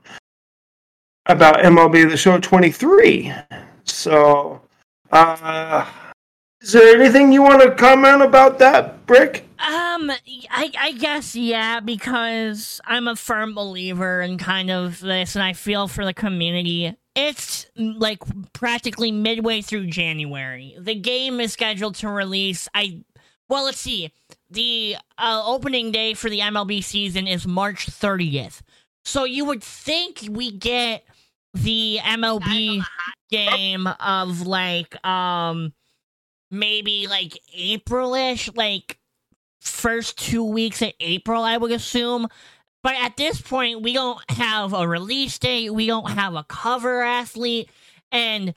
about 1.27 1.57
MLB 1.57 2.09
The 2.09 2.17
Show 2.17 2.39
23. 2.39 3.33
So, 3.83 4.61
uh, 5.11 5.85
is 6.65 6.71
there 6.71 6.99
anything 6.99 7.31
you 7.31 7.43
want 7.43 7.61
to 7.61 7.75
comment 7.75 8.23
about 8.23 8.57
that, 8.57 9.05
Brick? 9.05 9.47
Um, 9.59 10.09
I, 10.49 10.71
I 10.79 10.93
guess 10.97 11.35
yeah, 11.35 11.79
because 11.79 12.81
I'm 12.85 13.07
a 13.07 13.15
firm 13.15 13.53
believer 13.53 14.19
in 14.19 14.39
kind 14.39 14.71
of 14.71 14.99
this, 14.99 15.35
and 15.35 15.43
I 15.43 15.53
feel 15.53 15.87
for 15.87 16.03
the 16.03 16.13
community. 16.13 16.97
It's 17.13 17.67
like 17.77 18.19
practically 18.53 19.11
midway 19.11 19.61
through 19.61 19.87
January. 19.87 20.75
The 20.79 20.95
game 20.95 21.39
is 21.39 21.53
scheduled 21.53 21.95
to 21.95 22.09
release. 22.09 22.67
I 22.73 23.03
well, 23.47 23.65
let's 23.65 23.79
see. 23.79 24.11
The 24.49 24.95
uh, 25.19 25.43
opening 25.45 25.91
day 25.91 26.15
for 26.15 26.31
the 26.31 26.39
MLB 26.39 26.83
season 26.83 27.27
is 27.27 27.45
March 27.45 27.85
30th. 27.85 28.61
So 29.03 29.23
you 29.23 29.45
would 29.45 29.63
think 29.63 30.25
we 30.31 30.49
get 30.49 31.03
the 31.53 31.99
MLB 32.01 32.83
game 33.29 33.87
of 33.99 34.47
like 34.47 35.05
um 35.05 35.71
maybe 36.51 37.07
like 37.07 37.39
Aprilish, 37.57 38.55
like 38.55 38.97
first 39.61 40.17
two 40.17 40.43
weeks 40.43 40.81
of 40.81 40.91
April, 40.99 41.43
I 41.43 41.57
would 41.57 41.71
assume. 41.71 42.27
But 42.83 42.95
at 42.95 43.17
this 43.17 43.41
point, 43.41 43.81
we 43.81 43.93
don't 43.93 44.19
have 44.29 44.73
a 44.73 44.87
release 44.87 45.39
date, 45.39 45.71
we 45.71 45.87
don't 45.87 46.11
have 46.11 46.35
a 46.35 46.43
cover 46.43 47.01
athlete, 47.01 47.69
and 48.11 48.53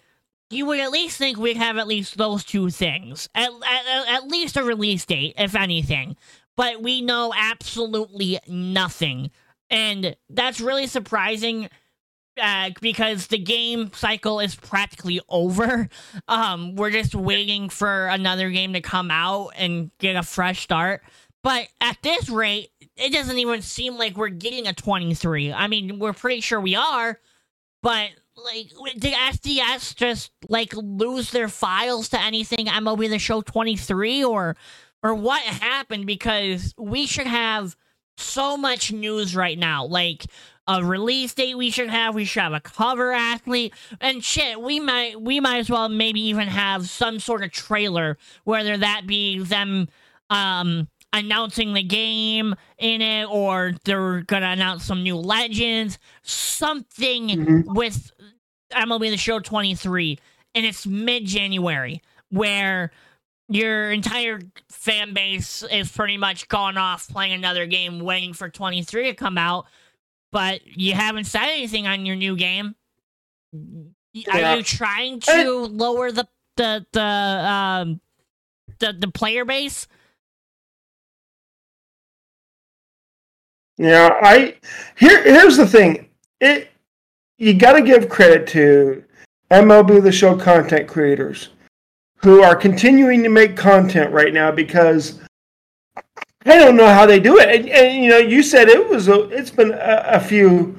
you 0.51 0.66
would 0.66 0.80
at 0.80 0.91
least 0.91 1.18
think 1.18 1.39
we'd 1.39 1.57
have 1.57 1.78
at 1.78 1.86
least 1.86 2.16
those 2.16 2.45
two 2.45 2.70
things. 2.70 3.28
At, 3.34 3.51
at, 3.51 4.09
at 4.09 4.28
least 4.28 4.57
a 4.57 4.62
release 4.62 5.05
date, 5.05 5.34
if 5.39 5.55
anything. 5.55 6.16
But 6.57 6.82
we 6.82 7.01
know 7.01 7.32
absolutely 7.36 8.39
nothing. 8.49 9.30
And 9.70 10.16
that's 10.30 10.61
really 10.61 10.86
surprising 10.86 11.68
uh, 12.41 12.70
because 12.80 13.26
the 13.28 13.39
game 13.39 13.93
cycle 13.93 14.41
is 14.41 14.55
practically 14.55 15.20
over. 15.28 15.89
Um, 16.26 16.74
we're 16.74 16.91
just 16.91 17.14
waiting 17.14 17.68
for 17.68 18.07
another 18.09 18.51
game 18.51 18.72
to 18.74 18.80
come 18.80 19.11
out 19.11 19.51
and 19.57 19.91
get 19.99 20.16
a 20.16 20.22
fresh 20.22 20.62
start. 20.62 21.03
But 21.43 21.68
at 21.80 21.97
this 22.03 22.28
rate, 22.28 22.70
it 22.97 23.12
doesn't 23.12 23.39
even 23.39 23.62
seem 23.62 23.97
like 23.97 24.16
we're 24.16 24.28
getting 24.28 24.66
a 24.66 24.72
23. 24.72 25.53
I 25.53 25.66
mean, 25.68 25.99
we're 25.99 26.12
pretty 26.12 26.41
sure 26.41 26.61
we 26.61 26.74
are, 26.74 27.18
but 27.82 28.11
like, 28.36 28.70
did 28.99 29.14
SDS 29.14 29.95
just 29.95 30.32
like 30.49 30.72
lose 30.74 31.30
their 31.30 31.49
files 31.49 32.09
to 32.11 32.20
anything 32.20 32.66
MLB 32.66 33.09
The 33.09 33.18
Show 33.18 33.41
23 33.41 34.24
or 34.24 34.57
or 35.03 35.14
what 35.14 35.43
happened? 35.43 36.07
Because 36.07 36.74
we 36.76 37.07
should 37.07 37.26
have 37.26 37.76
so 38.18 38.57
much 38.57 38.93
news 38.93 39.34
right 39.34 39.59
now. 39.59 39.86
Like, 39.86 40.26
a 40.69 40.85
release 40.85 41.33
date 41.33 41.57
we 41.57 41.71
should 41.71 41.89
have. 41.89 42.14
We 42.14 42.27
should 42.27 42.43
have 42.43 42.53
a 42.53 42.61
cover 42.61 43.12
athlete 43.12 43.75
and 44.01 44.23
shit. 44.23 44.61
We 44.61 44.79
might 44.79 45.21
we 45.21 45.41
might 45.41 45.59
as 45.59 45.71
well 45.71 45.89
maybe 45.89 46.21
even 46.21 46.47
have 46.47 46.89
some 46.89 47.19
sort 47.19 47.43
of 47.43 47.51
trailer, 47.51 48.19
whether 48.45 48.77
that 48.77 49.07
be 49.07 49.41
them 49.43 49.89
um 50.31 50.87
announcing 51.14 51.73
the 51.73 51.83
game 51.83 52.55
in 52.77 53.01
it 53.01 53.25
or 53.25 53.73
they're 53.85 54.21
gonna 54.21 54.51
announce 54.51 54.85
some 54.85 55.03
new 55.03 55.16
legends, 55.16 55.99
something 56.23 57.29
mm-hmm. 57.29 57.75
with 57.75 58.12
MLB 58.71 59.11
the 59.11 59.16
Show 59.16 59.41
23, 59.41 60.19
and 60.55 60.66
it's 60.66 60.87
mid 60.87 61.25
January 61.25 62.03
where 62.31 62.93
your 63.49 63.91
entire 63.91 64.41
fan 64.71 65.14
base 65.14 65.64
is 65.71 65.91
pretty 65.91 66.19
much 66.19 66.49
gone 66.49 66.77
off 66.77 67.09
playing 67.09 67.33
another 67.33 67.64
game, 67.64 68.01
waiting 68.01 68.35
for 68.35 68.51
23 68.51 69.05
to 69.05 69.14
come 69.14 69.39
out, 69.39 69.64
but 70.33 70.61
you 70.66 70.95
haven't 70.95 71.24
said 71.24 71.45
anything 71.45 71.87
on 71.87 72.07
your 72.07 72.16
new 72.16 72.37
game. 72.37 72.74
Yeah. 74.12 74.53
Are 74.53 74.57
you 74.57 74.62
trying 74.62 75.20
to 75.20 75.66
lower 75.66 76.11
the 76.11 76.26
the 76.57 76.85
the 76.93 77.03
um 77.03 78.01
the 78.79 78.93
the 78.93 79.09
player 79.09 79.45
base? 79.45 79.87
Yeah, 83.76 84.18
I 84.20 84.57
here 84.97 85.22
here's 85.22 85.57
the 85.57 85.66
thing. 85.66 86.09
It 86.41 86.70
you 87.39 87.55
got 87.55 87.74
to 87.74 87.83
give 87.83 88.09
credit 88.09 88.47
to 88.49 89.05
MLB 89.51 90.03
the 90.03 90.12
Show 90.12 90.37
content 90.37 90.89
creators 90.89 91.51
who 92.16 92.43
are 92.43 92.57
continuing 92.57 93.22
to 93.22 93.29
make 93.29 93.57
content 93.57 94.12
right 94.12 94.35
now 94.35 94.51
because 94.51 95.20
I 96.49 96.59
don't 96.59 96.76
know 96.76 96.88
how 96.88 97.05
they 97.05 97.20
do 97.20 97.38
it. 97.38 97.49
And, 97.49 97.68
and 97.68 98.03
you 98.03 98.11
know, 98.11 98.18
you 98.18 98.42
said 98.42 98.68
it 98.68 98.88
was 98.88 99.09
a, 99.09 99.28
it's 99.28 99.51
been 99.51 99.72
a, 99.72 100.03
a, 100.07 100.20
few 100.20 100.78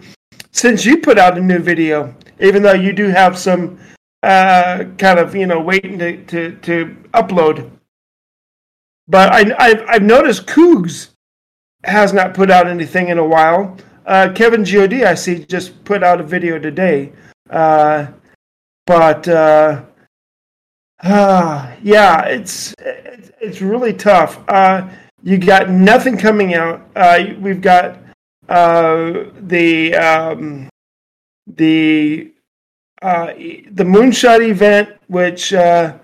since 0.51 0.85
you 0.85 0.97
put 0.97 1.19
out 1.19 1.37
a 1.37 1.41
new 1.41 1.59
video, 1.59 2.13
even 2.39 2.63
though 2.63 2.73
you 2.73 2.91
do 2.91 3.07
have 3.07 3.37
some 3.37 3.79
uh, 4.23 4.85
kind 4.97 5.19
of 5.19 5.35
you 5.35 5.45
know 5.45 5.59
waiting 5.59 5.99
to, 5.99 6.23
to, 6.25 6.55
to 6.57 6.97
upload. 7.13 7.69
But 9.07 9.31
I, 9.31 9.55
I've, 9.59 9.85
I've 9.87 10.03
noticed 10.03 10.47
Cougs 10.47 11.09
has 11.83 12.13
not 12.13 12.33
put 12.33 12.51
out 12.51 12.67
anything 12.67 13.09
in 13.09 13.17
a 13.17 13.25
while. 13.25 13.77
Uh, 14.05 14.31
Kevin 14.33 14.63
God, 14.63 14.93
I 14.93 15.13
see, 15.13 15.45
just 15.45 15.83
put 15.83 16.03
out 16.03 16.19
a 16.19 16.23
video 16.23 16.57
today. 16.57 17.13
Uh, 17.49 18.07
but 18.85 19.27
uh, 19.27 19.83
uh, 21.03 21.75
yeah, 21.83 22.25
it's 22.25 22.73
it's 22.79 23.61
really 23.61 23.93
tough. 23.93 24.39
Uh, 24.47 24.89
you 25.23 25.37
got 25.37 25.69
nothing 25.69 26.17
coming 26.17 26.53
out. 26.53 26.87
Uh, 26.95 27.25
we've 27.39 27.61
got 27.61 27.97
uh, 28.47 29.25
the 29.41 29.95
um, 29.95 30.69
the 31.47 32.31
uh, 33.01 33.27
the 33.27 33.83
moonshot 33.83 34.47
event, 34.47 34.89
which 35.07 35.53
uh, 35.53 35.97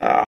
uh, 0.00 0.24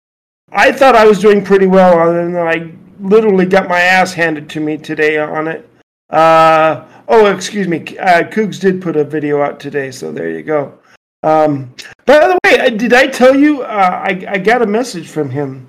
I 0.51 0.71
thought 0.71 0.95
I 0.95 1.05
was 1.05 1.19
doing 1.19 1.43
pretty 1.43 1.67
well 1.67 1.97
on, 1.97 2.15
and 2.15 2.37
I 2.37 2.71
literally 2.99 3.45
got 3.45 3.67
my 3.67 3.79
ass 3.79 4.13
handed 4.13 4.49
to 4.51 4.59
me 4.59 4.77
today 4.77 5.17
on 5.17 5.47
it. 5.47 5.69
Uh, 6.09 6.85
oh, 7.07 7.25
excuse 7.25 7.67
me, 7.67 7.79
Cougs 7.79 8.59
did 8.59 8.81
put 8.81 8.95
a 8.95 9.03
video 9.03 9.41
out 9.41 9.59
today, 9.59 9.91
so 9.91 10.11
there 10.11 10.29
you 10.29 10.43
go. 10.43 10.77
Um, 11.23 11.73
by 12.05 12.27
the 12.27 12.39
way, 12.45 12.69
did 12.69 12.93
I 12.93 13.07
tell 13.07 13.35
you 13.35 13.63
I, 13.63 14.25
I 14.27 14.37
got 14.37 14.61
a 14.61 14.67
message 14.67 15.09
from 15.09 15.31
him 15.31 15.67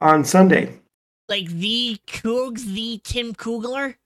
on 0.00 0.24
Sunday? 0.24 0.77
Like 1.28 1.48
the 1.48 1.98
Cougs, 2.06 2.64
the 2.64 3.00
Tim 3.04 3.34
Kugler? 3.34 3.96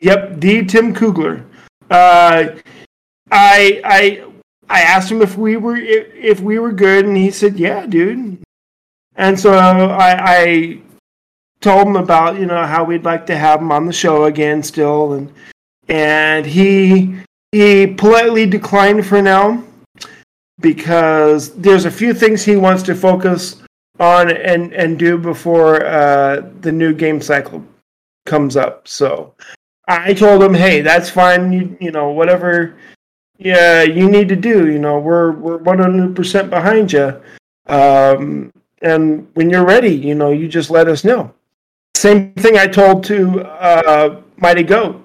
Yep, 0.00 0.40
the 0.40 0.64
Tim 0.64 0.92
Kugler. 0.92 1.44
Uh, 1.88 2.56
I 3.30 3.80
I 3.84 4.24
I 4.68 4.80
asked 4.82 5.10
him 5.10 5.22
if 5.22 5.36
we 5.36 5.56
were 5.56 5.76
if 5.76 6.40
we 6.40 6.58
were 6.58 6.72
good, 6.72 7.06
and 7.06 7.16
he 7.16 7.30
said, 7.30 7.58
"Yeah, 7.58 7.86
dude." 7.86 8.38
And 9.16 9.38
so 9.38 9.52
I, 9.54 10.16
I 10.20 10.78
told 11.60 11.86
him 11.86 11.96
about 11.96 12.38
you 12.40 12.46
know 12.46 12.64
how 12.64 12.82
we'd 12.82 13.04
like 13.04 13.26
to 13.26 13.36
have 13.36 13.60
him 13.60 13.70
on 13.70 13.86
the 13.86 13.92
show 13.92 14.24
again 14.24 14.62
still, 14.62 15.12
and 15.12 15.32
and 15.88 16.44
he 16.44 17.16
he 17.52 17.86
politely 17.86 18.46
declined 18.46 19.06
for 19.06 19.22
now 19.22 19.62
because 20.60 21.54
there's 21.54 21.84
a 21.84 21.90
few 21.90 22.12
things 22.12 22.42
he 22.44 22.56
wants 22.56 22.82
to 22.82 22.94
focus 22.94 23.62
on 24.00 24.30
and 24.30 24.72
and 24.72 24.98
do 24.98 25.18
before 25.18 25.84
uh, 25.84 26.42
the 26.60 26.72
new 26.72 26.92
game 26.92 27.20
cycle 27.20 27.64
comes 28.26 28.56
up. 28.56 28.88
So 28.88 29.34
I 29.86 30.14
told 30.14 30.42
him, 30.42 30.54
hey, 30.54 30.80
that's 30.80 31.10
fine. 31.10 31.52
You 31.52 31.76
you 31.80 31.90
know 31.90 32.10
whatever 32.10 32.76
yeah 33.38 33.82
you 33.82 34.08
need 34.08 34.28
to 34.28 34.36
do. 34.36 34.70
You 34.70 34.78
know 34.78 34.98
we're 34.98 35.32
we're 35.32 35.58
100 35.58 36.16
percent 36.16 36.50
behind 36.50 36.92
you. 36.92 37.20
Um, 37.66 38.52
and 38.82 39.26
when 39.34 39.48
you're 39.48 39.64
ready, 39.64 39.94
you 39.94 40.14
know 40.14 40.30
you 40.30 40.48
just 40.48 40.70
let 40.70 40.88
us 40.88 41.04
know. 41.04 41.32
Same 41.94 42.34
thing 42.34 42.58
I 42.58 42.66
told 42.66 43.04
to 43.04 43.42
uh, 43.42 44.20
Mighty 44.36 44.62
Goat 44.62 45.03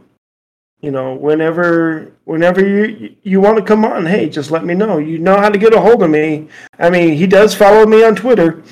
you 0.82 0.92
know 0.92 1.14
whenever 1.14 2.12
whenever 2.26 2.66
you 2.66 3.16
you 3.24 3.42
want 3.42 3.58
to 3.58 3.64
come 3.64 3.84
on 3.84 4.06
hey 4.06 4.30
just 4.30 4.52
let 4.52 4.64
me 4.64 4.74
know. 4.74 4.98
You 4.98 5.20
know 5.20 5.38
how 5.38 5.50
to 5.50 5.58
get 5.58 5.74
a 5.74 5.82
hold 5.82 6.02
of 6.04 6.10
me. 6.10 6.48
I 6.78 6.90
mean 6.90 7.14
he 7.14 7.28
does 7.28 7.54
follow 7.54 7.86
me 7.86 8.04
on 8.04 8.16
twitter 8.16 8.64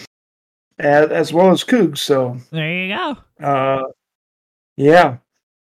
as, 0.80 1.10
as 1.10 1.34
well 1.34 1.52
as 1.52 1.64
Coog, 1.64 1.98
so. 1.98 2.38
There 2.52 2.86
you 2.86 2.96
go. 2.96 3.18
Uh 3.46 3.84
yeah. 4.78 5.18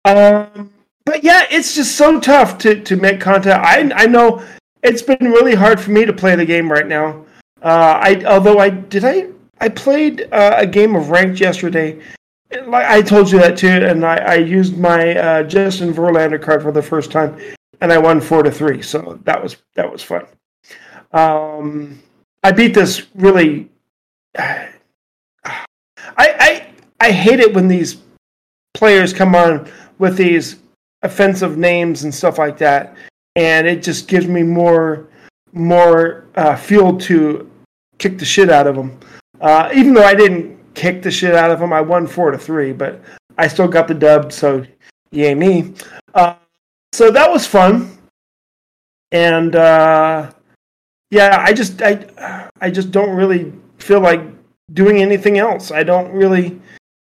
Um 0.05 0.71
but 1.05 1.23
yeah 1.23 1.45
it's 1.49 1.75
just 1.75 1.95
so 1.95 2.19
tough 2.19 2.57
to 2.59 2.81
to 2.81 2.95
make 2.95 3.19
content 3.19 3.61
i 3.63 3.91
i 3.95 4.05
know 4.05 4.43
it's 4.83 5.01
been 5.01 5.17
really 5.19 5.55
hard 5.55 5.79
for 5.79 5.91
me 5.91 6.05
to 6.05 6.13
play 6.13 6.35
the 6.35 6.45
game 6.45 6.71
right 6.71 6.87
now. 6.87 7.23
Uh 7.61 7.99
i 8.01 8.23
although 8.25 8.57
i 8.57 8.69
did 8.69 9.05
i 9.05 9.27
i 9.59 9.69
played 9.69 10.27
uh, 10.31 10.55
a 10.57 10.65
game 10.65 10.95
of 10.95 11.09
ranked 11.09 11.39
yesterday 11.39 11.99
like 12.65 12.85
I 12.85 13.01
told 13.01 13.31
you 13.31 13.39
that 13.39 13.57
too, 13.57 13.67
and 13.67 14.05
I, 14.05 14.17
I 14.17 14.35
used 14.35 14.77
my 14.77 15.15
uh, 15.15 15.43
Justin 15.43 15.93
Verlander 15.93 16.41
card 16.41 16.61
for 16.61 16.71
the 16.71 16.81
first 16.81 17.11
time, 17.11 17.37
and 17.81 17.91
I 17.91 17.97
won 17.97 18.21
four 18.21 18.43
to 18.43 18.51
three. 18.51 18.81
So 18.81 19.19
that 19.23 19.41
was 19.41 19.57
that 19.75 19.91
was 19.91 20.03
fun. 20.03 20.25
Um, 21.11 21.99
I 22.43 22.51
beat 22.51 22.73
this 22.73 23.07
really. 23.15 23.69
I 24.35 24.69
I 26.17 26.67
I 26.99 27.11
hate 27.11 27.39
it 27.39 27.53
when 27.53 27.67
these 27.67 27.97
players 28.73 29.13
come 29.13 29.35
on 29.35 29.69
with 29.99 30.17
these 30.17 30.57
offensive 31.03 31.57
names 31.57 32.03
and 32.03 32.13
stuff 32.13 32.37
like 32.37 32.57
that, 32.59 32.95
and 33.35 33.67
it 33.67 33.83
just 33.83 34.07
gives 34.07 34.27
me 34.27 34.43
more 34.43 35.07
more 35.53 36.27
uh, 36.35 36.55
fuel 36.55 36.97
to 36.97 37.49
kick 37.97 38.17
the 38.17 38.25
shit 38.25 38.49
out 38.49 38.67
of 38.67 38.75
them. 38.75 38.97
Uh, 39.39 39.69
even 39.73 39.93
though 39.93 40.03
I 40.03 40.15
didn't 40.15 40.60
kicked 40.73 41.03
the 41.03 41.11
shit 41.11 41.35
out 41.35 41.51
of 41.51 41.61
him. 41.61 41.73
I 41.73 41.81
won 41.81 42.07
four 42.07 42.31
to 42.31 42.37
three, 42.37 42.71
but 42.73 43.01
I 43.37 43.47
still 43.47 43.67
got 43.67 43.87
the 43.87 43.93
dub. 43.93 44.31
So 44.31 44.65
yay 45.11 45.35
me. 45.35 45.73
Uh, 46.13 46.35
so 46.93 47.11
that 47.11 47.29
was 47.29 47.45
fun, 47.45 47.97
and 49.11 49.55
uh, 49.55 50.31
yeah, 51.09 51.43
I 51.45 51.53
just 51.53 51.81
I 51.81 52.49
I 52.59 52.69
just 52.69 52.91
don't 52.91 53.15
really 53.15 53.53
feel 53.77 54.01
like 54.01 54.21
doing 54.73 55.01
anything 55.01 55.37
else. 55.37 55.71
I 55.71 55.83
don't 55.83 56.11
really 56.11 56.59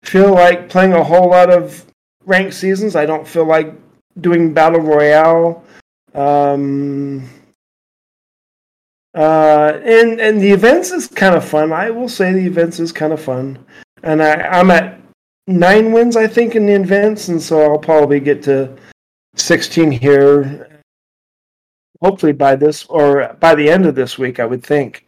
feel 0.03 0.33
like 0.33 0.69
playing 0.69 0.93
a 0.93 1.03
whole 1.03 1.29
lot 1.29 1.49
of 1.49 1.85
ranked 2.25 2.53
seasons. 2.53 2.95
I 2.95 3.05
don't 3.05 3.27
feel 3.27 3.45
like 3.45 3.73
doing 4.19 4.53
battle 4.53 4.81
royale. 4.81 5.63
Um, 6.13 7.29
uh, 9.13 9.79
and 9.83 10.19
and 10.19 10.41
the 10.41 10.51
events 10.51 10.91
is 10.91 11.07
kind 11.07 11.35
of 11.35 11.43
fun. 11.43 11.73
I 11.73 11.89
will 11.89 12.09
say 12.09 12.31
the 12.31 12.45
events 12.45 12.79
is 12.79 12.91
kind 12.91 13.13
of 13.13 13.21
fun, 13.21 13.59
and 14.03 14.21
I 14.21 14.41
I'm 14.47 14.71
at 14.71 14.99
nine 15.47 15.91
wins 15.91 16.15
I 16.15 16.27
think 16.27 16.55
in 16.55 16.65
the 16.65 16.73
events, 16.73 17.27
and 17.27 17.41
so 17.41 17.61
I'll 17.61 17.77
probably 17.77 18.19
get 18.19 18.41
to 18.43 18.75
sixteen 19.35 19.91
here. 19.91 20.67
Hopefully 22.01 22.33
by 22.33 22.55
this 22.55 22.85
or 22.85 23.35
by 23.39 23.53
the 23.53 23.69
end 23.69 23.85
of 23.85 23.95
this 23.95 24.17
week, 24.17 24.39
I 24.39 24.45
would 24.45 24.63
think. 24.63 25.05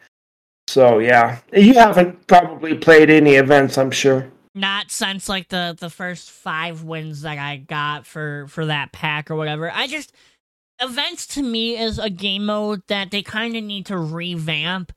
So 0.67 0.99
yeah, 0.99 1.39
you 1.51 1.73
haven't 1.73 2.27
probably 2.27 2.75
played 2.75 3.09
any 3.09 3.35
events, 3.35 3.77
I'm 3.77 3.91
sure. 3.91 4.29
Not 4.55 4.91
since 4.91 5.27
like 5.27 5.47
the 5.49 5.75
the 5.79 5.89
first 5.89 6.29
five 6.29 6.83
wins 6.83 7.23
that 7.23 7.39
I 7.39 7.57
got 7.57 8.05
for 8.05 8.45
for 8.47 8.67
that 8.67 8.91
pack 8.91 9.31
or 9.31 9.35
whatever. 9.35 9.71
I 9.71 9.87
just 9.87 10.13
events 10.79 11.27
to 11.27 11.43
me 11.43 11.77
is 11.77 11.99
a 11.99 12.09
game 12.09 12.45
mode 12.45 12.81
that 12.87 13.11
they 13.11 13.21
kind 13.21 13.55
of 13.55 13.63
need 13.63 13.87
to 13.87 13.97
revamp. 13.97 14.91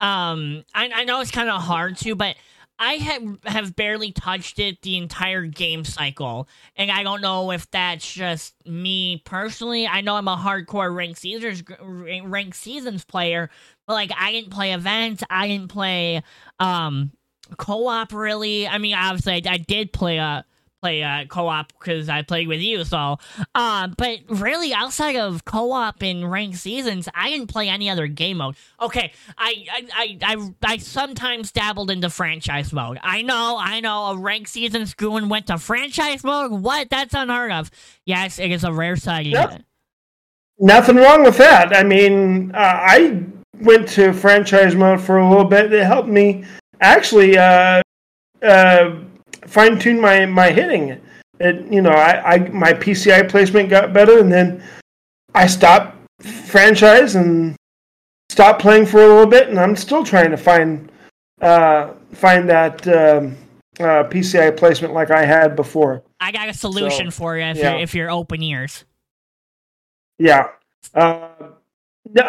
Um, 0.00 0.64
I, 0.74 0.90
I 0.94 1.04
know 1.04 1.20
it's 1.20 1.30
kind 1.30 1.48
of 1.48 1.62
hard 1.62 1.96
to, 1.98 2.14
but 2.14 2.36
I 2.78 2.94
have 2.94 3.38
have 3.44 3.76
barely 3.76 4.12
touched 4.12 4.58
it 4.58 4.82
the 4.82 4.98
entire 4.98 5.46
game 5.46 5.84
cycle, 5.84 6.46
and 6.76 6.90
I 6.90 7.02
don't 7.02 7.22
know 7.22 7.50
if 7.50 7.70
that's 7.70 8.12
just 8.12 8.54
me 8.66 9.22
personally. 9.24 9.86
I 9.86 10.02
know 10.02 10.16
I'm 10.16 10.28
a 10.28 10.36
hardcore 10.36 10.94
ranked 10.94 11.18
seasons 11.18 11.62
ranked 11.80 12.56
seasons 12.56 13.04
player, 13.04 13.48
but 13.86 13.94
like 13.94 14.12
I 14.18 14.32
didn't 14.32 14.50
play 14.50 14.72
events, 14.74 15.24
I 15.30 15.48
didn't 15.48 15.68
play 15.68 16.22
um 16.58 17.12
co-op 17.56 18.12
really. 18.12 18.68
I 18.68 18.76
mean, 18.76 18.94
obviously 18.94 19.34
I, 19.46 19.54
I 19.54 19.56
did 19.56 19.92
play 19.92 20.18
a 20.18 20.44
play 20.86 21.02
uh, 21.02 21.24
co-op 21.26 21.72
because 21.78 22.08
I 22.08 22.22
played 22.22 22.46
with 22.46 22.60
you. 22.60 22.84
So, 22.84 23.18
uh, 23.54 23.88
but 23.96 24.20
really, 24.28 24.72
outside 24.72 25.16
of 25.16 25.44
co-op 25.44 26.02
and 26.02 26.30
ranked 26.30 26.58
seasons, 26.58 27.08
I 27.14 27.30
didn't 27.30 27.48
play 27.48 27.68
any 27.68 27.90
other 27.90 28.06
game 28.06 28.36
mode. 28.36 28.54
Okay, 28.80 29.12
I 29.36 29.66
I 29.72 29.88
I 29.92 30.18
I, 30.22 30.54
I 30.62 30.76
sometimes 30.76 31.50
dabbled 31.50 31.90
into 31.90 32.08
franchise 32.08 32.72
mode. 32.72 32.98
I 33.02 33.22
know, 33.22 33.56
I 33.58 33.80
know, 33.80 34.06
a 34.06 34.16
ranked 34.16 34.50
season 34.50 34.86
school 34.86 35.16
and 35.16 35.28
went 35.28 35.48
to 35.48 35.58
franchise 35.58 36.22
mode. 36.22 36.52
What? 36.52 36.88
That's 36.88 37.14
unheard 37.14 37.50
of. 37.50 37.70
Yes, 38.04 38.38
it 38.38 38.52
is 38.52 38.62
a 38.62 38.72
rare 38.72 38.96
sighting. 38.96 39.32
Yep. 39.32 39.62
Nothing 40.58 40.96
wrong 40.96 41.24
with 41.24 41.36
that. 41.38 41.76
I 41.76 41.82
mean, 41.82 42.52
uh, 42.54 42.58
I 42.58 43.24
went 43.60 43.88
to 43.90 44.12
franchise 44.12 44.74
mode 44.74 45.00
for 45.00 45.18
a 45.18 45.28
little 45.28 45.44
bit. 45.44 45.72
It 45.72 45.84
helped 45.84 46.08
me 46.08 46.44
actually 46.80 47.36
uh, 47.36 47.82
uh, 48.42 48.96
fine 49.46 49.78
tuned 49.78 50.00
my 50.00 50.26
my 50.26 50.50
hitting. 50.50 51.00
It 51.40 51.72
you 51.72 51.82
know 51.82 51.90
I, 51.90 52.34
I 52.34 52.38
my 52.50 52.72
PCI 52.72 53.28
placement 53.28 53.70
got 53.70 53.92
better, 53.92 54.18
and 54.18 54.32
then 54.32 54.62
I 55.34 55.46
stopped 55.46 55.96
franchise 56.22 57.14
and 57.14 57.56
stopped 58.28 58.60
playing 58.60 58.86
for 58.86 59.02
a 59.02 59.06
little 59.06 59.26
bit, 59.26 59.48
and 59.48 59.58
I'm 59.58 59.76
still 59.76 60.04
trying 60.04 60.30
to 60.30 60.36
find 60.36 60.90
uh, 61.40 61.92
find 62.12 62.48
that 62.48 62.86
um, 62.88 63.36
uh, 63.78 64.04
PCI 64.04 64.56
placement 64.56 64.94
like 64.94 65.10
I 65.10 65.24
had 65.24 65.56
before. 65.56 66.02
I 66.20 66.32
got 66.32 66.48
a 66.48 66.54
solution 66.54 67.10
so, 67.10 67.16
for 67.18 67.36
you 67.36 67.44
if 67.44 67.56
yeah. 67.56 67.72
you're 67.72 67.80
if 67.80 67.94
you're 67.94 68.10
open 68.10 68.42
ears. 68.42 68.84
Yeah. 70.18 70.48
Uh, 70.94 71.28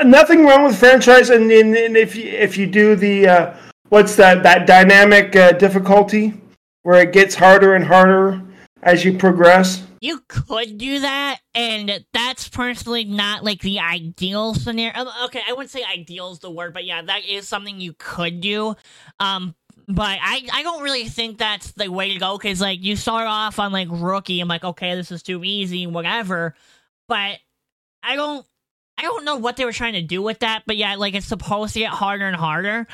nothing 0.03 0.45
wrong 0.45 0.63
with 0.65 0.78
franchise, 0.78 1.30
and, 1.30 1.49
and, 1.51 1.76
and, 1.76 1.95
if 1.95 2.15
you, 2.15 2.26
if 2.26 2.57
you 2.57 2.68
do 2.68 2.95
the 2.95 3.28
uh, 3.28 3.57
what's 3.89 4.15
that 4.18 4.43
that 4.43 4.68
dynamic 4.68 5.36
uh, 5.36 5.53
difficulty 5.53 6.34
where 6.88 7.01
it 7.01 7.11
gets 7.11 7.35
harder 7.35 7.75
and 7.75 7.83
harder 7.83 8.41
as 8.81 9.03
you 9.03 9.17
progress. 9.17 9.85
You 9.99 10.21
could 10.29 10.77
do 10.77 11.01
that, 11.01 11.39
and 11.53 12.05
that's 12.13 12.47
personally 12.47 13.03
not 13.03 13.43
like 13.43 13.59
the 13.59 13.81
ideal 13.81 14.53
scenario. 14.53 14.97
Um, 14.97 15.09
okay, 15.25 15.41
I 15.45 15.51
wouldn't 15.51 15.69
say 15.69 15.83
ideal 15.83 16.31
is 16.31 16.39
the 16.39 16.49
word, 16.49 16.73
but 16.73 16.85
yeah, 16.85 17.01
that 17.01 17.25
is 17.25 17.45
something 17.45 17.81
you 17.81 17.93
could 17.99 18.39
do. 18.39 18.73
Um, 19.19 19.53
but 19.89 20.17
I, 20.21 20.47
I 20.53 20.63
don't 20.63 20.81
really 20.81 21.09
think 21.09 21.39
that's 21.39 21.73
the 21.73 21.91
way 21.91 22.13
to 22.13 22.19
go 22.19 22.38
because 22.38 22.61
like 22.61 22.81
you 22.81 22.95
start 22.95 23.27
off 23.27 23.59
on 23.59 23.73
like 23.73 23.89
rookie, 23.91 24.39
I'm 24.39 24.47
like, 24.47 24.63
okay, 24.63 24.95
this 24.95 25.11
is 25.11 25.23
too 25.23 25.43
easy, 25.43 25.88
whatever. 25.88 26.55
But 27.09 27.39
I 28.01 28.15
don't 28.15 28.45
I 28.97 29.01
don't 29.01 29.25
know 29.25 29.35
what 29.35 29.57
they 29.57 29.65
were 29.65 29.73
trying 29.73 29.93
to 29.93 30.01
do 30.01 30.21
with 30.21 30.39
that, 30.39 30.63
but 30.65 30.77
yeah, 30.77 30.95
like 30.95 31.15
it's 31.15 31.27
supposed 31.27 31.73
to 31.73 31.79
get 31.79 31.91
harder 31.91 32.27
and 32.27 32.35
harder. 32.35 32.88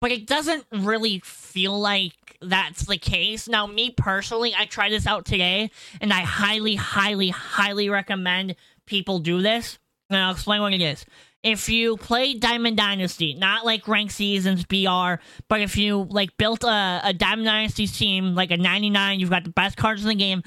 But 0.00 0.12
it 0.12 0.26
doesn't 0.26 0.64
really 0.72 1.20
feel 1.24 1.78
like 1.78 2.14
that's 2.40 2.86
the 2.86 2.96
case. 2.96 3.48
Now, 3.48 3.66
me 3.66 3.90
personally, 3.90 4.54
I 4.56 4.64
tried 4.64 4.92
this 4.92 5.06
out 5.06 5.24
today, 5.26 5.70
and 6.00 6.12
I 6.12 6.20
highly, 6.20 6.74
highly, 6.74 7.28
highly 7.28 7.90
recommend 7.90 8.56
people 8.86 9.18
do 9.18 9.42
this. 9.42 9.78
And 10.08 10.18
I'll 10.18 10.32
explain 10.32 10.62
what 10.62 10.72
it 10.72 10.80
is. 10.80 11.04
If 11.42 11.68
you 11.68 11.96
play 11.96 12.34
Diamond 12.34 12.76
Dynasty, 12.76 13.34
not 13.34 13.64
like 13.64 13.88
Rank 13.88 14.10
Seasons 14.10 14.64
BR, 14.64 15.22
but 15.48 15.60
if 15.60 15.76
you 15.76 16.06
like 16.10 16.36
built 16.36 16.64
a, 16.64 17.00
a 17.04 17.12
Diamond 17.14 17.46
Dynasty 17.46 17.86
team, 17.86 18.34
like 18.34 18.50
a 18.50 18.56
99, 18.56 19.20
you've 19.20 19.30
got 19.30 19.44
the 19.44 19.50
best 19.50 19.76
cards 19.76 20.02
in 20.02 20.08
the 20.08 20.14
game, 20.14 20.42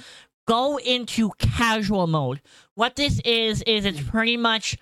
go 0.47 0.77
into 0.77 1.31
casual 1.39 2.05
mode. 2.07 2.41
What 2.75 2.95
this 2.95 3.19
is 3.25 3.63
is 3.63 3.85
it's 3.85 4.01
pretty 4.01 4.37
much 4.37 4.77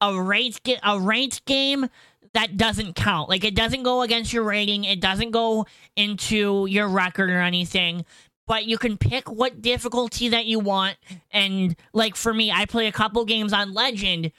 a 0.00 0.20
ranked 0.20 0.68
a 0.82 0.98
ranked 0.98 1.44
game 1.44 1.88
that 2.34 2.56
doesn't 2.56 2.94
count. 2.94 3.28
Like 3.28 3.44
it 3.44 3.54
doesn't 3.54 3.82
go 3.82 4.02
against 4.02 4.32
your 4.32 4.44
rating, 4.44 4.84
it 4.84 5.00
doesn't 5.00 5.30
go 5.30 5.66
into 5.96 6.66
your 6.66 6.88
record 6.88 7.30
or 7.30 7.40
anything. 7.40 8.04
But 8.46 8.66
you 8.66 8.76
can 8.76 8.96
pick 8.98 9.30
what 9.30 9.62
difficulty 9.62 10.28
that 10.30 10.46
you 10.46 10.58
want. 10.58 10.96
And 11.30 11.76
like 11.92 12.16
for 12.16 12.34
me, 12.34 12.50
I 12.50 12.66
play 12.66 12.86
a 12.88 12.92
couple 12.92 13.24
games 13.24 13.52
on 13.52 13.72
Legend 13.72 14.32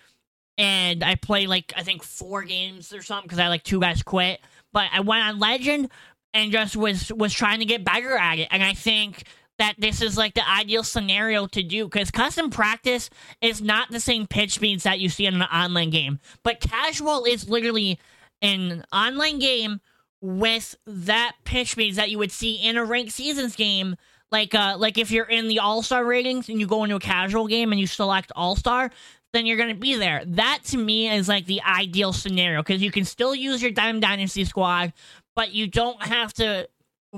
and 0.58 1.04
I 1.04 1.16
play 1.16 1.48
like 1.48 1.74
I 1.76 1.84
think 1.84 2.04
four 2.04 2.44
games 2.44 2.94
or 2.94 3.02
something 3.02 3.26
because 3.26 3.40
I 3.40 3.48
like 3.48 3.64
two 3.64 3.80
guys 3.80 4.04
quit. 4.04 4.40
But 4.72 4.88
I 4.92 5.00
went 5.00 5.24
on 5.24 5.40
Legend 5.40 5.90
and 6.34 6.52
just 6.52 6.76
was 6.76 7.12
was 7.14 7.34
trying 7.34 7.60
to 7.60 7.66
get 7.66 7.84
better 7.84 8.16
at 8.18 8.40
it. 8.40 8.48
And 8.52 8.64
I 8.64 8.74
think 8.74 9.24
that 9.60 9.76
this 9.78 10.02
is 10.02 10.18
like 10.18 10.34
the 10.34 10.50
ideal 10.50 10.84
scenario 10.84 11.48
to 11.48 11.62
do 11.62 11.86
because 11.86 12.12
custom 12.12 12.50
practice 12.50 13.10
is 13.42 13.62
not 13.62 13.92
the 13.92 14.00
same 14.00 14.26
pitch 14.28 14.56
speeds 14.56 14.84
that 14.84 15.00
you 15.00 15.10
see 15.10 15.26
in 15.26 15.36
an 15.36 15.44
online 15.44 15.90
game. 15.90 16.20
But 16.44 16.60
casual 16.60 17.26
is 17.26 17.48
literally 17.48 18.00
an 18.42 18.84
online 18.92 19.40
game 19.40 19.80
with 20.22 20.76
that 20.86 21.36
pitch 21.44 21.72
speeds 21.72 21.98
that 21.98 22.10
you 22.10 22.18
would 22.18 22.32
see 22.32 22.56
in 22.56 22.78
a 22.78 22.84
ranked 22.84 23.12
seasons 23.12 23.56
game. 23.56 23.96
Like 24.32 24.56
uh 24.56 24.76
like 24.80 24.98
if 24.98 25.12
you're 25.12 25.26
in 25.26 25.48
the 25.48 25.60
all 25.60 25.84
star 25.84 26.04
ratings 26.04 26.50
and 26.50 26.60
you 26.60 26.66
go 26.66 26.84
into 26.84 26.96
a 26.96 27.00
casual 27.00 27.48
game 27.48 27.72
and 27.72 27.80
you 27.80 27.86
select 27.86 28.32
all 28.36 28.56
star, 28.56 28.90
then 29.34 29.46
you're 29.46 29.58
gonna 29.58 29.76
be 29.76 29.96
there. 29.96 30.24
That 30.26 30.62
to 30.66 30.78
me 30.78 31.10
is 31.10 31.28
like 31.28 31.46
the 31.46 31.62
ideal 31.62 32.14
scenario 32.14 32.62
because 32.64 32.82
you 32.82 32.90
can 32.90 33.06
still 33.06 33.36
use 33.36 33.62
your 33.62 33.72
Diamond 33.72 34.02
Dynasty 34.02 34.46
squad, 34.46 34.94
but 35.36 35.54
you 35.54 35.68
don't 35.68 36.02
have 36.02 36.34
to 36.34 36.68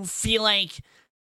feel 0.03 0.43
like 0.43 0.73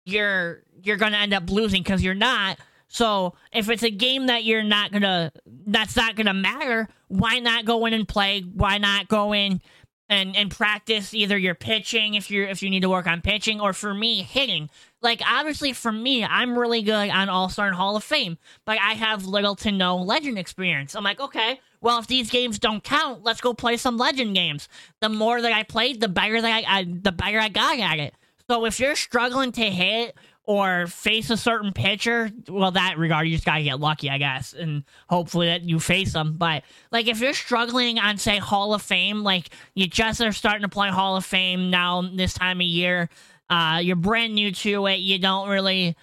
you're 0.04 0.62
you're 0.82 0.96
gonna 0.96 1.16
end 1.16 1.34
up 1.34 1.50
losing 1.50 1.82
because 1.82 2.02
you're 2.02 2.14
not. 2.14 2.58
So 2.88 3.34
if 3.52 3.68
it's 3.68 3.82
a 3.82 3.90
game 3.90 4.26
that 4.26 4.44
you're 4.44 4.62
not 4.62 4.92
gonna 4.92 5.32
that's 5.66 5.96
not 5.96 6.16
gonna 6.16 6.34
matter, 6.34 6.88
why 7.08 7.38
not 7.40 7.64
go 7.64 7.86
in 7.86 7.92
and 7.92 8.06
play? 8.06 8.42
Why 8.42 8.78
not 8.78 9.08
go 9.08 9.32
in 9.32 9.60
and 10.08 10.36
and 10.36 10.50
practice 10.50 11.14
either 11.14 11.36
your 11.36 11.54
pitching 11.54 12.14
if 12.14 12.30
you're 12.30 12.46
if 12.46 12.62
you 12.62 12.70
need 12.70 12.80
to 12.80 12.90
work 12.90 13.06
on 13.06 13.20
pitching 13.20 13.60
or 13.60 13.72
for 13.72 13.94
me 13.94 14.22
hitting. 14.22 14.68
Like 15.00 15.22
obviously 15.26 15.72
for 15.72 15.92
me, 15.92 16.24
I'm 16.24 16.58
really 16.58 16.82
good 16.82 17.10
on 17.10 17.28
All 17.28 17.48
Star 17.48 17.66
and 17.66 17.76
Hall 17.76 17.96
of 17.96 18.04
Fame, 18.04 18.38
but 18.64 18.78
I 18.78 18.92
have 18.92 19.24
little 19.26 19.54
to 19.56 19.72
no 19.72 19.96
Legend 19.96 20.38
experience. 20.38 20.94
I'm 20.94 21.04
like, 21.04 21.20
okay, 21.20 21.60
well 21.80 21.98
if 21.98 22.06
these 22.06 22.30
games 22.30 22.58
don't 22.58 22.84
count, 22.84 23.24
let's 23.24 23.40
go 23.40 23.54
play 23.54 23.76
some 23.76 23.96
Legend 23.96 24.34
games. 24.34 24.68
The 25.00 25.08
more 25.08 25.40
that 25.40 25.52
I 25.52 25.62
played, 25.62 26.00
the 26.00 26.08
better 26.08 26.40
that 26.40 26.64
I, 26.64 26.80
I 26.80 26.84
the 26.84 27.12
better 27.12 27.40
I 27.40 27.48
got 27.48 27.78
at 27.78 27.98
it. 27.98 28.14
So 28.48 28.64
if 28.66 28.78
you're 28.78 28.96
struggling 28.96 29.52
to 29.52 29.70
hit 29.70 30.16
or 30.44 30.86
face 30.86 31.30
a 31.30 31.36
certain 31.36 31.72
pitcher, 31.72 32.30
well, 32.48 32.72
that 32.72 32.98
regard, 32.98 33.26
you 33.26 33.34
just 33.34 33.46
gotta 33.46 33.62
get 33.62 33.80
lucky, 33.80 34.10
I 34.10 34.18
guess, 34.18 34.52
and 34.52 34.84
hopefully 35.08 35.46
that 35.46 35.62
you 35.62 35.80
face 35.80 36.12
them. 36.12 36.36
But 36.36 36.64
like, 36.92 37.08
if 37.08 37.20
you're 37.20 37.32
struggling 37.32 37.98
on, 37.98 38.18
say, 38.18 38.36
Hall 38.38 38.74
of 38.74 38.82
Fame, 38.82 39.22
like 39.22 39.48
you 39.74 39.86
just 39.86 40.20
are 40.20 40.32
starting 40.32 40.62
to 40.62 40.68
play 40.68 40.90
Hall 40.90 41.16
of 41.16 41.24
Fame 41.24 41.70
now 41.70 42.02
this 42.02 42.34
time 42.34 42.60
of 42.60 42.66
year, 42.66 43.08
uh, 43.48 43.80
you're 43.82 43.96
brand 43.96 44.34
new 44.34 44.52
to 44.52 44.86
it, 44.86 44.96
you 44.96 45.18
don't 45.18 45.48
really. 45.48 45.96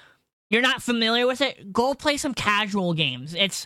You're 0.49 0.61
not 0.61 0.83
familiar 0.83 1.25
with 1.27 1.39
it, 1.39 1.71
go 1.71 1.93
play 1.93 2.17
some 2.17 2.33
casual 2.33 2.93
games. 2.93 3.33
It's 3.33 3.65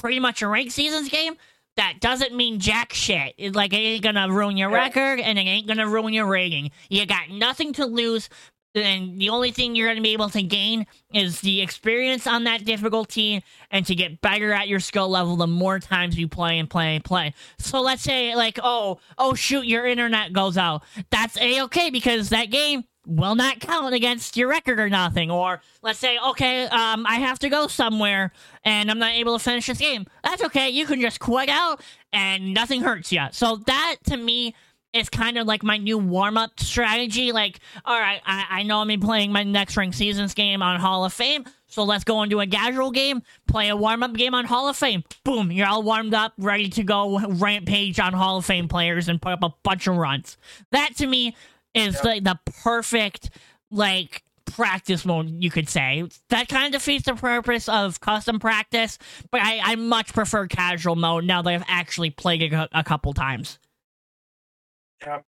pretty 0.00 0.18
much 0.18 0.42
a 0.42 0.48
ranked 0.48 0.72
seasons 0.72 1.08
game 1.08 1.36
that 1.76 1.94
doesn't 2.00 2.34
mean 2.34 2.60
jack 2.60 2.92
shit. 2.92 3.34
It, 3.38 3.54
like 3.54 3.72
it 3.72 3.78
ain't 3.78 4.02
gonna 4.02 4.30
ruin 4.30 4.56
your 4.56 4.70
record 4.70 5.20
and 5.20 5.38
it 5.38 5.42
ain't 5.42 5.66
gonna 5.66 5.88
ruin 5.88 6.14
your 6.14 6.26
rating. 6.26 6.70
You 6.88 7.06
got 7.06 7.30
nothing 7.30 7.72
to 7.74 7.86
lose. 7.86 8.28
And 8.76 9.20
the 9.20 9.28
only 9.28 9.52
thing 9.52 9.76
you're 9.76 9.94
to 9.94 10.00
be 10.00 10.14
able 10.14 10.30
to 10.30 10.42
gain 10.42 10.86
is 11.12 11.40
the 11.42 11.62
experience 11.62 12.26
on 12.26 12.42
that 12.44 12.64
difficulty 12.64 13.44
and 13.70 13.86
to 13.86 13.94
get 13.94 14.20
better 14.20 14.52
at 14.52 14.66
your 14.66 14.80
skill 14.80 15.08
level 15.08 15.36
the 15.36 15.46
more 15.46 15.78
times 15.78 16.18
you 16.18 16.26
play 16.26 16.58
and 16.58 16.68
play 16.68 16.96
and 16.96 17.04
play. 17.04 17.34
So 17.58 17.80
let's 17.80 18.02
say, 18.02 18.34
like, 18.34 18.58
oh, 18.60 18.98
oh, 19.16 19.34
shoot, 19.34 19.64
your 19.64 19.86
internet 19.86 20.32
goes 20.32 20.58
out. 20.58 20.82
That's 21.10 21.40
a 21.40 21.62
okay 21.62 21.90
because 21.90 22.30
that 22.30 22.50
game 22.50 22.82
will 23.06 23.34
not 23.34 23.60
count 23.60 23.94
against 23.94 24.36
your 24.36 24.48
record 24.48 24.80
or 24.80 24.88
nothing. 24.88 25.30
Or 25.30 25.60
let's 25.82 25.98
say, 25.98 26.18
okay, 26.18 26.64
um, 26.66 27.06
I 27.06 27.16
have 27.16 27.38
to 27.40 27.48
go 27.48 27.66
somewhere 27.66 28.32
and 28.64 28.90
I'm 28.90 28.98
not 28.98 29.12
able 29.12 29.38
to 29.38 29.42
finish 29.42 29.66
this 29.66 29.78
game. 29.78 30.06
That's 30.22 30.42
okay. 30.44 30.70
You 30.70 30.86
can 30.86 31.00
just 31.00 31.20
quit 31.20 31.48
out 31.48 31.80
and 32.12 32.54
nothing 32.54 32.82
hurts 32.82 33.12
you. 33.12 33.22
So 33.32 33.56
that 33.66 33.96
to 34.04 34.16
me 34.16 34.54
is 34.94 35.08
kind 35.10 35.36
of 35.36 35.46
like 35.46 35.62
my 35.62 35.76
new 35.76 35.98
warm 35.98 36.38
up 36.38 36.58
strategy. 36.60 37.32
Like, 37.32 37.58
all 37.84 37.98
right, 37.98 38.22
I, 38.24 38.46
I 38.48 38.62
know 38.62 38.78
I'm 38.80 39.00
playing 39.00 39.32
my 39.32 39.42
next 39.42 39.76
ring 39.76 39.92
seasons 39.92 40.34
game 40.34 40.62
on 40.62 40.78
Hall 40.78 41.04
of 41.04 41.12
Fame. 41.12 41.44
So 41.66 41.82
let's 41.82 42.04
go 42.04 42.22
into 42.22 42.40
a 42.40 42.46
casual 42.46 42.92
game, 42.92 43.22
play 43.48 43.68
a 43.68 43.74
warm 43.74 44.04
up 44.04 44.12
game 44.12 44.32
on 44.32 44.44
Hall 44.44 44.68
of 44.68 44.76
Fame. 44.76 45.02
Boom, 45.24 45.50
you're 45.50 45.66
all 45.66 45.82
warmed 45.82 46.14
up, 46.14 46.32
ready 46.38 46.68
to 46.68 46.84
go 46.84 47.18
rampage 47.18 47.98
on 47.98 48.12
Hall 48.12 48.38
of 48.38 48.44
Fame 48.44 48.68
players 48.68 49.08
and 49.08 49.20
put 49.20 49.32
up 49.32 49.42
a 49.42 49.52
bunch 49.64 49.88
of 49.88 49.96
runs. 49.96 50.36
That 50.70 50.94
to 50.98 51.08
me 51.08 51.34
is 51.74 51.94
yep. 51.94 52.04
like 52.04 52.24
the 52.24 52.38
perfect 52.62 53.30
like 53.70 54.22
practice 54.44 55.04
mode, 55.04 55.30
you 55.42 55.50
could 55.50 55.68
say. 55.68 56.04
That 56.30 56.48
kind 56.48 56.74
of 56.74 56.80
defeats 56.80 57.06
the 57.06 57.14
purpose 57.14 57.68
of 57.68 58.00
custom 58.00 58.38
practice, 58.38 58.98
but 59.30 59.40
I, 59.42 59.60
I 59.62 59.74
much 59.76 60.12
prefer 60.12 60.46
casual 60.46 60.96
mode 60.96 61.24
now 61.24 61.42
that 61.42 61.50
I've 61.50 61.64
actually 61.68 62.10
played 62.10 62.42
it 62.42 62.52
a, 62.52 62.68
a 62.72 62.84
couple 62.84 63.12
times. 63.12 63.58
Yeah. 65.02 65.20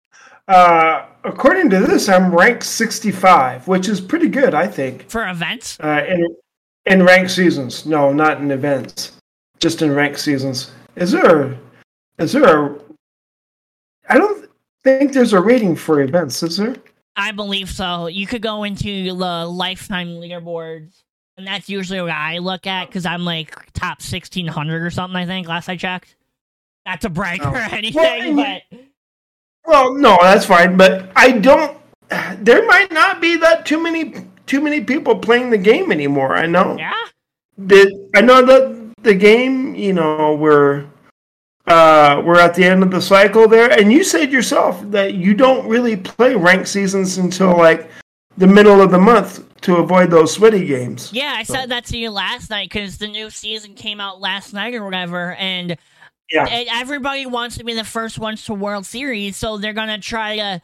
Uh, 0.47 1.05
according 1.23 1.69
to 1.71 1.79
this, 1.79 2.07
I'm 2.07 2.33
ranked 2.33 2.63
65, 2.63 3.67
which 3.67 3.89
is 3.89 3.99
pretty 3.99 4.29
good, 4.29 4.53
I 4.53 4.67
think. 4.67 5.09
For 5.09 5.27
events? 5.27 5.79
Uh, 5.79 6.05
in, 6.07 6.27
in 6.85 7.03
ranked 7.03 7.31
seasons. 7.31 7.85
No, 7.85 8.13
not 8.13 8.39
in 8.39 8.51
events. 8.51 9.13
Just 9.59 9.81
in 9.81 9.93
ranked 9.93 10.19
seasons. 10.19 10.71
Is 10.95 11.11
there, 11.11 11.57
is 12.19 12.31
there 12.31 12.65
a, 12.65 12.79
think 14.85 15.13
there's 15.13 15.33
a 15.33 15.41
rating 15.41 15.75
for 15.75 16.01
events, 16.01 16.43
is 16.43 16.57
there? 16.57 16.75
I 17.15 17.31
believe 17.31 17.69
so. 17.69 18.07
You 18.07 18.27
could 18.27 18.41
go 18.41 18.63
into 18.63 19.05
the 19.05 19.45
lifetime 19.45 20.09
leaderboards, 20.09 21.01
and 21.37 21.47
that's 21.47 21.69
usually 21.69 22.01
what 22.01 22.11
I 22.11 22.37
look 22.37 22.67
at 22.67 22.87
because 22.87 23.05
I'm 23.05 23.25
like 23.25 23.53
top 23.73 23.99
1600 24.01 24.83
or 24.83 24.89
something, 24.91 25.15
I 25.15 25.25
think, 25.25 25.47
last 25.47 25.67
I 25.69 25.75
checked. 25.75 26.15
Not 26.85 27.01
to 27.01 27.09
brag 27.09 27.41
oh. 27.43 27.49
or 27.49 27.55
anything, 27.71 28.35
well, 28.35 28.61
but. 28.69 28.79
Well, 29.65 29.93
no, 29.95 30.17
that's 30.21 30.45
fine, 30.45 30.77
but 30.77 31.09
I 31.15 31.31
don't. 31.31 31.77
There 32.37 32.65
might 32.67 32.91
not 32.91 33.19
be 33.19 33.35
that 33.37 33.65
too 33.65 33.81
many 33.81 34.13
too 34.45 34.61
many 34.61 34.81
people 34.81 35.17
playing 35.17 35.49
the 35.49 35.57
game 35.57 35.91
anymore. 35.91 36.35
I 36.35 36.45
know. 36.45 36.75
Yeah. 36.77 36.93
The, 37.57 38.09
I 38.13 38.21
know 38.21 38.45
that 38.45 38.93
the 39.01 39.15
game, 39.15 39.73
you 39.73 39.93
know, 39.93 40.35
where 40.35 40.85
uh, 41.67 42.21
we're 42.23 42.39
at 42.39 42.53
the 42.53 42.63
end 42.63 42.83
of 42.83 42.91
the 42.91 43.01
cycle 43.01 43.47
there, 43.47 43.71
and 43.71 43.91
you 43.91 44.03
said 44.03 44.31
yourself 44.31 44.79
that 44.91 45.15
you 45.15 45.33
don't 45.33 45.67
really 45.67 45.97
play 45.97 46.35
ranked 46.35 46.67
seasons 46.67 47.17
until 47.17 47.57
like 47.57 47.89
the 48.37 48.45
middle 48.45 48.81
of 48.81 48.91
the 48.91 48.99
month 48.99 49.43
to 49.61 49.77
avoid 49.77 50.11
those 50.11 50.31
sweaty 50.31 50.65
games. 50.65 51.11
Yeah, 51.11 51.33
I 51.35 51.43
said 51.43 51.67
that 51.69 51.85
to 51.85 51.97
you 51.97 52.11
last 52.11 52.51
night 52.51 52.69
because 52.69 52.99
the 52.99 53.07
new 53.07 53.31
season 53.31 53.73
came 53.73 53.99
out 53.99 54.21
last 54.21 54.53
night 54.53 54.75
or 54.75 54.83
whatever, 54.83 55.33
and 55.35 55.75
yeah. 56.31 56.45
everybody 56.71 57.25
wants 57.25 57.57
to 57.57 57.63
be 57.63 57.73
the 57.73 57.83
first 57.83 58.19
ones 58.19 58.45
to 58.45 58.53
World 58.53 58.85
Series, 58.85 59.35
so 59.35 59.57
they're 59.57 59.73
gonna 59.73 59.99
try 59.99 60.35
to. 60.37 60.61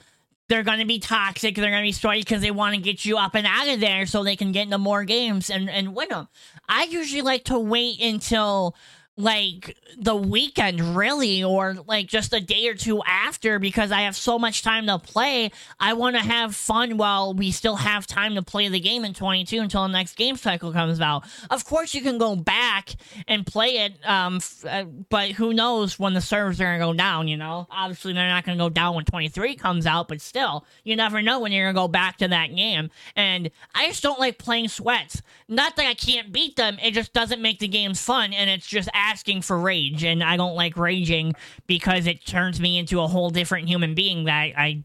They're 0.49 0.63
gonna 0.63 0.85
be 0.85 0.99
toxic. 0.99 1.55
They're 1.55 1.71
gonna 1.71 1.81
be 1.81 1.93
sweaty 1.93 2.19
because 2.19 2.41
they 2.41 2.51
want 2.51 2.75
to 2.75 2.81
get 2.81 3.05
you 3.05 3.17
up 3.17 3.35
and 3.35 3.47
out 3.47 3.69
of 3.69 3.79
there 3.79 4.05
so 4.05 4.21
they 4.21 4.35
can 4.35 4.51
get 4.51 4.63
into 4.63 4.77
more 4.77 5.05
games 5.05 5.49
and 5.49 5.69
and 5.69 5.95
win 5.95 6.09
them. 6.09 6.27
I 6.67 6.83
usually 6.83 7.21
like 7.21 7.45
to 7.45 7.57
wait 7.57 8.01
until 8.01 8.75
like 9.21 9.77
the 9.97 10.15
weekend 10.15 10.95
really 10.95 11.43
or 11.43 11.75
like 11.87 12.07
just 12.07 12.33
a 12.33 12.39
day 12.39 12.67
or 12.67 12.73
two 12.73 13.01
after 13.05 13.59
because 13.59 13.91
I 13.91 14.01
have 14.01 14.15
so 14.15 14.39
much 14.39 14.63
time 14.63 14.87
to 14.87 14.97
play. 14.97 15.51
I 15.79 15.93
want 15.93 16.15
to 16.15 16.21
have 16.21 16.55
fun 16.55 16.97
while 16.97 17.33
we 17.33 17.51
still 17.51 17.75
have 17.75 18.07
time 18.07 18.35
to 18.35 18.41
play 18.41 18.67
the 18.67 18.79
game 18.79 19.05
in 19.05 19.13
22 19.13 19.59
until 19.59 19.83
the 19.83 19.89
next 19.89 20.15
game 20.15 20.37
cycle 20.37 20.73
comes 20.73 20.99
out. 20.99 21.25
Of 21.49 21.65
course 21.65 21.93
you 21.93 22.01
can 22.01 22.17
go 22.17 22.35
back 22.35 22.95
and 23.27 23.45
play 23.45 23.79
it 23.79 23.93
um 24.05 24.37
f- 24.37 24.65
uh, 24.65 24.85
but 25.09 25.31
who 25.31 25.53
knows 25.53 25.99
when 25.99 26.13
the 26.13 26.21
servers 26.21 26.59
are 26.59 26.65
going 26.65 26.79
to 26.79 26.85
go 26.85 26.93
down, 26.93 27.27
you 27.27 27.37
know? 27.37 27.67
Obviously 27.69 28.13
they're 28.13 28.27
not 28.27 28.45
going 28.45 28.57
to 28.57 28.63
go 28.63 28.69
down 28.69 28.95
when 28.95 29.05
23 29.05 29.55
comes 29.55 29.85
out, 29.85 30.07
but 30.07 30.21
still, 30.21 30.65
you 30.83 30.95
never 30.95 31.21
know 31.21 31.39
when 31.39 31.51
you're 31.51 31.65
going 31.65 31.75
to 31.75 31.79
go 31.81 31.87
back 31.87 32.17
to 32.17 32.27
that 32.27 32.55
game. 32.55 32.89
And 33.15 33.51
I 33.75 33.87
just 33.87 34.03
don't 34.03 34.19
like 34.19 34.37
playing 34.37 34.69
sweats. 34.69 35.21
Not 35.47 35.75
that 35.75 35.85
I 35.85 35.93
can't 35.93 36.31
beat 36.31 36.55
them, 36.55 36.77
it 36.81 36.91
just 36.91 37.13
doesn't 37.13 37.41
make 37.41 37.59
the 37.59 37.67
games 37.67 38.01
fun 38.01 38.33
and 38.33 38.49
it's 38.49 38.67
just 38.67 38.89
asking 39.11 39.41
for 39.41 39.59
rage, 39.59 40.03
and 40.03 40.23
I 40.23 40.37
don't 40.37 40.55
like 40.55 40.77
raging 40.77 41.35
because 41.67 42.07
it 42.07 42.25
turns 42.25 42.59
me 42.59 42.77
into 42.77 43.01
a 43.01 43.07
whole 43.07 43.29
different 43.29 43.67
human 43.67 43.93
being 43.93 44.25
that 44.25 44.53
I. 44.57 44.83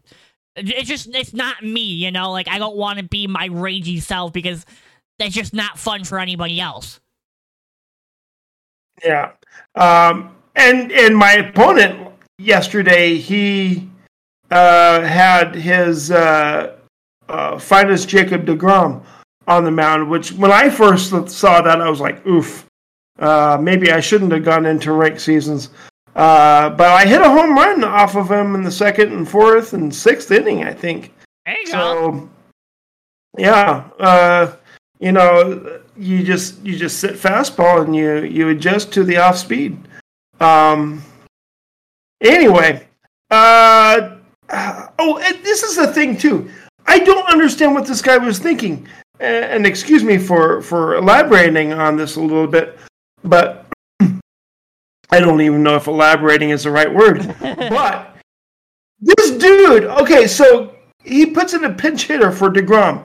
It's 0.55 0.89
just 0.89 1.07
it's 1.15 1.33
not 1.33 1.63
me, 1.63 1.83
you 1.83 2.11
know. 2.11 2.31
Like 2.31 2.47
I 2.47 2.59
don't 2.59 2.75
want 2.75 2.99
to 2.99 3.05
be 3.05 3.27
my 3.27 3.49
ragey 3.49 4.01
self 4.01 4.33
because 4.33 4.65
that's 5.19 5.33
just 5.33 5.53
not 5.53 5.77
fun 5.77 6.03
for 6.03 6.19
anybody 6.19 6.59
else. 6.59 6.99
Yeah, 9.03 9.31
um, 9.75 10.35
and 10.55 10.91
and 10.91 11.15
my 11.15 11.33
opponent 11.33 12.11
yesterday, 12.39 13.15
he 13.15 13.89
uh, 14.51 15.01
had 15.01 15.55
his 15.55 16.11
uh, 16.11 16.77
uh, 17.29 17.59
finest 17.59 18.09
Jacob 18.09 18.45
Degrom 18.45 19.03
on 19.47 19.63
the 19.63 19.71
mound. 19.71 20.09
Which 20.09 20.33
when 20.33 20.51
I 20.51 20.69
first 20.69 21.29
saw 21.29 21.61
that, 21.61 21.81
I 21.81 21.89
was 21.89 21.99
like, 21.99 22.25
"Oof." 22.25 22.66
Uh, 23.19 23.57
maybe 23.59 23.91
I 23.91 23.99
shouldn't 23.99 24.31
have 24.31 24.43
gone 24.43 24.65
into 24.65 24.91
rank 24.91 25.19
seasons. 25.19 25.69
Uh, 26.15 26.71
but 26.71 26.89
I 26.89 27.05
hit 27.05 27.21
a 27.21 27.29
home 27.29 27.55
run 27.55 27.83
off 27.83 28.15
of 28.15 28.31
him 28.31 28.55
in 28.55 28.63
the 28.63 28.71
second 28.71 29.13
and 29.13 29.27
fourth 29.27 29.73
and 29.73 29.93
sixth 29.93 30.31
inning, 30.31 30.63
I 30.63 30.73
think. 30.73 31.13
So, 31.65 32.11
go. 32.11 32.29
yeah, 33.37 33.89
uh, 33.99 34.55
you 34.99 35.11
know, 35.11 35.81
you 35.95 36.23
just 36.23 36.59
you 36.65 36.75
just 36.75 36.99
sit 36.99 37.13
fastball 37.13 37.85
and 37.85 37.95
you 37.95 38.23
you 38.23 38.49
adjust 38.49 38.91
to 38.93 39.03
the 39.03 39.17
off 39.17 39.37
speed. 39.37 39.77
Um. 40.39 41.03
Anyway, 42.21 42.87
uh, 43.29 44.17
oh, 44.49 45.19
this 45.43 45.61
is 45.61 45.75
the 45.75 45.93
thing 45.93 46.17
too. 46.17 46.49
I 46.87 46.99
don't 46.99 47.29
understand 47.29 47.75
what 47.75 47.85
this 47.85 48.01
guy 48.01 48.17
was 48.17 48.39
thinking, 48.39 48.87
and 49.19 49.65
excuse 49.67 50.03
me 50.03 50.17
for 50.17 50.61
for 50.61 50.95
elaborating 50.95 51.73
on 51.73 51.95
this 51.95 52.15
a 52.15 52.21
little 52.21 52.47
bit. 52.47 52.79
But 53.27 53.65
I 53.99 55.19
don't 55.19 55.41
even 55.41 55.63
know 55.63 55.75
if 55.75 55.87
elaborating 55.87 56.51
is 56.51 56.63
the 56.63 56.71
right 56.71 56.93
word. 56.93 57.35
but 57.39 58.15
this 58.99 59.31
dude, 59.31 59.85
okay, 59.85 60.27
so 60.27 60.75
he 61.03 61.25
puts 61.25 61.53
in 61.53 61.63
a 61.63 61.73
pinch 61.73 62.07
hitter 62.07 62.31
for 62.31 62.49
DeGrom. 62.49 63.03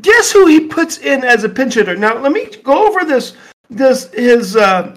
Guess 0.00 0.32
who 0.32 0.46
he 0.46 0.60
puts 0.60 0.98
in 0.98 1.24
as 1.24 1.44
a 1.44 1.48
pinch 1.48 1.74
hitter? 1.74 1.96
Now 1.96 2.18
let 2.18 2.32
me 2.32 2.46
go 2.62 2.86
over 2.86 3.04
this 3.04 3.34
this 3.70 4.12
his 4.12 4.56
uh, 4.56 4.96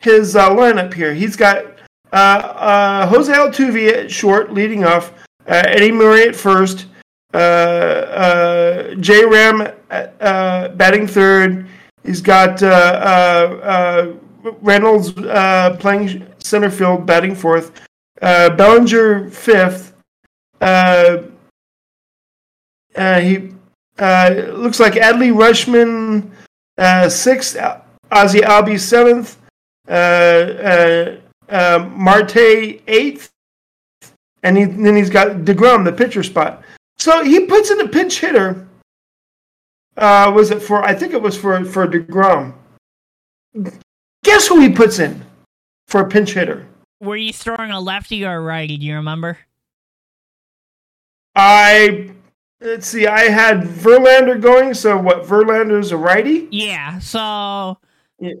his 0.00 0.36
uh, 0.36 0.50
lineup 0.50 0.92
here. 0.92 1.14
He's 1.14 1.34
got 1.34 1.64
uh, 2.12 2.16
uh, 2.16 3.06
Jose 3.06 3.32
Altuve 3.32 3.90
at 3.92 4.10
short, 4.10 4.52
leading 4.52 4.84
off. 4.84 5.12
Uh, 5.46 5.62
Eddie 5.66 5.92
Murray 5.92 6.28
at 6.28 6.36
first. 6.36 6.86
Uh, 7.32 7.36
uh, 7.36 8.94
J 8.96 9.24
Ram 9.24 9.66
uh, 9.90 10.68
batting 10.68 11.06
third. 11.06 11.66
He's 12.04 12.20
got 12.20 12.62
uh, 12.62 12.66
uh, 12.66 13.60
uh, 13.62 14.12
Reynolds 14.60 15.16
uh, 15.16 15.76
playing 15.80 16.26
center 16.38 16.70
field, 16.70 17.06
batting 17.06 17.34
fourth. 17.34 17.72
Uh, 18.20 18.50
Bellinger 18.50 19.30
fifth. 19.30 19.94
Uh, 20.60 21.22
he 22.96 23.52
looks 23.96 24.80
like 24.80 24.94
Adley 24.94 25.32
Rutschman 25.32 26.30
sixth. 27.10 27.56
Ozzie 28.12 28.40
Albies 28.40 28.80
seventh. 28.80 29.38
Marte 31.48 32.36
eighth, 32.86 33.30
and 34.42 34.56
he, 34.56 34.64
then 34.64 34.96
he's 34.96 35.10
got 35.10 35.38
Degrom 35.38 35.84
the 35.84 35.92
pitcher 35.92 36.22
spot. 36.22 36.62
So 36.98 37.24
he 37.24 37.46
puts 37.46 37.70
in 37.70 37.80
a 37.80 37.88
pinch 37.88 38.20
hitter 38.20 38.68
uh, 39.96 40.32
was 40.34 40.50
it 40.50 40.60
for? 40.60 40.84
I 40.84 40.94
think 40.94 41.12
it 41.12 41.22
was 41.22 41.36
for 41.36 41.64
for 41.64 41.86
Degrom. 41.86 42.54
Guess 44.24 44.48
who 44.48 44.60
he 44.60 44.70
puts 44.70 44.98
in 44.98 45.24
for 45.86 46.00
a 46.00 46.08
pinch 46.08 46.32
hitter? 46.32 46.66
Were 47.00 47.16
you 47.16 47.32
throwing 47.32 47.70
a 47.70 47.80
lefty 47.80 48.24
or 48.24 48.36
a 48.36 48.40
righty? 48.40 48.76
Do 48.76 48.86
you 48.86 48.96
remember? 48.96 49.38
I 51.36 52.10
let's 52.60 52.86
see. 52.86 53.06
I 53.06 53.22
had 53.22 53.62
Verlander 53.62 54.40
going. 54.40 54.74
So 54.74 54.96
what? 54.96 55.24
Verlander's 55.24 55.92
a 55.92 55.96
righty. 55.96 56.48
Yeah. 56.50 56.98
So. 56.98 57.78
Yeah. 58.18 58.34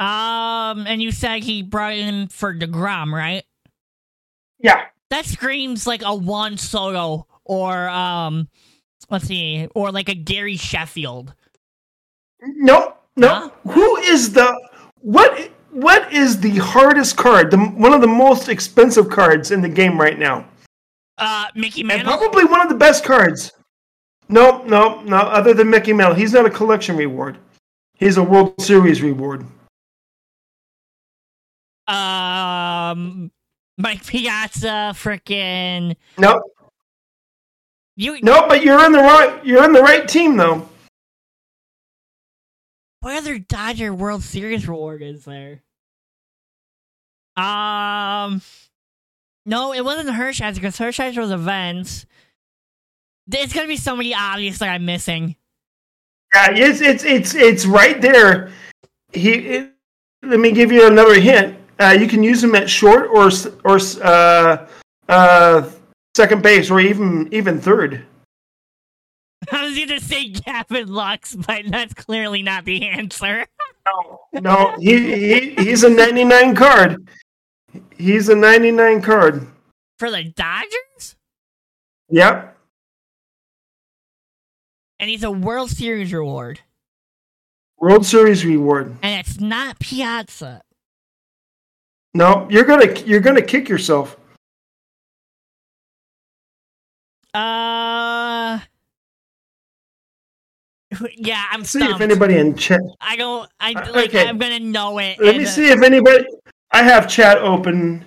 Um, 0.00 0.86
and 0.86 1.02
you 1.02 1.10
said 1.10 1.42
he 1.42 1.62
brought 1.62 1.94
in 1.94 2.28
for 2.28 2.54
Degrom, 2.54 3.12
right? 3.12 3.44
Yeah. 4.58 4.84
That 5.10 5.24
screams 5.24 5.86
like 5.86 6.02
a 6.04 6.14
Juan 6.14 6.56
Soto 6.56 7.26
or 7.44 7.88
um 7.88 8.48
let's 9.10 9.26
see, 9.26 9.68
or 9.74 9.90
like 9.90 10.08
a 10.08 10.14
Gary 10.14 10.56
Sheffield. 10.56 11.34
No, 12.40 12.94
no. 13.16 13.28
Huh? 13.28 13.50
Who 13.72 13.96
is 13.96 14.32
the 14.32 14.68
what? 15.00 15.50
What 15.70 16.12
is 16.12 16.40
the 16.40 16.56
hardest 16.56 17.16
card? 17.16 17.50
The 17.50 17.58
one 17.58 17.92
of 17.92 18.00
the 18.00 18.06
most 18.06 18.48
expensive 18.48 19.10
cards 19.10 19.50
in 19.50 19.60
the 19.60 19.68
game 19.68 20.00
right 20.00 20.18
now. 20.18 20.48
Uh, 21.18 21.46
Mickey 21.54 21.82
Mantle. 21.82 22.10
And 22.12 22.18
probably 22.18 22.44
one 22.44 22.60
of 22.60 22.68
the 22.68 22.74
best 22.74 23.04
cards. 23.04 23.52
No, 24.28 24.62
no, 24.64 25.02
no. 25.02 25.16
Other 25.16 25.54
than 25.54 25.70
Mickey 25.70 25.92
Mantle, 25.92 26.14
he's 26.14 26.32
not 26.32 26.46
a 26.46 26.50
collection 26.50 26.96
reward. 26.96 27.38
He's 27.94 28.16
a 28.16 28.22
World 28.22 28.60
Series 28.60 29.02
reward. 29.02 29.44
Um, 31.88 33.30
Mike 33.78 34.04
Piazza, 34.06 34.92
freaking. 34.94 35.96
No, 36.18 36.40
you 37.98 38.20
no, 38.22 38.46
but 38.46 38.62
you're 38.62 38.84
in 38.86 38.92
the 38.92 39.00
right. 39.00 39.44
You're 39.44 39.64
in 39.64 39.72
the 39.72 39.82
right 39.82 40.06
team, 40.06 40.36
though. 40.36 40.68
What 43.00 43.16
other 43.16 43.40
Dodger 43.40 43.92
World 43.92 44.22
Series 44.22 44.68
reward 44.68 45.02
is 45.02 45.24
there? 45.24 45.62
Um, 47.36 48.40
no, 49.44 49.72
it 49.72 49.84
wasn't 49.84 50.10
Hershiser 50.10 50.54
because 50.54 50.78
Hershiser 50.78 51.18
was 51.18 51.32
events. 51.32 52.06
It's 53.32 53.52
gonna 53.52 53.66
be 53.66 53.76
somebody 53.76 54.14
obvious 54.14 54.58
that 54.58 54.68
I'm 54.68 54.84
missing. 54.84 55.34
Yeah, 56.32 56.52
it's 56.52 56.80
it's 56.80 57.02
it's 57.02 57.34
it's 57.34 57.66
right 57.66 58.00
there. 58.00 58.52
He. 59.12 59.32
It, 59.32 59.72
let 60.22 60.38
me 60.38 60.52
give 60.52 60.70
you 60.70 60.86
another 60.86 61.18
hint. 61.18 61.56
Uh, 61.80 61.96
you 61.98 62.06
can 62.06 62.22
use 62.22 62.44
him 62.44 62.54
at 62.54 62.70
short 62.70 63.08
or 63.08 63.30
or 63.64 63.80
uh, 64.04 64.66
uh, 65.08 65.70
second 66.18 66.42
base 66.42 66.68
or 66.68 66.80
even 66.80 67.28
even 67.32 67.60
third. 67.60 68.04
I 69.52 69.62
was 69.62 69.76
going 69.76 69.88
to 69.88 70.00
say 70.00 70.30
Gavin 70.30 70.88
Lux, 70.88 71.36
but 71.36 71.62
that's 71.68 71.94
clearly 71.94 72.42
not 72.42 72.64
the 72.64 72.88
answer. 72.88 73.46
no, 73.86 74.40
no, 74.40 74.76
he, 74.80 74.98
he 75.14 75.54
he's 75.54 75.84
a 75.84 75.90
99 75.90 76.56
card. 76.56 77.08
He's 77.96 78.28
a 78.28 78.34
99 78.34 79.00
card. 79.00 79.46
For 79.98 80.10
the 80.10 80.24
Dodgers? 80.24 81.16
Yep. 82.10 82.56
And 84.98 85.08
he's 85.08 85.22
a 85.22 85.30
World 85.30 85.70
Series 85.70 86.12
reward. 86.12 86.60
World 87.78 88.04
Series 88.04 88.44
reward. 88.44 88.96
And 89.02 89.20
it's 89.20 89.40
not 89.40 89.78
Piazza. 89.78 90.62
No, 92.12 92.48
you're 92.50 92.64
gonna 92.64 92.92
you're 93.06 93.20
gonna 93.20 93.42
kick 93.42 93.68
yourself. 93.68 94.16
Uh. 97.38 98.58
Yeah, 101.16 101.44
I'm 101.50 101.64
see 101.64 101.84
if 101.84 102.00
anybody 102.00 102.38
in 102.38 102.56
chat. 102.56 102.80
I 103.00 103.14
don't. 103.14 103.48
I 103.60 103.72
like. 103.72 104.08
Okay. 104.08 104.26
I'm 104.26 104.38
gonna 104.38 104.58
know 104.58 104.98
it. 104.98 105.20
Let 105.20 105.36
me 105.36 105.44
see 105.44 105.70
if 105.70 105.82
anybody. 105.82 106.24
I 106.72 106.82
have 106.82 107.08
chat 107.08 107.38
open. 107.38 108.04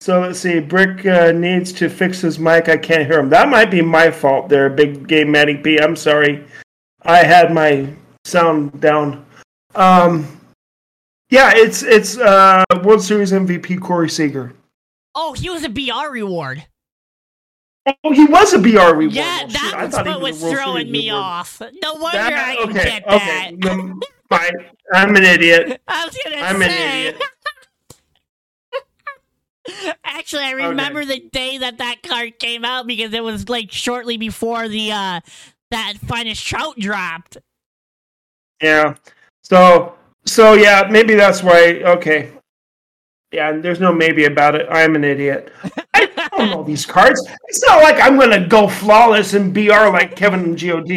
So 0.00 0.20
let's 0.20 0.38
see. 0.38 0.60
Brick 0.60 1.04
uh, 1.06 1.32
needs 1.32 1.72
to 1.72 1.88
fix 1.88 2.20
his 2.20 2.38
mic. 2.38 2.68
I 2.68 2.76
can't 2.76 3.04
hear 3.06 3.18
him. 3.18 3.28
That 3.30 3.48
might 3.48 3.70
be 3.70 3.82
my 3.82 4.10
fault 4.10 4.48
there, 4.48 4.70
Big 4.70 5.08
Game 5.08 5.32
Matty 5.32 5.56
P. 5.56 5.80
I'm 5.80 5.96
sorry. 5.96 6.44
I 7.02 7.24
had 7.24 7.52
my 7.52 7.88
sound 8.24 8.80
down. 8.80 9.26
Um, 9.74 10.40
yeah, 11.30 11.52
it's 11.54 11.82
it's 11.82 12.16
uh, 12.16 12.64
World 12.84 13.02
Series 13.02 13.32
MVP 13.32 13.80
Corey 13.80 14.08
Seager. 14.08 14.54
Oh, 15.14 15.32
he 15.32 15.50
was 15.50 15.64
a 15.64 15.68
BR 15.68 16.10
reward. 16.10 16.64
Oh, 18.02 18.12
he 18.12 18.24
was 18.24 18.54
a 18.54 18.58
BR. 18.58 19.02
Yeah, 19.02 19.46
that 19.46 19.82
was 19.84 19.94
what 19.94 20.20
was, 20.20 20.42
was 20.42 20.52
throwing 20.52 20.90
me 20.90 21.10
off. 21.10 21.60
No 21.82 21.94
wonder 21.94 22.18
that, 22.18 22.32
I 22.32 22.54
didn't 22.54 22.70
okay, 22.70 22.84
get 22.84 23.06
okay. 23.06 23.56
that. 23.60 24.00
Fine. 24.30 24.52
I'm 24.92 25.14
an 25.16 25.24
idiot. 25.24 25.80
I 25.88 26.06
was 26.06 26.18
gonna 26.24 26.36
I'm 26.36 26.60
say. 26.60 27.08
an 27.08 27.14
idiot. 27.14 27.22
Actually, 30.04 30.44
I 30.44 30.52
remember 30.52 31.00
okay. 31.00 31.20
the 31.20 31.28
day 31.28 31.58
that 31.58 31.78
that 31.78 32.02
card 32.02 32.38
came 32.38 32.64
out 32.64 32.86
because 32.86 33.12
it 33.12 33.22
was 33.22 33.48
like 33.48 33.70
shortly 33.70 34.16
before 34.16 34.68
the 34.68 34.92
uh 34.92 35.20
that 35.70 35.94
finest 36.06 36.46
trout 36.46 36.78
dropped. 36.78 37.36
Yeah. 38.62 38.94
So 39.42 39.94
so 40.24 40.54
yeah, 40.54 40.88
maybe 40.90 41.14
that's 41.14 41.42
why. 41.42 41.82
Okay. 41.84 42.30
Yeah, 43.30 43.52
there's 43.52 43.80
no 43.80 43.92
maybe 43.92 44.24
about 44.24 44.54
it. 44.54 44.66
I'm 44.70 44.94
an 44.96 45.04
idiot. 45.04 45.52
I 46.36 46.50
know 46.50 46.62
these 46.62 46.86
cards. 46.86 47.26
It's 47.48 47.64
not 47.64 47.82
like 47.82 48.00
I'm 48.00 48.18
gonna 48.18 48.46
go 48.46 48.68
flawless 48.68 49.34
and 49.34 49.52
BR 49.52 49.90
like 49.90 50.16
Kevin 50.16 50.40
and 50.40 50.60
God. 50.60 50.90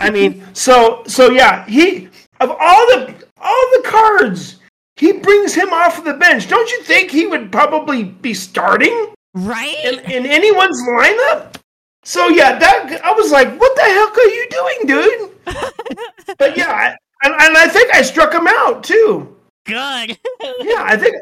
I 0.00 0.10
mean, 0.10 0.44
so 0.52 1.02
so 1.06 1.30
yeah, 1.30 1.66
he 1.66 2.08
of 2.40 2.50
all 2.50 2.86
the 2.86 3.14
all 3.38 3.70
the 3.76 3.88
cards, 3.88 4.56
he 4.96 5.12
brings 5.12 5.54
him 5.54 5.72
off 5.72 5.98
of 5.98 6.04
the 6.04 6.14
bench. 6.14 6.48
Don't 6.48 6.70
you 6.70 6.82
think 6.82 7.10
he 7.10 7.26
would 7.26 7.50
probably 7.50 8.04
be 8.04 8.34
starting? 8.34 9.14
Right? 9.34 9.84
In, 9.84 9.98
in 10.10 10.26
anyone's 10.26 10.80
lineup? 10.88 11.56
So 12.02 12.28
yeah, 12.28 12.58
that 12.58 13.00
I 13.04 13.12
was 13.12 13.30
like, 13.30 13.58
what 13.58 13.76
the 13.76 13.82
heck 13.82 14.16
are 14.16 14.24
you 14.24 14.48
doing, 14.50 14.86
dude? 14.86 16.36
but 16.38 16.56
yeah, 16.56 16.70
I, 16.70 16.96
and, 17.22 17.34
and 17.34 17.56
I 17.56 17.68
think 17.68 17.94
I 17.94 18.02
struck 18.02 18.32
him 18.32 18.46
out 18.48 18.82
too. 18.82 19.36
Good. 19.64 20.18
yeah, 20.60 20.82
I 20.84 20.96
think 20.96 21.16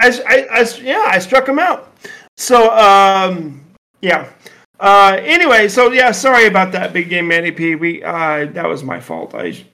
I, 0.00 0.08
I, 0.26 0.60
I, 0.60 0.68
yeah, 0.82 1.04
I 1.06 1.18
struck 1.18 1.48
him 1.48 1.58
out. 1.58 1.96
So, 2.36 2.76
um, 2.76 3.64
yeah. 4.00 4.30
Uh, 4.80 5.18
anyway, 5.22 5.68
so 5.68 5.92
yeah, 5.92 6.10
sorry 6.10 6.46
about 6.46 6.72
that, 6.72 6.92
big 6.92 7.08
game 7.08 7.28
Manny 7.28 7.50
P. 7.50 7.74
We 7.74 8.02
uh, 8.02 8.46
that 8.46 8.68
was 8.68 8.82
my 8.82 9.00
fault. 9.00 9.34
I, 9.34 9.64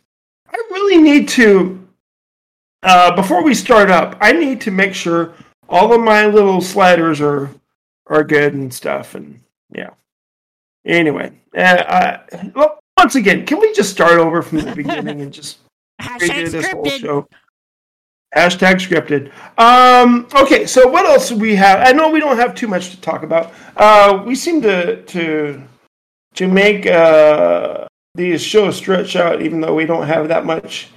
I 0.48 0.56
really 0.70 1.02
need 1.02 1.28
to. 1.30 1.76
Uh, 2.82 3.14
before 3.16 3.42
we 3.42 3.54
start 3.54 3.90
up, 3.90 4.16
I 4.20 4.32
need 4.32 4.60
to 4.62 4.70
make 4.70 4.94
sure 4.94 5.34
all 5.68 5.92
of 5.92 6.00
my 6.00 6.26
little 6.26 6.60
sliders 6.60 7.20
are 7.20 7.50
are 8.06 8.24
good 8.24 8.54
and 8.54 8.72
stuff, 8.72 9.14
and 9.14 9.40
yeah. 9.74 9.90
Anyway, 10.84 11.32
uh, 11.56 11.60
uh 11.60 12.18
well, 12.54 12.78
once 12.96 13.14
again, 13.14 13.46
can 13.46 13.58
we 13.58 13.72
just 13.72 13.90
start 13.90 14.18
over 14.18 14.42
from 14.42 14.58
the 14.58 14.74
beginning 14.74 15.22
and 15.22 15.32
just 15.32 15.58
redo 16.02 16.50
this 16.50 16.68
whole 16.68 16.84
show? 16.86 17.28
Hashtag 18.34 18.76
scripted. 18.76 19.32
Um, 19.58 20.28
okay, 20.34 20.64
so 20.64 20.86
what 20.86 21.04
else 21.04 21.30
do 21.30 21.36
we 21.36 21.56
have? 21.56 21.80
I 21.86 21.92
know 21.92 22.10
we 22.10 22.20
don't 22.20 22.36
have 22.36 22.54
too 22.54 22.68
much 22.68 22.90
to 22.90 23.00
talk 23.00 23.24
about. 23.24 23.52
Uh, 23.76 24.22
we 24.24 24.36
seem 24.36 24.62
to 24.62 25.02
to 25.02 25.60
to 26.34 26.46
make 26.46 26.86
uh, 26.86 27.86
these 28.14 28.40
shows 28.40 28.76
stretch 28.76 29.16
out, 29.16 29.42
even 29.42 29.60
though 29.60 29.74
we 29.74 29.84
don't 29.84 30.06
have 30.06 30.28
that 30.28 30.44
much 30.46 30.90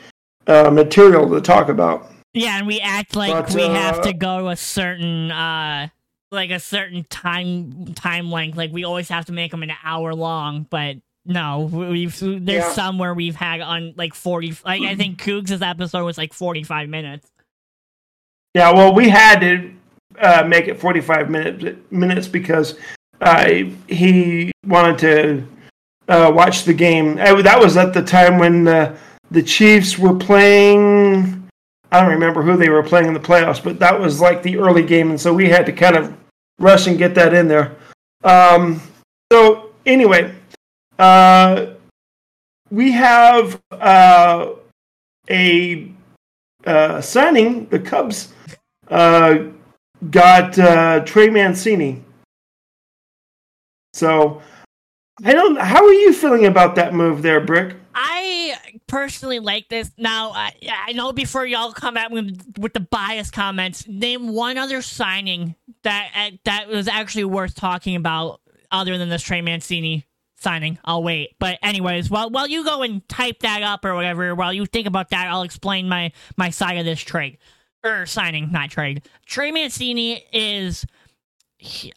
uh, 0.46 0.70
material 0.70 1.28
to 1.32 1.42
talk 1.42 1.70
about. 1.70 2.12
Yeah, 2.34 2.58
and 2.58 2.68
we 2.68 2.80
act 2.80 3.16
like 3.16 3.48
but, 3.48 3.56
we 3.56 3.64
have 3.64 4.02
to 4.04 4.10
uh, 4.10 4.14
go 4.14 4.50
a 4.50 4.56
certain 4.56 5.32
uh, 5.32 5.88
like 6.32 6.52
a 6.52 6.60
certain 6.60 7.04
time 7.06 7.94
time 7.96 8.32
length. 8.32 8.58
Like 8.58 8.72
we 8.72 8.84
always 8.84 9.10
have 9.10 9.26
to 9.26 9.32
make 9.32 9.50
them 9.50 9.64
an 9.64 9.72
hour 9.84 10.14
long, 10.14 10.68
but 10.70 10.98
no, 11.26 11.70
we've 11.72 12.18
there's 12.20 12.46
yeah. 12.46 12.74
some 12.74 12.98
where 12.98 13.14
we've 13.14 13.36
had 13.36 13.62
on 13.62 13.94
like 13.96 14.14
forty. 14.14 14.54
Like 14.66 14.82
I 14.82 14.96
think 14.96 15.18
Cougs' 15.22 15.62
episode 15.62 16.04
was 16.04 16.18
like 16.18 16.34
forty 16.34 16.64
five 16.64 16.90
minutes. 16.90 17.30
Yeah, 18.54 18.72
well, 18.72 18.94
we 18.94 19.10
had 19.10 19.40
to 19.40 19.74
uh, 20.20 20.44
make 20.46 20.68
it 20.68 20.80
forty 20.80 21.02
five 21.02 21.30
minutes 21.30 21.80
minutes 21.92 22.28
because 22.28 22.78
uh, 23.22 23.50
he 23.88 24.52
wanted 24.66 24.98
to 25.00 25.48
uh, 26.10 26.32
watch 26.34 26.64
the 26.64 26.74
game. 26.74 27.16
that 27.16 27.60
was 27.60 27.78
at 27.78 27.94
the 27.94 28.02
time 28.02 28.38
when 28.38 28.68
uh, 28.68 28.98
the 29.32 29.42
Chiefs 29.42 29.98
were 29.98 30.16
playing. 30.16 31.40
I 31.92 32.02
don't 32.02 32.12
remember 32.12 32.42
who 32.42 32.58
they 32.58 32.70
were 32.70 32.84
playing 32.84 33.08
in 33.08 33.14
the 33.14 33.20
playoffs, 33.20 33.64
but 33.64 33.80
that 33.80 33.98
was 33.98 34.20
like 34.20 34.44
the 34.44 34.58
early 34.58 34.84
game, 34.84 35.10
and 35.10 35.22
so 35.22 35.34
we 35.34 35.48
had 35.48 35.66
to 35.68 35.72
kind 35.72 35.96
of 35.96 36.16
rush 36.60 36.88
and 36.88 36.98
get 36.98 37.16
that 37.16 37.34
in 37.34 37.48
there. 37.48 37.76
Um, 38.24 38.82
so 39.32 39.70
anyway, 39.86 40.34
uh, 41.00 41.68
we 42.70 42.92
have 42.92 43.62
uh, 43.72 44.50
a 45.30 45.92
uh, 46.66 47.02
signing. 47.02 47.68
The 47.68 47.80
Cubs 47.80 48.34
uh, 48.90 49.40
got 50.10 50.58
uh, 50.58 51.02
Trey 51.02 51.30
Mancini. 51.30 52.04
So 53.94 54.42
I 55.24 55.34
don't. 55.34 55.60
How 55.60 55.86
are 55.86 55.94
you 55.94 56.14
feeling 56.14 56.46
about 56.46 56.76
that 56.76 56.94
move 56.94 57.22
there, 57.22 57.40
Brick? 57.40 57.76
I 57.96 58.56
personally 58.88 59.40
like 59.40 59.70
this. 59.70 59.92
Now, 59.98 60.32
I, 60.32 60.54
I 60.88 60.94
know 60.94 61.14
before 61.14 61.46
y'all 61.46 61.72
come 61.74 61.96
at 61.96 62.12
me 62.12 62.36
with 62.58 62.74
the 62.74 62.80
bias 62.80 63.30
comments, 63.30 63.88
name 63.88 64.30
one 64.30 64.58
other 64.58 64.82
signing 64.82 65.56
that 65.84 66.32
that 66.46 66.68
was 66.70 66.88
actually 66.88 67.26
worth 67.26 67.54
talking 67.54 67.96
about 67.96 68.42
other 68.72 68.98
than 68.98 69.10
this 69.10 69.22
Trey 69.22 69.42
Mancini 69.42 70.08
signing. 70.44 70.78
I'll 70.86 71.02
wait. 71.02 71.36
But 71.40 71.58
anyways, 71.64 72.10
while 72.10 72.30
while 72.30 72.48
you 72.48 72.64
go 72.64 72.84
and 72.84 73.08
type 73.10 73.40
that 73.40 73.64
up 73.64 73.84
or 73.86 73.96
whatever, 73.96 74.36
while 74.36 74.54
you 74.54 74.66
think 74.66 74.86
about 74.86 75.10
that, 75.10 75.28
I'll 75.28 75.44
explain 75.44 75.90
my 75.90 76.12
my 76.38 76.50
side 76.52 76.78
of 76.78 76.86
this 76.86 77.00
trade 77.02 77.38
or 77.84 78.06
signing, 78.06 78.52
not 78.52 78.70
trade. 78.70 79.04
Trey 79.26 79.52
Mancini 79.52 80.24
is 80.32 80.86
he, 81.64 81.94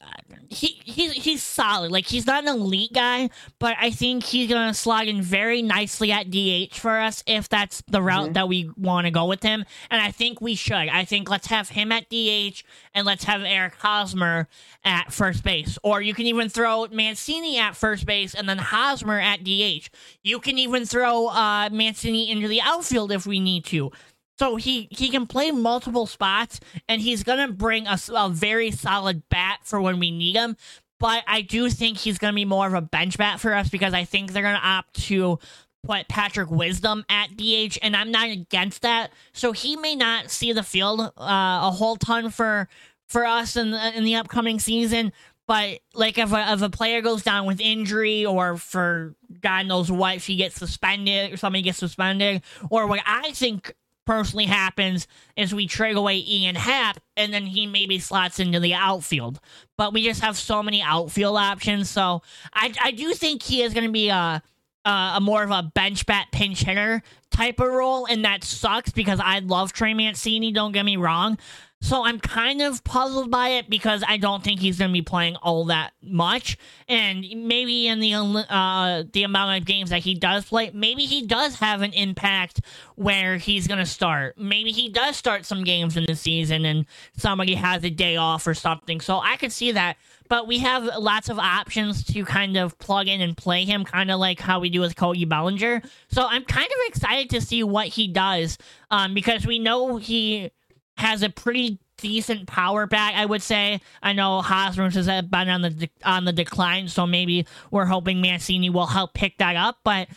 he 0.48 0.80
he's 0.84 1.12
he's 1.12 1.42
solid. 1.42 1.90
Like 1.90 2.06
he's 2.06 2.26
not 2.26 2.44
an 2.44 2.48
elite 2.48 2.92
guy, 2.92 3.30
but 3.58 3.76
I 3.80 3.90
think 3.90 4.24
he's 4.24 4.48
gonna 4.48 4.74
slot 4.74 5.08
in 5.08 5.22
very 5.22 5.62
nicely 5.62 6.12
at 6.12 6.30
DH 6.30 6.74
for 6.74 6.98
us 6.98 7.22
if 7.26 7.48
that's 7.48 7.82
the 7.88 8.02
route 8.02 8.24
mm-hmm. 8.24 8.32
that 8.34 8.48
we 8.48 8.70
want 8.76 9.06
to 9.06 9.10
go 9.10 9.26
with 9.26 9.42
him. 9.42 9.64
And 9.90 10.00
I 10.00 10.10
think 10.10 10.40
we 10.40 10.54
should. 10.54 10.74
I 10.74 11.04
think 11.04 11.28
let's 11.28 11.48
have 11.48 11.70
him 11.70 11.92
at 11.92 12.08
DH 12.08 12.62
and 12.94 13.06
let's 13.06 13.24
have 13.24 13.42
Eric 13.42 13.74
Hosmer 13.76 14.48
at 14.84 15.12
first 15.12 15.42
base. 15.42 15.78
Or 15.82 16.00
you 16.00 16.14
can 16.14 16.26
even 16.26 16.48
throw 16.48 16.86
Mancini 16.90 17.58
at 17.58 17.76
first 17.76 18.06
base 18.06 18.34
and 18.34 18.48
then 18.48 18.58
Hosmer 18.58 19.20
at 19.20 19.42
DH. 19.44 19.88
You 20.22 20.38
can 20.38 20.58
even 20.58 20.86
throw 20.86 21.28
uh, 21.28 21.70
Mancini 21.72 22.30
into 22.30 22.48
the 22.48 22.60
outfield 22.60 23.12
if 23.12 23.26
we 23.26 23.40
need 23.40 23.64
to. 23.66 23.90
So 24.38 24.56
he 24.56 24.88
he 24.90 25.08
can 25.08 25.26
play 25.26 25.50
multiple 25.50 26.06
spots, 26.06 26.60
and 26.88 27.00
he's 27.00 27.22
gonna 27.22 27.48
bring 27.50 27.86
a, 27.86 27.98
a 28.14 28.28
very 28.28 28.70
solid 28.70 29.28
bat 29.28 29.60
for 29.62 29.80
when 29.80 29.98
we 29.98 30.10
need 30.10 30.36
him. 30.36 30.56
But 30.98 31.24
I 31.26 31.42
do 31.42 31.68
think 31.70 31.98
he's 31.98 32.18
gonna 32.18 32.34
be 32.34 32.44
more 32.44 32.66
of 32.66 32.74
a 32.74 32.82
bench 32.82 33.18
bat 33.18 33.40
for 33.40 33.54
us 33.54 33.68
because 33.68 33.94
I 33.94 34.04
think 34.04 34.32
they're 34.32 34.42
gonna 34.42 34.60
opt 34.62 34.94
to 35.06 35.38
put 35.86 36.08
Patrick 36.08 36.50
Wisdom 36.50 37.04
at 37.08 37.36
DH, 37.36 37.78
and 37.80 37.96
I'm 37.96 38.10
not 38.10 38.28
against 38.28 38.82
that. 38.82 39.12
So 39.32 39.52
he 39.52 39.76
may 39.76 39.94
not 39.94 40.30
see 40.30 40.52
the 40.52 40.62
field 40.62 41.00
uh, 41.00 41.10
a 41.18 41.70
whole 41.70 41.96
ton 41.96 42.30
for 42.30 42.68
for 43.08 43.24
us 43.24 43.56
in 43.56 43.70
the, 43.70 43.96
in 43.96 44.04
the 44.04 44.16
upcoming 44.16 44.58
season. 44.58 45.12
But 45.46 45.78
like 45.94 46.18
if 46.18 46.32
a, 46.32 46.52
if 46.52 46.62
a 46.62 46.70
player 46.70 47.00
goes 47.00 47.22
down 47.22 47.46
with 47.46 47.60
injury 47.60 48.26
or 48.26 48.56
for 48.56 49.14
God 49.40 49.66
knows 49.66 49.90
what, 49.92 50.16
if 50.16 50.26
he 50.26 50.36
gets 50.36 50.56
suspended 50.56 51.32
or 51.32 51.36
somebody 51.36 51.62
gets 51.62 51.78
suspended, 51.78 52.42
or 52.68 52.86
what 52.88 53.00
I 53.06 53.30
think 53.30 53.72
personally 54.06 54.46
happens 54.46 55.06
is 55.36 55.54
we 55.54 55.66
trade 55.66 55.96
away 55.96 56.24
Ian 56.26 56.54
Happ 56.54 56.98
and 57.16 57.32
then 57.32 57.44
he 57.44 57.66
maybe 57.66 57.98
slots 57.98 58.38
into 58.40 58.60
the 58.60 58.74
outfield. 58.74 59.40
But 59.76 59.92
we 59.92 60.04
just 60.04 60.22
have 60.22 60.36
so 60.36 60.62
many 60.62 60.80
outfield 60.80 61.36
options. 61.36 61.90
So 61.90 62.22
I, 62.54 62.72
I 62.82 62.90
do 62.92 63.12
think 63.12 63.42
he 63.42 63.62
is 63.62 63.74
going 63.74 63.86
to 63.86 63.92
be 63.92 64.08
a, 64.08 64.42
a, 64.84 64.90
a, 65.16 65.20
more 65.20 65.42
of 65.42 65.50
a 65.50 65.64
bench 65.74 66.06
bat 66.06 66.28
pinch 66.32 66.62
hitter 66.62 67.02
type 67.30 67.60
of 67.60 67.68
role. 67.68 68.06
And 68.06 68.24
that 68.24 68.44
sucks 68.44 68.90
because 68.90 69.20
I 69.20 69.40
love 69.40 69.72
Trey 69.72 69.92
Mancini, 69.92 70.52
don't 70.52 70.72
get 70.72 70.84
me 70.84 70.96
wrong. 70.96 71.38
So 71.86 72.04
I'm 72.04 72.18
kind 72.18 72.62
of 72.62 72.82
puzzled 72.82 73.30
by 73.30 73.50
it 73.50 73.70
because 73.70 74.02
I 74.08 74.16
don't 74.16 74.42
think 74.42 74.58
he's 74.58 74.76
going 74.76 74.90
to 74.90 74.92
be 74.92 75.02
playing 75.02 75.36
all 75.36 75.66
that 75.66 75.92
much, 76.02 76.58
and 76.88 77.24
maybe 77.36 77.86
in 77.86 78.00
the 78.00 78.12
uh, 78.12 79.04
the 79.12 79.22
amount 79.22 79.56
of 79.56 79.66
games 79.66 79.90
that 79.90 80.00
he 80.00 80.16
does 80.16 80.46
play, 80.46 80.72
maybe 80.74 81.04
he 81.04 81.24
does 81.24 81.54
have 81.60 81.82
an 81.82 81.92
impact 81.92 82.60
where 82.96 83.36
he's 83.36 83.68
going 83.68 83.78
to 83.78 83.86
start. 83.86 84.36
Maybe 84.36 84.72
he 84.72 84.88
does 84.88 85.16
start 85.16 85.46
some 85.46 85.62
games 85.62 85.96
in 85.96 86.06
the 86.06 86.16
season, 86.16 86.64
and 86.64 86.86
somebody 87.16 87.54
has 87.54 87.84
a 87.84 87.90
day 87.90 88.16
off 88.16 88.48
or 88.48 88.54
something. 88.54 89.00
So 89.00 89.20
I 89.20 89.36
could 89.36 89.52
see 89.52 89.70
that. 89.70 89.96
But 90.28 90.48
we 90.48 90.58
have 90.58 90.82
lots 90.98 91.28
of 91.28 91.38
options 91.38 92.02
to 92.06 92.24
kind 92.24 92.56
of 92.56 92.76
plug 92.80 93.06
in 93.06 93.20
and 93.20 93.36
play 93.36 93.64
him, 93.64 93.84
kind 93.84 94.10
of 94.10 94.18
like 94.18 94.40
how 94.40 94.58
we 94.58 94.70
do 94.70 94.80
with 94.80 94.96
Cody 94.96 95.24
Bellinger. 95.24 95.82
So 96.08 96.26
I'm 96.28 96.44
kind 96.44 96.66
of 96.66 96.78
excited 96.88 97.30
to 97.30 97.40
see 97.40 97.62
what 97.62 97.86
he 97.86 98.08
does, 98.08 98.58
um, 98.90 99.14
because 99.14 99.46
we 99.46 99.60
know 99.60 99.98
he 99.98 100.50
has 100.96 101.22
a 101.22 101.30
pretty 101.30 101.78
decent 101.98 102.46
power 102.46 102.86
back, 102.86 103.14
I 103.14 103.26
would 103.26 103.42
say. 103.42 103.80
I 104.02 104.12
know 104.12 104.42
Hosmer 104.42 104.90
has 104.90 105.06
been 105.06 105.48
on 105.48 105.62
the 105.62 105.70
de- 105.70 105.90
on 106.04 106.24
the 106.24 106.32
decline, 106.32 106.88
so 106.88 107.06
maybe 107.06 107.46
we're 107.70 107.86
hoping 107.86 108.20
Mancini 108.20 108.70
will 108.70 108.86
help 108.86 109.14
pick 109.14 109.38
that 109.38 109.56
up. 109.56 109.78
But 109.84 110.08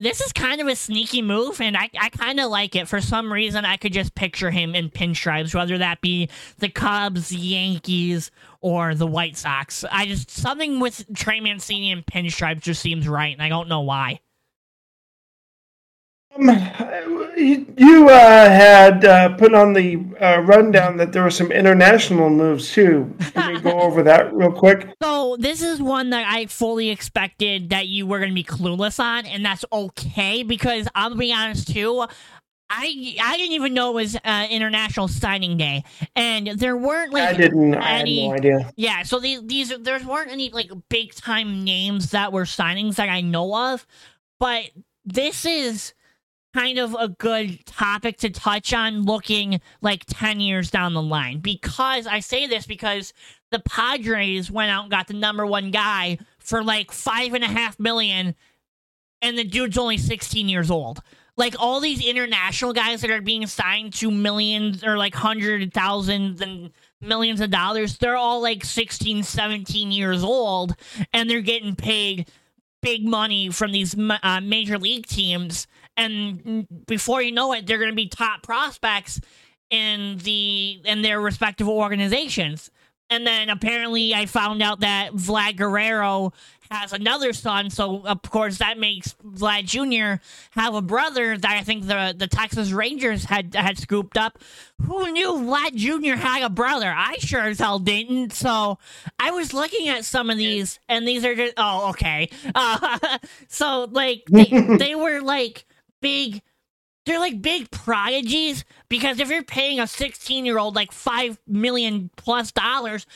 this 0.00 0.20
is 0.20 0.32
kind 0.32 0.60
of 0.60 0.68
a 0.68 0.76
sneaky 0.76 1.22
move, 1.22 1.60
and 1.60 1.76
I, 1.76 1.90
I 2.00 2.08
kind 2.10 2.38
of 2.38 2.50
like 2.50 2.76
it. 2.76 2.86
For 2.86 3.00
some 3.00 3.32
reason, 3.32 3.64
I 3.64 3.76
could 3.76 3.92
just 3.92 4.14
picture 4.14 4.50
him 4.50 4.74
in 4.74 4.90
pinstripes, 4.90 5.54
whether 5.54 5.78
that 5.78 6.00
be 6.00 6.28
the 6.58 6.68
Cubs, 6.68 7.28
the 7.30 7.36
Yankees, 7.36 8.30
or 8.60 8.94
the 8.94 9.06
White 9.06 9.36
Sox. 9.36 9.84
I 9.90 10.06
just 10.06 10.30
something 10.30 10.78
with 10.78 11.04
Trey 11.14 11.40
Mancini 11.40 11.90
and 11.90 12.06
pinstripes 12.06 12.60
just 12.60 12.80
seems 12.80 13.08
right, 13.08 13.32
and 13.32 13.42
I 13.42 13.48
don't 13.48 13.68
know 13.68 13.80
why. 13.80 14.20
Um, 16.38 17.32
you 17.36 18.08
uh, 18.08 18.48
had 18.48 19.04
uh, 19.04 19.36
put 19.36 19.54
on 19.54 19.72
the 19.72 19.98
uh, 20.20 20.40
rundown 20.40 20.96
that 20.98 21.12
there 21.12 21.22
were 21.22 21.30
some 21.30 21.50
international 21.50 22.30
moves 22.30 22.72
too. 22.72 23.14
Can 23.34 23.54
we 23.54 23.60
go 23.60 23.80
over 23.80 24.02
that 24.04 24.32
real 24.32 24.52
quick? 24.52 24.88
So 25.02 25.36
this 25.38 25.62
is 25.62 25.80
one 25.80 26.10
that 26.10 26.26
I 26.26 26.46
fully 26.46 26.90
expected 26.90 27.70
that 27.70 27.86
you 27.88 28.06
were 28.06 28.18
going 28.18 28.30
to 28.30 28.34
be 28.34 28.44
clueless 28.44 28.98
on, 29.00 29.26
and 29.26 29.44
that's 29.44 29.64
okay 29.72 30.42
because 30.42 30.88
I'll 30.94 31.14
be 31.14 31.32
honest 31.32 31.72
too. 31.72 32.06
I 32.70 33.16
I 33.22 33.36
didn't 33.36 33.52
even 33.52 33.74
know 33.74 33.90
it 33.90 33.94
was 33.94 34.16
uh, 34.16 34.46
International 34.50 35.08
Signing 35.08 35.56
Day, 35.56 35.84
and 36.14 36.48
there 36.48 36.76
weren't 36.76 37.12
like 37.12 37.30
I 37.30 37.32
didn't. 37.32 37.74
Any, 37.74 37.78
I 37.78 37.96
had 37.96 38.06
no 38.06 38.32
idea. 38.32 38.72
Yeah, 38.76 39.02
so 39.02 39.18
these 39.20 39.42
these 39.44 39.72
there 39.78 39.98
weren't 40.00 40.30
any 40.30 40.50
like 40.50 40.70
big 40.88 41.14
time 41.14 41.64
names 41.64 42.10
that 42.10 42.32
were 42.32 42.44
signings 42.44 42.96
that 42.96 43.08
I 43.08 43.20
know 43.20 43.72
of, 43.72 43.86
but 44.38 44.70
this 45.04 45.44
is 45.44 45.94
kind 46.58 46.78
of 46.78 46.96
a 46.98 47.08
good 47.08 47.64
topic 47.66 48.18
to 48.18 48.28
touch 48.28 48.72
on 48.72 49.04
looking 49.04 49.60
like 49.80 50.04
10 50.08 50.40
years 50.40 50.72
down 50.72 50.92
the 50.92 51.02
line. 51.02 51.38
Because 51.38 52.06
I 52.06 52.18
say 52.18 52.48
this 52.48 52.66
because 52.66 53.12
the 53.52 53.60
Padres 53.60 54.50
went 54.50 54.70
out 54.70 54.82
and 54.82 54.90
got 54.90 55.06
the 55.06 55.14
number 55.14 55.46
one 55.46 55.70
guy 55.70 56.18
for 56.38 56.64
like 56.64 56.90
five 56.90 57.34
and 57.34 57.44
a 57.44 57.48
half 57.48 57.78
million, 57.78 58.34
and 59.22 59.38
the 59.38 59.44
dude's 59.44 59.78
only 59.78 59.98
16 59.98 60.48
years 60.48 60.68
old. 60.68 61.00
Like 61.36 61.54
all 61.60 61.78
these 61.78 62.04
international 62.04 62.72
guys 62.72 63.02
that 63.02 63.10
are 63.12 63.22
being 63.22 63.46
signed 63.46 63.92
to 63.94 64.10
millions 64.10 64.82
or 64.82 64.98
like 64.98 65.14
hundred 65.14 65.72
thousands 65.72 66.40
and 66.40 66.72
millions 67.00 67.40
of 67.40 67.50
dollars, 67.50 67.98
they're 67.98 68.16
all 68.16 68.42
like 68.42 68.64
16, 68.64 69.22
17 69.22 69.92
years 69.92 70.24
old, 70.24 70.74
and 71.12 71.30
they're 71.30 71.40
getting 71.40 71.76
paid 71.76 72.28
big 72.82 73.04
money 73.04 73.50
from 73.50 73.70
these 73.70 73.96
uh, 73.96 74.40
major 74.42 74.78
league 74.78 75.06
teams 75.06 75.68
and 75.98 76.66
before 76.86 77.20
you 77.20 77.32
know 77.32 77.52
it, 77.52 77.66
they're 77.66 77.78
going 77.78 77.90
to 77.90 77.96
be 77.96 78.08
top 78.08 78.42
prospects 78.42 79.20
in 79.70 80.18
the 80.18 80.80
in 80.84 81.02
their 81.02 81.20
respective 81.20 81.68
organizations. 81.68 82.70
And 83.10 83.26
then 83.26 83.48
apparently, 83.48 84.14
I 84.14 84.26
found 84.26 84.62
out 84.62 84.80
that 84.80 85.12
Vlad 85.12 85.56
Guerrero 85.56 86.32
has 86.70 86.92
another 86.92 87.32
son, 87.32 87.70
so 87.70 88.06
of 88.06 88.20
course 88.20 88.58
that 88.58 88.78
makes 88.78 89.14
Vlad 89.24 89.64
Jr. 89.64 90.22
have 90.50 90.74
a 90.74 90.82
brother 90.82 91.38
that 91.38 91.56
I 91.56 91.62
think 91.62 91.86
the 91.86 92.14
the 92.16 92.26
Texas 92.26 92.70
Rangers 92.70 93.24
had 93.24 93.54
had 93.54 93.78
scooped 93.78 94.18
up. 94.18 94.38
Who 94.82 95.10
knew 95.10 95.32
Vlad 95.32 95.74
Jr. 95.74 96.16
had 96.16 96.42
a 96.42 96.50
brother? 96.50 96.92
I 96.94 97.16
sure 97.18 97.48
as 97.48 97.58
hell 97.58 97.78
didn't. 97.78 98.34
So 98.34 98.78
I 99.18 99.30
was 99.30 99.54
looking 99.54 99.88
at 99.88 100.04
some 100.04 100.28
of 100.28 100.36
these, 100.36 100.78
and 100.86 101.08
these 101.08 101.24
are 101.24 101.34
just 101.34 101.54
oh 101.56 101.90
okay. 101.90 102.28
Uh, 102.54 102.98
so 103.48 103.88
like 103.90 104.24
they, 104.30 104.76
they 104.78 104.94
were 104.94 105.20
like 105.22 105.64
big 106.00 106.42
they're 107.06 107.18
like 107.18 107.40
big 107.40 107.70
prodigies 107.70 108.64
because 108.90 109.18
if 109.18 109.30
you're 109.30 109.42
paying 109.42 109.80
a 109.80 109.86
16 109.86 110.44
year 110.44 110.58
old 110.58 110.74
like 110.74 110.92
5 110.92 111.38
million 111.46 112.10
plus 112.16 112.52
dollars 112.52 113.06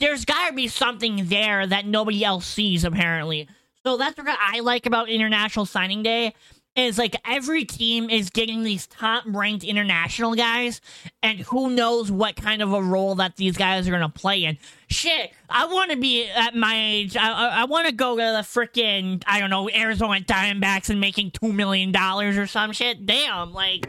there's 0.00 0.24
got 0.24 0.48
to 0.48 0.54
be 0.54 0.68
something 0.68 1.26
there 1.28 1.66
that 1.66 1.86
nobody 1.86 2.22
else 2.22 2.46
sees 2.46 2.84
apparently. 2.84 3.48
So 3.82 3.96
that's 3.96 4.18
what 4.18 4.26
i 4.28 4.60
like 4.60 4.84
about 4.84 5.08
international 5.08 5.64
signing 5.64 6.02
day 6.02 6.34
is 6.76 6.98
like 6.98 7.16
every 7.24 7.64
team 7.64 8.10
is 8.10 8.30
getting 8.30 8.62
these 8.62 8.86
top 8.86 9.24
ranked 9.26 9.64
international 9.64 10.34
guys, 10.34 10.80
and 11.22 11.40
who 11.40 11.70
knows 11.70 12.10
what 12.10 12.36
kind 12.36 12.62
of 12.62 12.72
a 12.72 12.82
role 12.82 13.14
that 13.16 13.36
these 13.36 13.56
guys 13.56 13.88
are 13.88 13.90
gonna 13.90 14.08
play 14.08 14.44
in. 14.44 14.58
Shit, 14.88 15.32
I 15.48 15.66
want 15.66 15.90
to 15.90 15.96
be 15.96 16.28
at 16.28 16.54
my 16.54 16.74
age. 16.76 17.16
I 17.16 17.30
I, 17.30 17.46
I 17.60 17.64
want 17.64 17.86
to 17.86 17.92
go 17.92 18.16
to 18.16 18.22
the 18.22 18.42
freaking 18.42 19.22
I 19.26 19.40
don't 19.40 19.50
know 19.50 19.70
Arizona 19.70 20.20
Diamondbacks 20.20 20.90
and 20.90 21.00
making 21.00 21.32
two 21.32 21.52
million 21.52 21.92
dollars 21.92 22.36
or 22.36 22.46
some 22.46 22.72
shit. 22.72 23.06
Damn, 23.06 23.52
like 23.52 23.88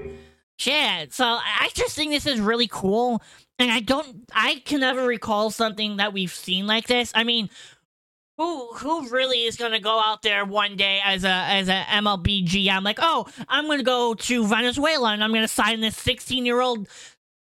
shit. 0.57 1.13
So 1.13 1.25
I 1.25 1.69
just 1.73 1.95
think 1.95 2.11
this 2.11 2.25
is 2.25 2.39
really 2.39 2.67
cool. 2.67 3.21
And 3.59 3.71
I 3.71 3.79
don't, 3.79 4.23
I 4.35 4.61
can 4.65 4.81
never 4.81 5.03
recall 5.03 5.49
something 5.49 5.97
that 5.97 6.13
we've 6.13 6.31
seen 6.31 6.67
like 6.67 6.85
this. 6.85 7.11
I 7.15 7.23
mean, 7.23 7.49
who 8.37 8.67
who 8.73 9.09
really 9.09 9.43
is 9.43 9.57
going 9.57 9.71
to 9.71 9.79
go 9.79 9.99
out 9.99 10.21
there 10.21 10.45
one 10.45 10.75
day 10.75 11.01
as 11.03 11.23
a 11.23 11.29
as 11.29 11.67
a 11.67 11.83
MLB 11.89 12.45
GM 12.45 12.83
like, 12.83 12.99
"Oh, 13.01 13.27
I'm 13.49 13.65
going 13.65 13.79
to 13.79 13.83
go 13.83 14.13
to 14.13 14.47
Venezuela 14.47 15.11
and 15.11 15.23
I'm 15.23 15.31
going 15.31 15.43
to 15.43 15.47
sign 15.47 15.81
this 15.81 15.95
16-year-old 15.95 16.87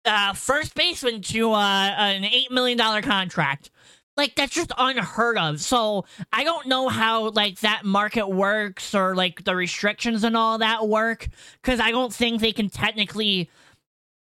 uh, 0.05 0.33
first 0.33 0.73
baseman 0.75 1.21
to 1.21 1.51
uh, 1.51 1.93
an 1.97 2.23
8 2.23 2.51
million 2.51 2.77
dollar 2.77 3.01
contract." 3.01 3.69
Like 4.17 4.35
that's 4.35 4.53
just 4.53 4.71
unheard 4.77 5.37
of. 5.37 5.59
So, 5.59 6.05
I 6.31 6.45
don't 6.45 6.67
know 6.67 6.87
how 6.87 7.31
like 7.31 7.59
that 7.59 7.83
market 7.83 8.29
works 8.29 8.95
or 8.95 9.13
like 9.13 9.43
the 9.43 9.55
restrictions 9.55 10.23
and 10.23 10.37
all 10.37 10.57
that 10.59 10.87
work 10.87 11.27
cuz 11.63 11.81
I 11.81 11.91
don't 11.91 12.13
think 12.13 12.39
they 12.39 12.53
can 12.53 12.69
technically 12.69 13.49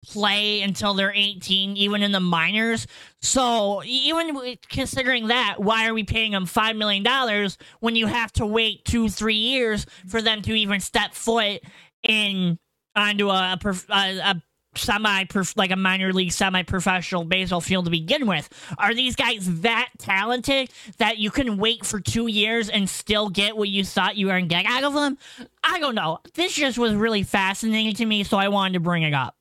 play 0.06 0.62
until 0.62 0.94
they're 0.94 1.14
18, 1.14 1.78
even 1.78 2.04
in 2.04 2.12
the 2.12 2.20
minors. 2.20 2.88
So, 3.22 3.84
even 3.84 4.58
considering 4.70 5.28
that, 5.28 5.56
why 5.58 5.88
are 5.88 5.94
we 5.94 6.04
paying 6.04 6.32
them 6.32 6.46
$5 6.46 6.78
million 6.78 7.50
when 7.80 7.96
you 7.96 8.08
have 8.08 8.32
to 8.34 8.46
wait 8.46 8.86
two, 8.86 9.10
three 9.10 9.36
years 9.36 9.86
for 10.08 10.22
them 10.22 10.42
to 10.44 10.54
even 10.54 10.80
step 10.80 11.14
foot 11.14 11.62
in 12.04 12.58
onto 12.96 13.30
a, 13.30 13.60
a, 13.64 13.94
a 13.94 14.42
semi 14.78 15.26
like 15.56 15.72
a 15.72 15.76
minor 15.76 16.14
league 16.14 16.32
semi 16.32 16.64
professional 16.64 17.24
baseball 17.24 17.62
field 17.62 17.86
to 17.86 17.92
begin 17.92 18.28
with. 18.28 18.50
Are 18.78 18.94
these 18.94 19.16
guys 19.16 19.62
that 19.62 19.90
talented 19.98 20.70
that 20.98 21.18
you 21.18 21.32
can 21.32 21.58
wait 21.58 21.86
for 21.86 22.00
two 22.00 22.28
years 22.28 22.70
and 22.70 22.90
still 22.90 23.30
get 23.30 23.58
what 23.58 23.70
you 23.70 23.84
thought 23.84 24.16
you 24.16 24.28
were 24.28 24.34
going 24.34 24.48
to 24.48 24.56
get 24.56 24.66
out 24.66 24.84
of 24.84 24.94
them? 24.94 25.18
I 25.64 25.80
don't 25.80 25.96
know. 25.96 26.20
This 26.34 26.54
just 26.54 26.78
was 26.78 26.94
really 26.94 27.24
fascinating 27.24 27.96
to 27.96 28.06
me, 28.06 28.24
so 28.24 28.38
I 28.38 28.48
wanted 28.50 28.74
to 28.74 28.80
bring 28.80 29.04
it 29.04 29.14
up. 29.14 29.37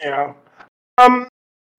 Yeah. 0.00 0.34
Um. 0.98 1.28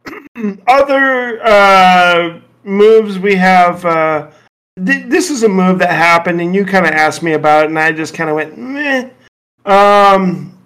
other 0.67 1.43
uh, 1.43 2.39
moves 2.63 3.19
we 3.19 3.35
have. 3.35 3.85
Uh, 3.85 4.31
th- 4.83 5.05
this 5.07 5.29
is 5.29 5.43
a 5.43 5.49
move 5.49 5.79
that 5.79 5.91
happened, 5.91 6.41
and 6.41 6.53
you 6.53 6.65
kind 6.65 6.85
of 6.85 6.91
asked 6.91 7.23
me 7.23 7.33
about 7.33 7.65
it, 7.65 7.69
and 7.69 7.79
I 7.79 7.91
just 7.91 8.13
kind 8.13 8.29
of 8.29 8.35
went 8.35 8.57
meh. 8.57 9.09
Um. 9.65 10.57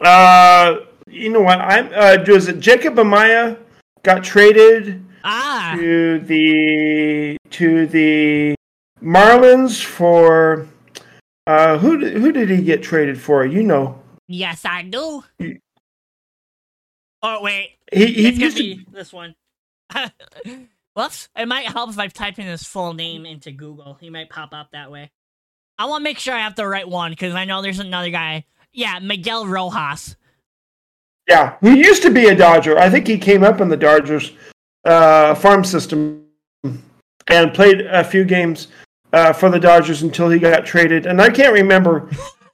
Uh. 0.00 0.76
You 1.08 1.30
know 1.30 1.40
what? 1.40 1.60
I'm. 1.60 1.90
Uh, 1.94 2.22
was 2.26 2.48
it 2.48 2.60
Jacob 2.60 2.94
Amaya 2.94 3.58
got 4.02 4.22
traded 4.22 5.04
ah. 5.24 5.74
to 5.76 6.20
the 6.20 7.36
to 7.50 7.86
the 7.86 8.54
Marlins 9.02 9.84
for. 9.84 10.68
Uh, 11.46 11.78
who 11.78 11.98
who 11.98 12.30
did 12.30 12.48
he 12.48 12.62
get 12.62 12.82
traded 12.82 13.20
for? 13.20 13.44
You 13.44 13.62
know. 13.64 14.00
Yes, 14.28 14.64
I 14.64 14.82
do. 14.82 15.24
Oh 17.22 17.42
wait, 17.42 17.78
he, 17.92 18.06
he 18.06 18.28
it's 18.28 18.38
gonna 18.38 18.54
be 18.54 18.84
to... 18.84 18.90
this 18.90 19.12
one. 19.12 19.34
Whoops! 20.94 21.28
It 21.36 21.46
might 21.46 21.66
help 21.66 21.90
if 21.90 21.98
I 21.98 22.08
type 22.08 22.38
in 22.38 22.46
his 22.46 22.64
full 22.64 22.94
name 22.94 23.26
into 23.26 23.52
Google. 23.52 23.98
He 24.00 24.10
might 24.10 24.30
pop 24.30 24.52
up 24.52 24.70
that 24.72 24.90
way. 24.90 25.10
I 25.78 25.86
want 25.86 26.00
to 26.00 26.04
make 26.04 26.18
sure 26.18 26.34
I 26.34 26.40
have 26.40 26.56
the 26.56 26.66
right 26.66 26.88
one 26.88 27.12
because 27.12 27.34
I 27.34 27.44
know 27.44 27.62
there's 27.62 27.78
another 27.78 28.10
guy. 28.10 28.44
Yeah, 28.72 28.98
Miguel 28.98 29.46
Rojas. 29.46 30.16
Yeah, 31.28 31.56
he 31.62 31.78
used 31.78 32.02
to 32.02 32.10
be 32.10 32.26
a 32.26 32.34
Dodger. 32.34 32.78
I 32.78 32.90
think 32.90 33.06
he 33.06 33.16
came 33.16 33.44
up 33.44 33.60
in 33.60 33.68
the 33.68 33.76
Dodgers 33.76 34.32
uh, 34.84 35.34
farm 35.34 35.64
system 35.64 36.26
and 37.28 37.54
played 37.54 37.82
a 37.82 38.02
few 38.02 38.24
games 38.24 38.68
uh, 39.12 39.32
for 39.32 39.48
the 39.48 39.60
Dodgers 39.60 40.02
until 40.02 40.28
he 40.28 40.38
got 40.38 40.66
traded. 40.66 41.06
And 41.06 41.22
I 41.22 41.30
can't 41.30 41.52
remember 41.52 42.10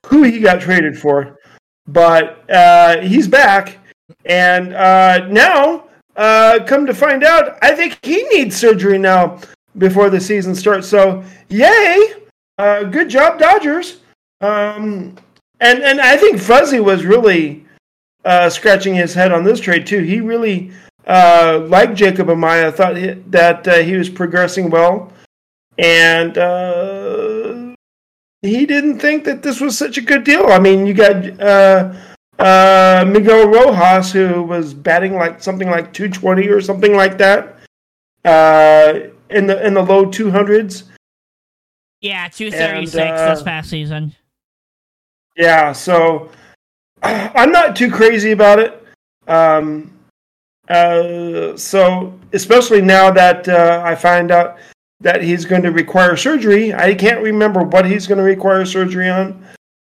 who 0.06 0.22
he 0.22 0.40
got 0.40 0.60
traded 0.60 0.98
for, 0.98 1.38
but 1.86 2.48
uh, 2.51 3.01
he's 3.01 3.26
back 3.26 3.78
and 4.24 4.74
uh, 4.74 5.27
now, 5.28 5.85
uh, 6.16 6.61
come 6.66 6.87
to 6.87 6.95
find 6.95 7.24
out, 7.24 7.59
I 7.62 7.74
think 7.74 7.99
he 8.03 8.23
needs 8.24 8.57
surgery 8.57 8.99
now 8.99 9.41
before 9.78 10.11
the 10.11 10.20
season 10.20 10.55
starts. 10.55 10.89
So, 10.89 11.24
yay! 11.49 12.15
Uh, 12.59 12.85
good 12.85 13.09
job, 13.09 13.39
Dodgers. 13.39 13.99
Um, 14.41 15.16
and 15.61 15.83
and 15.83 16.01
I 16.01 16.16
think 16.16 16.39
Fuzzy 16.39 16.81
was 16.81 17.05
really 17.05 17.65
uh, 18.24 18.51
scratching 18.51 18.95
his 18.95 19.15
head 19.15 19.33
on 19.33 19.45
this 19.45 19.61
trade 19.61 19.87
too. 19.87 20.03
He 20.03 20.20
really 20.20 20.73
uh, 21.07 21.65
liked 21.69 21.95
Jacob 21.95 22.28
Amaya, 22.28 22.73
thought 22.74 22.97
he, 22.97 23.12
that 23.28 23.66
uh, 23.66 23.77
he 23.77 23.97
was 23.97 24.11
progressing 24.11 24.70
well, 24.70 25.12
and 25.78 26.37
uh, 26.37 27.74
he 28.43 28.66
didn't 28.66 28.99
think 28.99 29.24
that 29.24 29.43
this 29.43 29.61
was 29.61 29.78
such 29.78 29.97
a 29.97 30.03
good 30.03 30.24
deal. 30.24 30.47
I 30.47 30.59
mean, 30.59 30.87
you 30.87 30.95
got 30.95 31.16
uh, 32.38 33.04
Miguel 33.06 33.48
Rojas, 33.48 34.12
who 34.12 34.42
was 34.42 34.74
batting 34.74 35.14
like 35.14 35.42
something 35.42 35.70
like 35.70 35.92
220 35.92 36.48
or 36.48 36.60
something 36.60 36.94
like 36.94 37.18
that, 37.18 37.56
uh, 38.24 39.00
in 39.30 39.46
the 39.46 39.64
in 39.66 39.74
the 39.74 39.82
low 39.82 40.06
200s. 40.06 40.84
Yeah, 42.00 42.28
236 42.28 42.96
and, 42.96 43.10
uh, 43.10 43.34
this 43.34 43.42
past 43.42 43.70
season. 43.70 44.14
Yeah, 45.36 45.72
so 45.72 46.30
I'm 47.02 47.52
not 47.52 47.76
too 47.76 47.90
crazy 47.90 48.32
about 48.32 48.58
it. 48.58 48.82
Um, 49.26 49.92
uh, 50.68 51.56
so 51.56 52.18
especially 52.32 52.82
now 52.82 53.10
that 53.10 53.48
uh, 53.48 53.82
I 53.84 53.94
find 53.94 54.30
out 54.30 54.58
that 55.00 55.22
he's 55.22 55.44
going 55.44 55.62
to 55.62 55.70
require 55.70 56.16
surgery, 56.16 56.74
I 56.74 56.94
can't 56.94 57.22
remember 57.22 57.62
what 57.62 57.86
he's 57.86 58.06
going 58.06 58.18
to 58.18 58.24
require 58.24 58.64
surgery 58.64 59.08
on. 59.08 59.44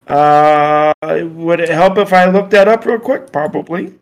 Uh, 0.06 0.92
would 1.02 1.60
it 1.60 1.68
help 1.70 1.98
if 1.98 2.12
I 2.12 2.26
looked 2.26 2.50
that 2.50 2.68
up 2.68 2.84
real 2.84 2.98
quick? 2.98 3.32
Probably. 3.32 3.94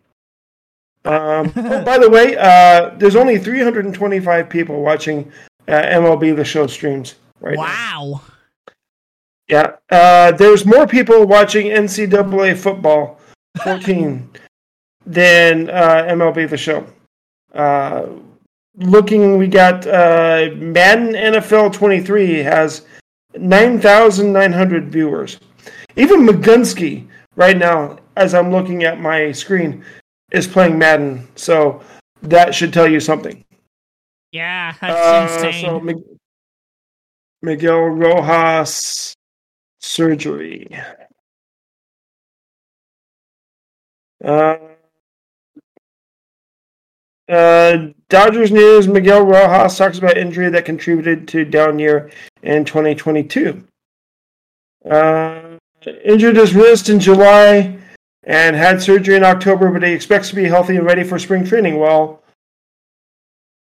Um, 1.05 1.51
oh, 1.55 1.83
by 1.83 1.97
the 1.97 2.09
way, 2.09 2.35
uh, 2.37 2.91
there's 2.97 3.15
only 3.15 3.37
325 3.37 4.49
people 4.49 4.81
watching 4.81 5.31
uh, 5.67 5.71
MLB 5.71 6.35
The 6.35 6.45
Show 6.45 6.67
streams 6.67 7.15
right 7.39 7.57
wow. 7.57 7.65
now. 7.65 8.11
Wow. 8.11 8.21
Yeah, 9.49 9.75
uh, 9.91 10.31
there's 10.31 10.65
more 10.65 10.87
people 10.87 11.25
watching 11.25 11.67
NCAA 11.67 12.57
football 12.57 13.19
14 13.63 14.29
than 15.05 15.69
uh, 15.69 16.07
MLB 16.09 16.49
The 16.49 16.57
Show. 16.57 16.87
Uh, 17.53 18.05
looking, 18.77 19.37
we 19.37 19.47
got 19.47 19.85
uh, 19.85 20.49
Madden 20.55 21.13
NFL 21.13 21.73
23 21.73 22.39
has 22.39 22.83
9,900 23.35 24.89
viewers. 24.89 25.39
Even 25.95 26.25
Magunsky, 26.25 27.07
right 27.35 27.57
now, 27.57 27.97
as 28.15 28.33
I'm 28.33 28.51
looking 28.51 28.83
at 28.83 28.99
my 28.99 29.31
screen, 29.31 29.83
is 30.31 30.47
playing 30.47 30.77
Madden. 30.77 31.27
So 31.35 31.81
that 32.21 32.55
should 32.55 32.73
tell 32.73 32.87
you 32.87 32.99
something. 32.99 33.43
Yeah, 34.31 34.73
that's 34.81 35.43
uh, 35.43 35.47
insane. 35.47 35.65
So 35.65 36.03
Miguel 37.41 37.81
Rojas 37.81 39.13
surgery. 39.81 40.67
Uh, 44.23 44.55
uh, 47.29 47.77
Dodgers 48.09 48.51
news: 48.51 48.87
Miguel 48.87 49.23
Rojas 49.25 49.77
talks 49.77 49.97
about 49.97 50.17
injury 50.17 50.49
that 50.49 50.65
contributed 50.65 51.27
to 51.27 51.45
down 51.45 51.77
year 51.77 52.09
in 52.41 52.65
2022. 52.65 53.63
Uh, 54.89 55.42
injured 56.03 56.35
his 56.35 56.53
wrist 56.53 56.89
in 56.89 56.99
July 56.99 57.77
and 58.23 58.55
had 58.55 58.81
surgery 58.81 59.15
in 59.15 59.23
October, 59.23 59.69
but 59.71 59.83
he 59.83 59.91
expects 59.91 60.29
to 60.29 60.35
be 60.35 60.45
healthy 60.45 60.77
and 60.77 60.85
ready 60.85 61.03
for 61.03 61.19
spring 61.19 61.45
training. 61.45 61.77
Well, 61.77 62.23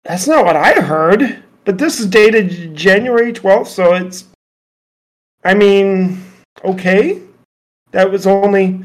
that's 0.04 0.28
not 0.28 0.46
what 0.46 0.56
I 0.56 0.74
heard. 0.74 1.44
But 1.66 1.78
this 1.78 2.00
is 2.00 2.08
dated 2.08 2.76
January 2.76 3.32
12th, 3.32 3.68
so 3.68 3.94
it's. 3.94 4.26
I 5.46 5.54
mean, 5.54 6.22
okay. 6.64 7.22
That 7.92 8.12
was 8.12 8.28
only 8.28 8.82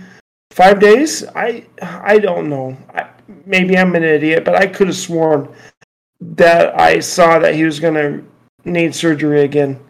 five 0.50 0.78
days. 0.78 1.24
I 1.34 1.66
I 1.82 2.18
don't 2.18 2.48
know. 2.48 2.76
I, 2.94 3.08
maybe 3.46 3.76
I'm 3.76 3.94
an 3.96 4.04
idiot, 4.04 4.44
but 4.44 4.54
I 4.54 4.66
could 4.66 4.88
have 4.88 4.96
sworn 4.96 5.52
that 6.20 6.78
I 6.78 7.00
saw 7.00 7.38
that 7.38 7.54
he 7.54 7.64
was 7.64 7.80
going 7.80 7.94
to 7.94 8.24
need 8.64 8.94
surgery 8.94 9.42
again. 9.42 9.80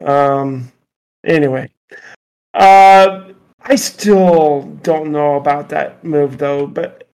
Um. 0.00 0.70
Anyway, 1.24 1.70
uh, 2.54 3.32
I 3.60 3.74
still 3.76 4.62
don't 4.82 5.10
know 5.10 5.36
about 5.36 5.68
that 5.70 6.04
move 6.04 6.38
though. 6.38 6.66
But 6.66 7.08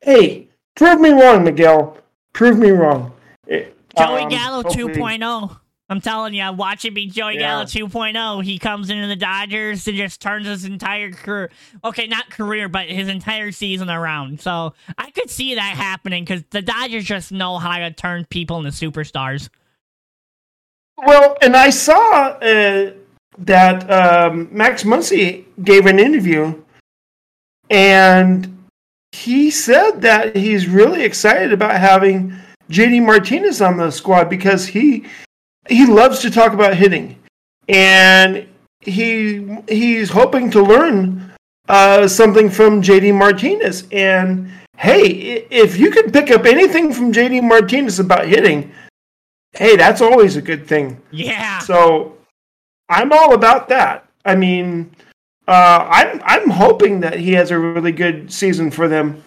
hey, 0.00 0.48
prove 0.76 1.00
me 1.00 1.10
wrong, 1.10 1.44
Miguel. 1.44 1.98
Prove 2.32 2.58
me 2.58 2.70
wrong. 2.70 3.12
It, 3.46 3.76
Joey 3.96 4.22
um, 4.22 4.28
Gallo 4.28 4.62
2.0. 4.62 5.58
I'm 5.90 6.02
telling 6.02 6.34
you, 6.34 6.42
I 6.42 6.50
watch 6.50 6.84
it 6.84 6.92
be 6.92 7.06
Joey 7.06 7.34
yeah. 7.34 7.40
Gallo 7.40 7.64
2.0. 7.64 8.44
He 8.44 8.58
comes 8.58 8.90
into 8.90 9.06
the 9.06 9.16
Dodgers 9.16 9.88
and 9.88 9.96
just 9.96 10.20
turns 10.20 10.46
his 10.46 10.66
entire 10.66 11.10
career, 11.10 11.50
okay, 11.82 12.06
not 12.06 12.28
career, 12.28 12.68
but 12.68 12.88
his 12.90 13.08
entire 13.08 13.52
season 13.52 13.88
around. 13.88 14.40
So 14.42 14.74
I 14.98 15.10
could 15.10 15.30
see 15.30 15.54
that 15.54 15.76
happening 15.76 16.24
because 16.24 16.44
the 16.50 16.60
Dodgers 16.60 17.04
just 17.04 17.32
know 17.32 17.56
how 17.56 17.78
to 17.78 17.90
turn 17.90 18.26
people 18.26 18.58
into 18.58 18.70
superstars. 18.70 19.48
Well, 20.98 21.38
and 21.40 21.56
I 21.56 21.70
saw 21.70 22.36
uh, 22.42 22.90
that 23.38 23.88
um, 23.90 24.48
Max 24.50 24.82
Muncy 24.84 25.44
gave 25.62 25.86
an 25.86 25.98
interview, 25.98 26.54
and 27.70 28.66
he 29.12 29.50
said 29.50 30.02
that 30.02 30.36
he's 30.36 30.68
really 30.68 31.04
excited 31.04 31.52
about 31.52 31.80
having 31.80 32.34
JD 32.70 33.04
Martinez 33.04 33.62
on 33.62 33.76
the 33.76 33.90
squad 33.90 34.28
because 34.28 34.66
he 34.66 35.06
he 35.68 35.86
loves 35.86 36.20
to 36.20 36.30
talk 36.30 36.52
about 36.52 36.74
hitting, 36.74 37.18
and 37.68 38.46
he 38.80 39.56
he's 39.68 40.10
hoping 40.10 40.50
to 40.50 40.62
learn 40.62 41.32
uh, 41.68 42.08
something 42.08 42.50
from 42.50 42.82
JD 42.82 43.14
Martinez. 43.14 43.86
And 43.92 44.50
hey, 44.76 45.46
if 45.50 45.78
you 45.78 45.90
can 45.90 46.10
pick 46.10 46.30
up 46.30 46.44
anything 46.44 46.92
from 46.92 47.12
JD 47.12 47.42
Martinez 47.42 47.98
about 47.98 48.26
hitting, 48.26 48.72
hey, 49.52 49.76
that's 49.76 50.00
always 50.00 50.36
a 50.36 50.42
good 50.42 50.66
thing. 50.66 51.00
Yeah. 51.10 51.60
So 51.60 52.17
I'm 52.88 53.12
all 53.12 53.34
about 53.34 53.68
that. 53.68 54.08
I 54.24 54.34
mean, 54.34 54.94
uh, 55.46 55.86
I'm 55.88 56.20
I'm 56.24 56.50
hoping 56.50 57.00
that 57.00 57.18
he 57.18 57.32
has 57.32 57.50
a 57.50 57.58
really 57.58 57.92
good 57.92 58.32
season 58.32 58.70
for 58.70 58.88
them. 58.88 59.24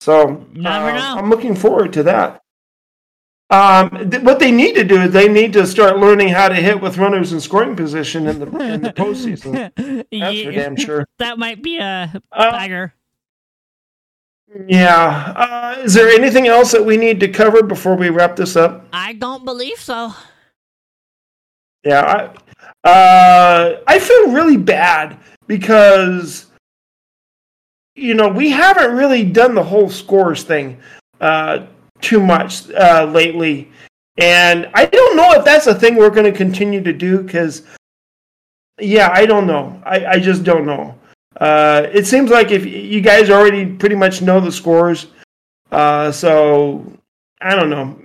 So 0.00 0.46
uh, 0.64 0.68
I'm 0.68 1.30
looking 1.30 1.54
forward 1.54 1.92
to 1.94 2.02
that. 2.04 2.42
Um, 3.48 4.10
th- 4.10 4.22
what 4.22 4.40
they 4.40 4.50
need 4.50 4.74
to 4.74 4.84
do 4.84 5.02
is 5.02 5.12
they 5.12 5.28
need 5.28 5.52
to 5.52 5.66
start 5.66 5.98
learning 5.98 6.28
how 6.28 6.48
to 6.48 6.54
hit 6.54 6.80
with 6.80 6.98
runners 6.98 7.32
in 7.32 7.40
scoring 7.40 7.76
position 7.76 8.26
in 8.26 8.40
the 8.40 8.46
in 8.58 8.82
the 8.82 8.92
postseason. 8.92 9.72
That's 9.76 10.06
yeah, 10.10 10.44
for 10.44 10.52
damn 10.52 10.76
sure. 10.76 11.06
That 11.18 11.38
might 11.38 11.62
be 11.62 11.78
a 11.78 12.12
uh, 12.32 12.88
Yeah. 14.66 15.32
Uh, 15.36 15.82
is 15.82 15.94
there 15.94 16.08
anything 16.08 16.48
else 16.48 16.72
that 16.72 16.84
we 16.84 16.96
need 16.96 17.20
to 17.20 17.28
cover 17.28 17.62
before 17.62 17.94
we 17.94 18.10
wrap 18.10 18.34
this 18.34 18.56
up? 18.56 18.86
I 18.92 19.12
don't 19.12 19.44
believe 19.44 19.78
so. 19.78 20.12
Yeah, 21.84 22.02
I, 22.02 22.45
uh, 22.86 23.80
I 23.86 23.98
feel 23.98 24.32
really 24.32 24.56
bad 24.56 25.18
because 25.46 26.46
you 27.94 28.14
know 28.14 28.28
we 28.28 28.50
haven't 28.50 28.96
really 28.96 29.24
done 29.24 29.54
the 29.54 29.64
whole 29.64 29.90
scores 29.90 30.42
thing. 30.42 30.80
Uh, 31.20 31.66
too 32.00 32.20
much 32.20 32.70
uh, 32.70 33.08
lately. 33.10 33.70
And 34.18 34.70
I 34.74 34.86
don't 34.86 35.16
know 35.16 35.32
if 35.32 35.44
that's 35.44 35.66
a 35.66 35.74
thing 35.74 35.96
we're 35.96 36.10
going 36.10 36.30
to 36.30 36.36
continue 36.36 36.82
to 36.82 36.92
do 36.92 37.22
because, 37.22 37.62
yeah, 38.80 39.10
I 39.12 39.26
don't 39.26 39.46
know. 39.46 39.80
I, 39.84 40.06
I 40.06 40.18
just 40.18 40.44
don't 40.44 40.66
know. 40.66 40.98
Uh, 41.38 41.86
it 41.92 42.06
seems 42.06 42.30
like 42.30 42.50
if 42.50 42.64
you 42.64 43.00
guys 43.02 43.28
already 43.28 43.66
pretty 43.66 43.94
much 43.94 44.22
know 44.22 44.40
the 44.40 44.50
scores, 44.52 45.08
uh, 45.70 46.10
so 46.10 46.90
I 47.42 47.54
don't 47.54 47.68
know. 47.68 47.98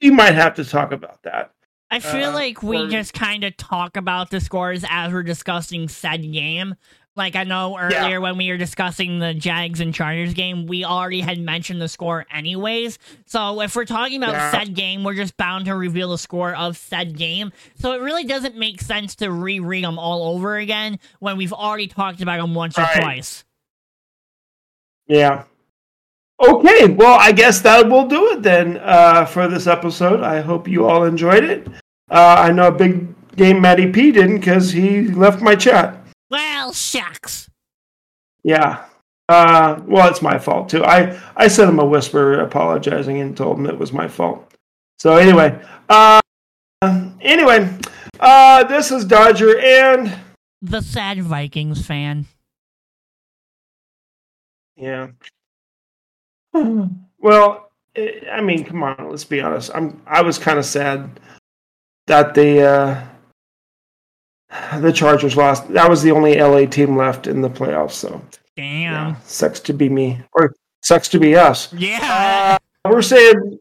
You 0.00 0.12
might 0.12 0.34
have 0.34 0.54
to 0.56 0.64
talk 0.64 0.92
about 0.92 1.22
that. 1.22 1.52
I 1.90 2.00
feel 2.00 2.30
uh, 2.30 2.34
like 2.34 2.62
we 2.62 2.82
or, 2.82 2.88
just 2.88 3.14
kind 3.14 3.44
of 3.44 3.56
talk 3.56 3.96
about 3.96 4.30
the 4.30 4.40
scores 4.40 4.84
as 4.88 5.12
we're 5.12 5.22
discussing 5.22 5.88
said 5.88 6.20
game, 6.32 6.74
like 7.18 7.34
I 7.34 7.44
know 7.44 7.76
earlier 7.76 8.10
yeah. 8.10 8.18
when 8.18 8.38
we 8.38 8.48
were 8.48 8.56
discussing 8.56 9.18
the 9.18 9.34
Jags 9.34 9.80
and 9.80 9.92
Chargers 9.92 10.34
game, 10.34 10.66
we 10.66 10.84
already 10.84 11.20
had 11.20 11.38
mentioned 11.40 11.82
the 11.82 11.88
score 11.88 12.24
anyways. 12.32 12.98
So 13.26 13.60
if 13.60 13.74
we're 13.74 13.84
talking 13.84 14.22
about 14.22 14.34
yeah. 14.34 14.50
said 14.52 14.74
game, 14.74 15.02
we're 15.02 15.14
just 15.14 15.36
bound 15.36 15.64
to 15.64 15.74
reveal 15.74 16.10
the 16.10 16.18
score 16.18 16.54
of 16.54 16.76
said 16.76 17.18
game. 17.18 17.52
So 17.74 17.92
it 17.92 18.00
really 18.00 18.24
doesn't 18.24 18.56
make 18.56 18.80
sense 18.80 19.16
to 19.16 19.32
reread 19.32 19.84
them 19.84 19.98
all 19.98 20.34
over 20.34 20.56
again 20.56 21.00
when 21.18 21.36
we've 21.36 21.52
already 21.52 21.88
talked 21.88 22.22
about 22.22 22.40
them 22.40 22.54
once 22.54 22.78
or 22.78 22.86
twice. 22.94 23.44
Yeah. 25.08 25.44
Okay, 26.40 26.86
well, 26.86 27.18
I 27.18 27.32
guess 27.32 27.60
that 27.62 27.88
will 27.88 28.06
do 28.06 28.32
it 28.32 28.42
then 28.42 28.78
uh, 28.78 29.24
for 29.24 29.48
this 29.48 29.66
episode. 29.66 30.20
I 30.22 30.40
hope 30.40 30.68
you 30.68 30.86
all 30.86 31.04
enjoyed 31.04 31.42
it. 31.42 31.66
Uh, 32.10 32.36
I 32.38 32.52
know 32.52 32.68
a 32.68 32.72
big 32.72 33.08
game 33.34 33.60
Matty 33.60 33.90
P 33.90 34.12
didn't 34.12 34.38
because 34.38 34.70
he 34.70 35.08
left 35.08 35.42
my 35.42 35.56
chat. 35.56 36.00
Well, 36.30 36.72
shucks. 36.72 37.50
Yeah. 38.44 38.84
Uh, 39.28 39.80
well, 39.86 40.08
it's 40.08 40.22
my 40.22 40.38
fault 40.38 40.68
too. 40.68 40.84
I 40.84 41.18
I 41.36 41.48
sent 41.48 41.68
him 41.68 41.80
a 41.80 41.84
whisper 41.84 42.40
apologizing 42.40 43.20
and 43.20 43.36
told 43.36 43.58
him 43.58 43.66
it 43.66 43.78
was 43.78 43.92
my 43.92 44.08
fault. 44.08 44.50
So 44.98 45.16
anyway, 45.16 45.60
uh, 45.88 46.20
anyway, 47.20 47.68
uh, 48.20 48.64
this 48.64 48.90
is 48.90 49.04
Dodger 49.04 49.58
and 49.58 50.18
the 50.62 50.80
sad 50.80 51.22
Vikings 51.22 51.86
fan. 51.86 52.26
Yeah. 54.76 55.08
Well, 57.20 57.70
I 58.32 58.40
mean, 58.40 58.64
come 58.64 58.82
on, 58.82 59.10
let's 59.10 59.24
be 59.24 59.40
honest. 59.40 59.70
I'm 59.74 60.00
I 60.06 60.22
was 60.22 60.38
kind 60.38 60.58
of 60.58 60.64
sad 60.64 61.20
that 62.06 62.34
the 62.34 62.62
uh 62.62 63.04
the 64.78 64.92
Chargers 64.92 65.36
lost. 65.36 65.68
That 65.68 65.88
was 65.88 66.02
the 66.02 66.12
only 66.12 66.40
LA 66.40 66.66
team 66.66 66.96
left 66.96 67.26
in 67.26 67.40
the 67.40 67.50
playoffs. 67.50 67.92
So 67.92 68.22
damn, 68.56 68.82
yeah, 68.82 69.16
sucks 69.24 69.60
to 69.60 69.72
be 69.72 69.88
me 69.88 70.20
or 70.32 70.54
sucks 70.82 71.08
to 71.08 71.18
be 71.18 71.36
us. 71.36 71.72
Yeah, 71.72 72.58
uh, 72.84 72.90
we're 72.90 73.02
saying 73.02 73.58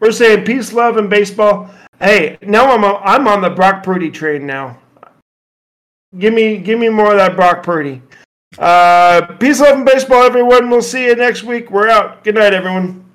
we're 0.00 0.12
saying 0.12 0.44
peace, 0.44 0.72
love, 0.72 0.96
and 0.96 1.10
baseball. 1.10 1.70
Hey, 2.00 2.38
now 2.42 2.70
I'm 2.72 2.84
a, 2.84 2.96
I'm 2.96 3.26
on 3.26 3.40
the 3.40 3.50
Brock 3.50 3.82
Purdy 3.82 4.10
train 4.10 4.46
now. 4.46 4.78
Give 6.18 6.32
me 6.32 6.58
give 6.58 6.78
me 6.78 6.88
more 6.88 7.12
of 7.12 7.18
that 7.18 7.36
Brock 7.36 7.62
Purdy. 7.62 8.02
Uh, 8.58 9.26
peace, 9.38 9.60
love, 9.60 9.76
and 9.76 9.84
baseball, 9.84 10.22
everyone. 10.22 10.70
We'll 10.70 10.82
see 10.82 11.06
you 11.06 11.14
next 11.14 11.42
week. 11.42 11.70
We're 11.70 11.88
out. 11.88 12.24
Good 12.24 12.36
night, 12.36 12.54
everyone. 12.54 13.05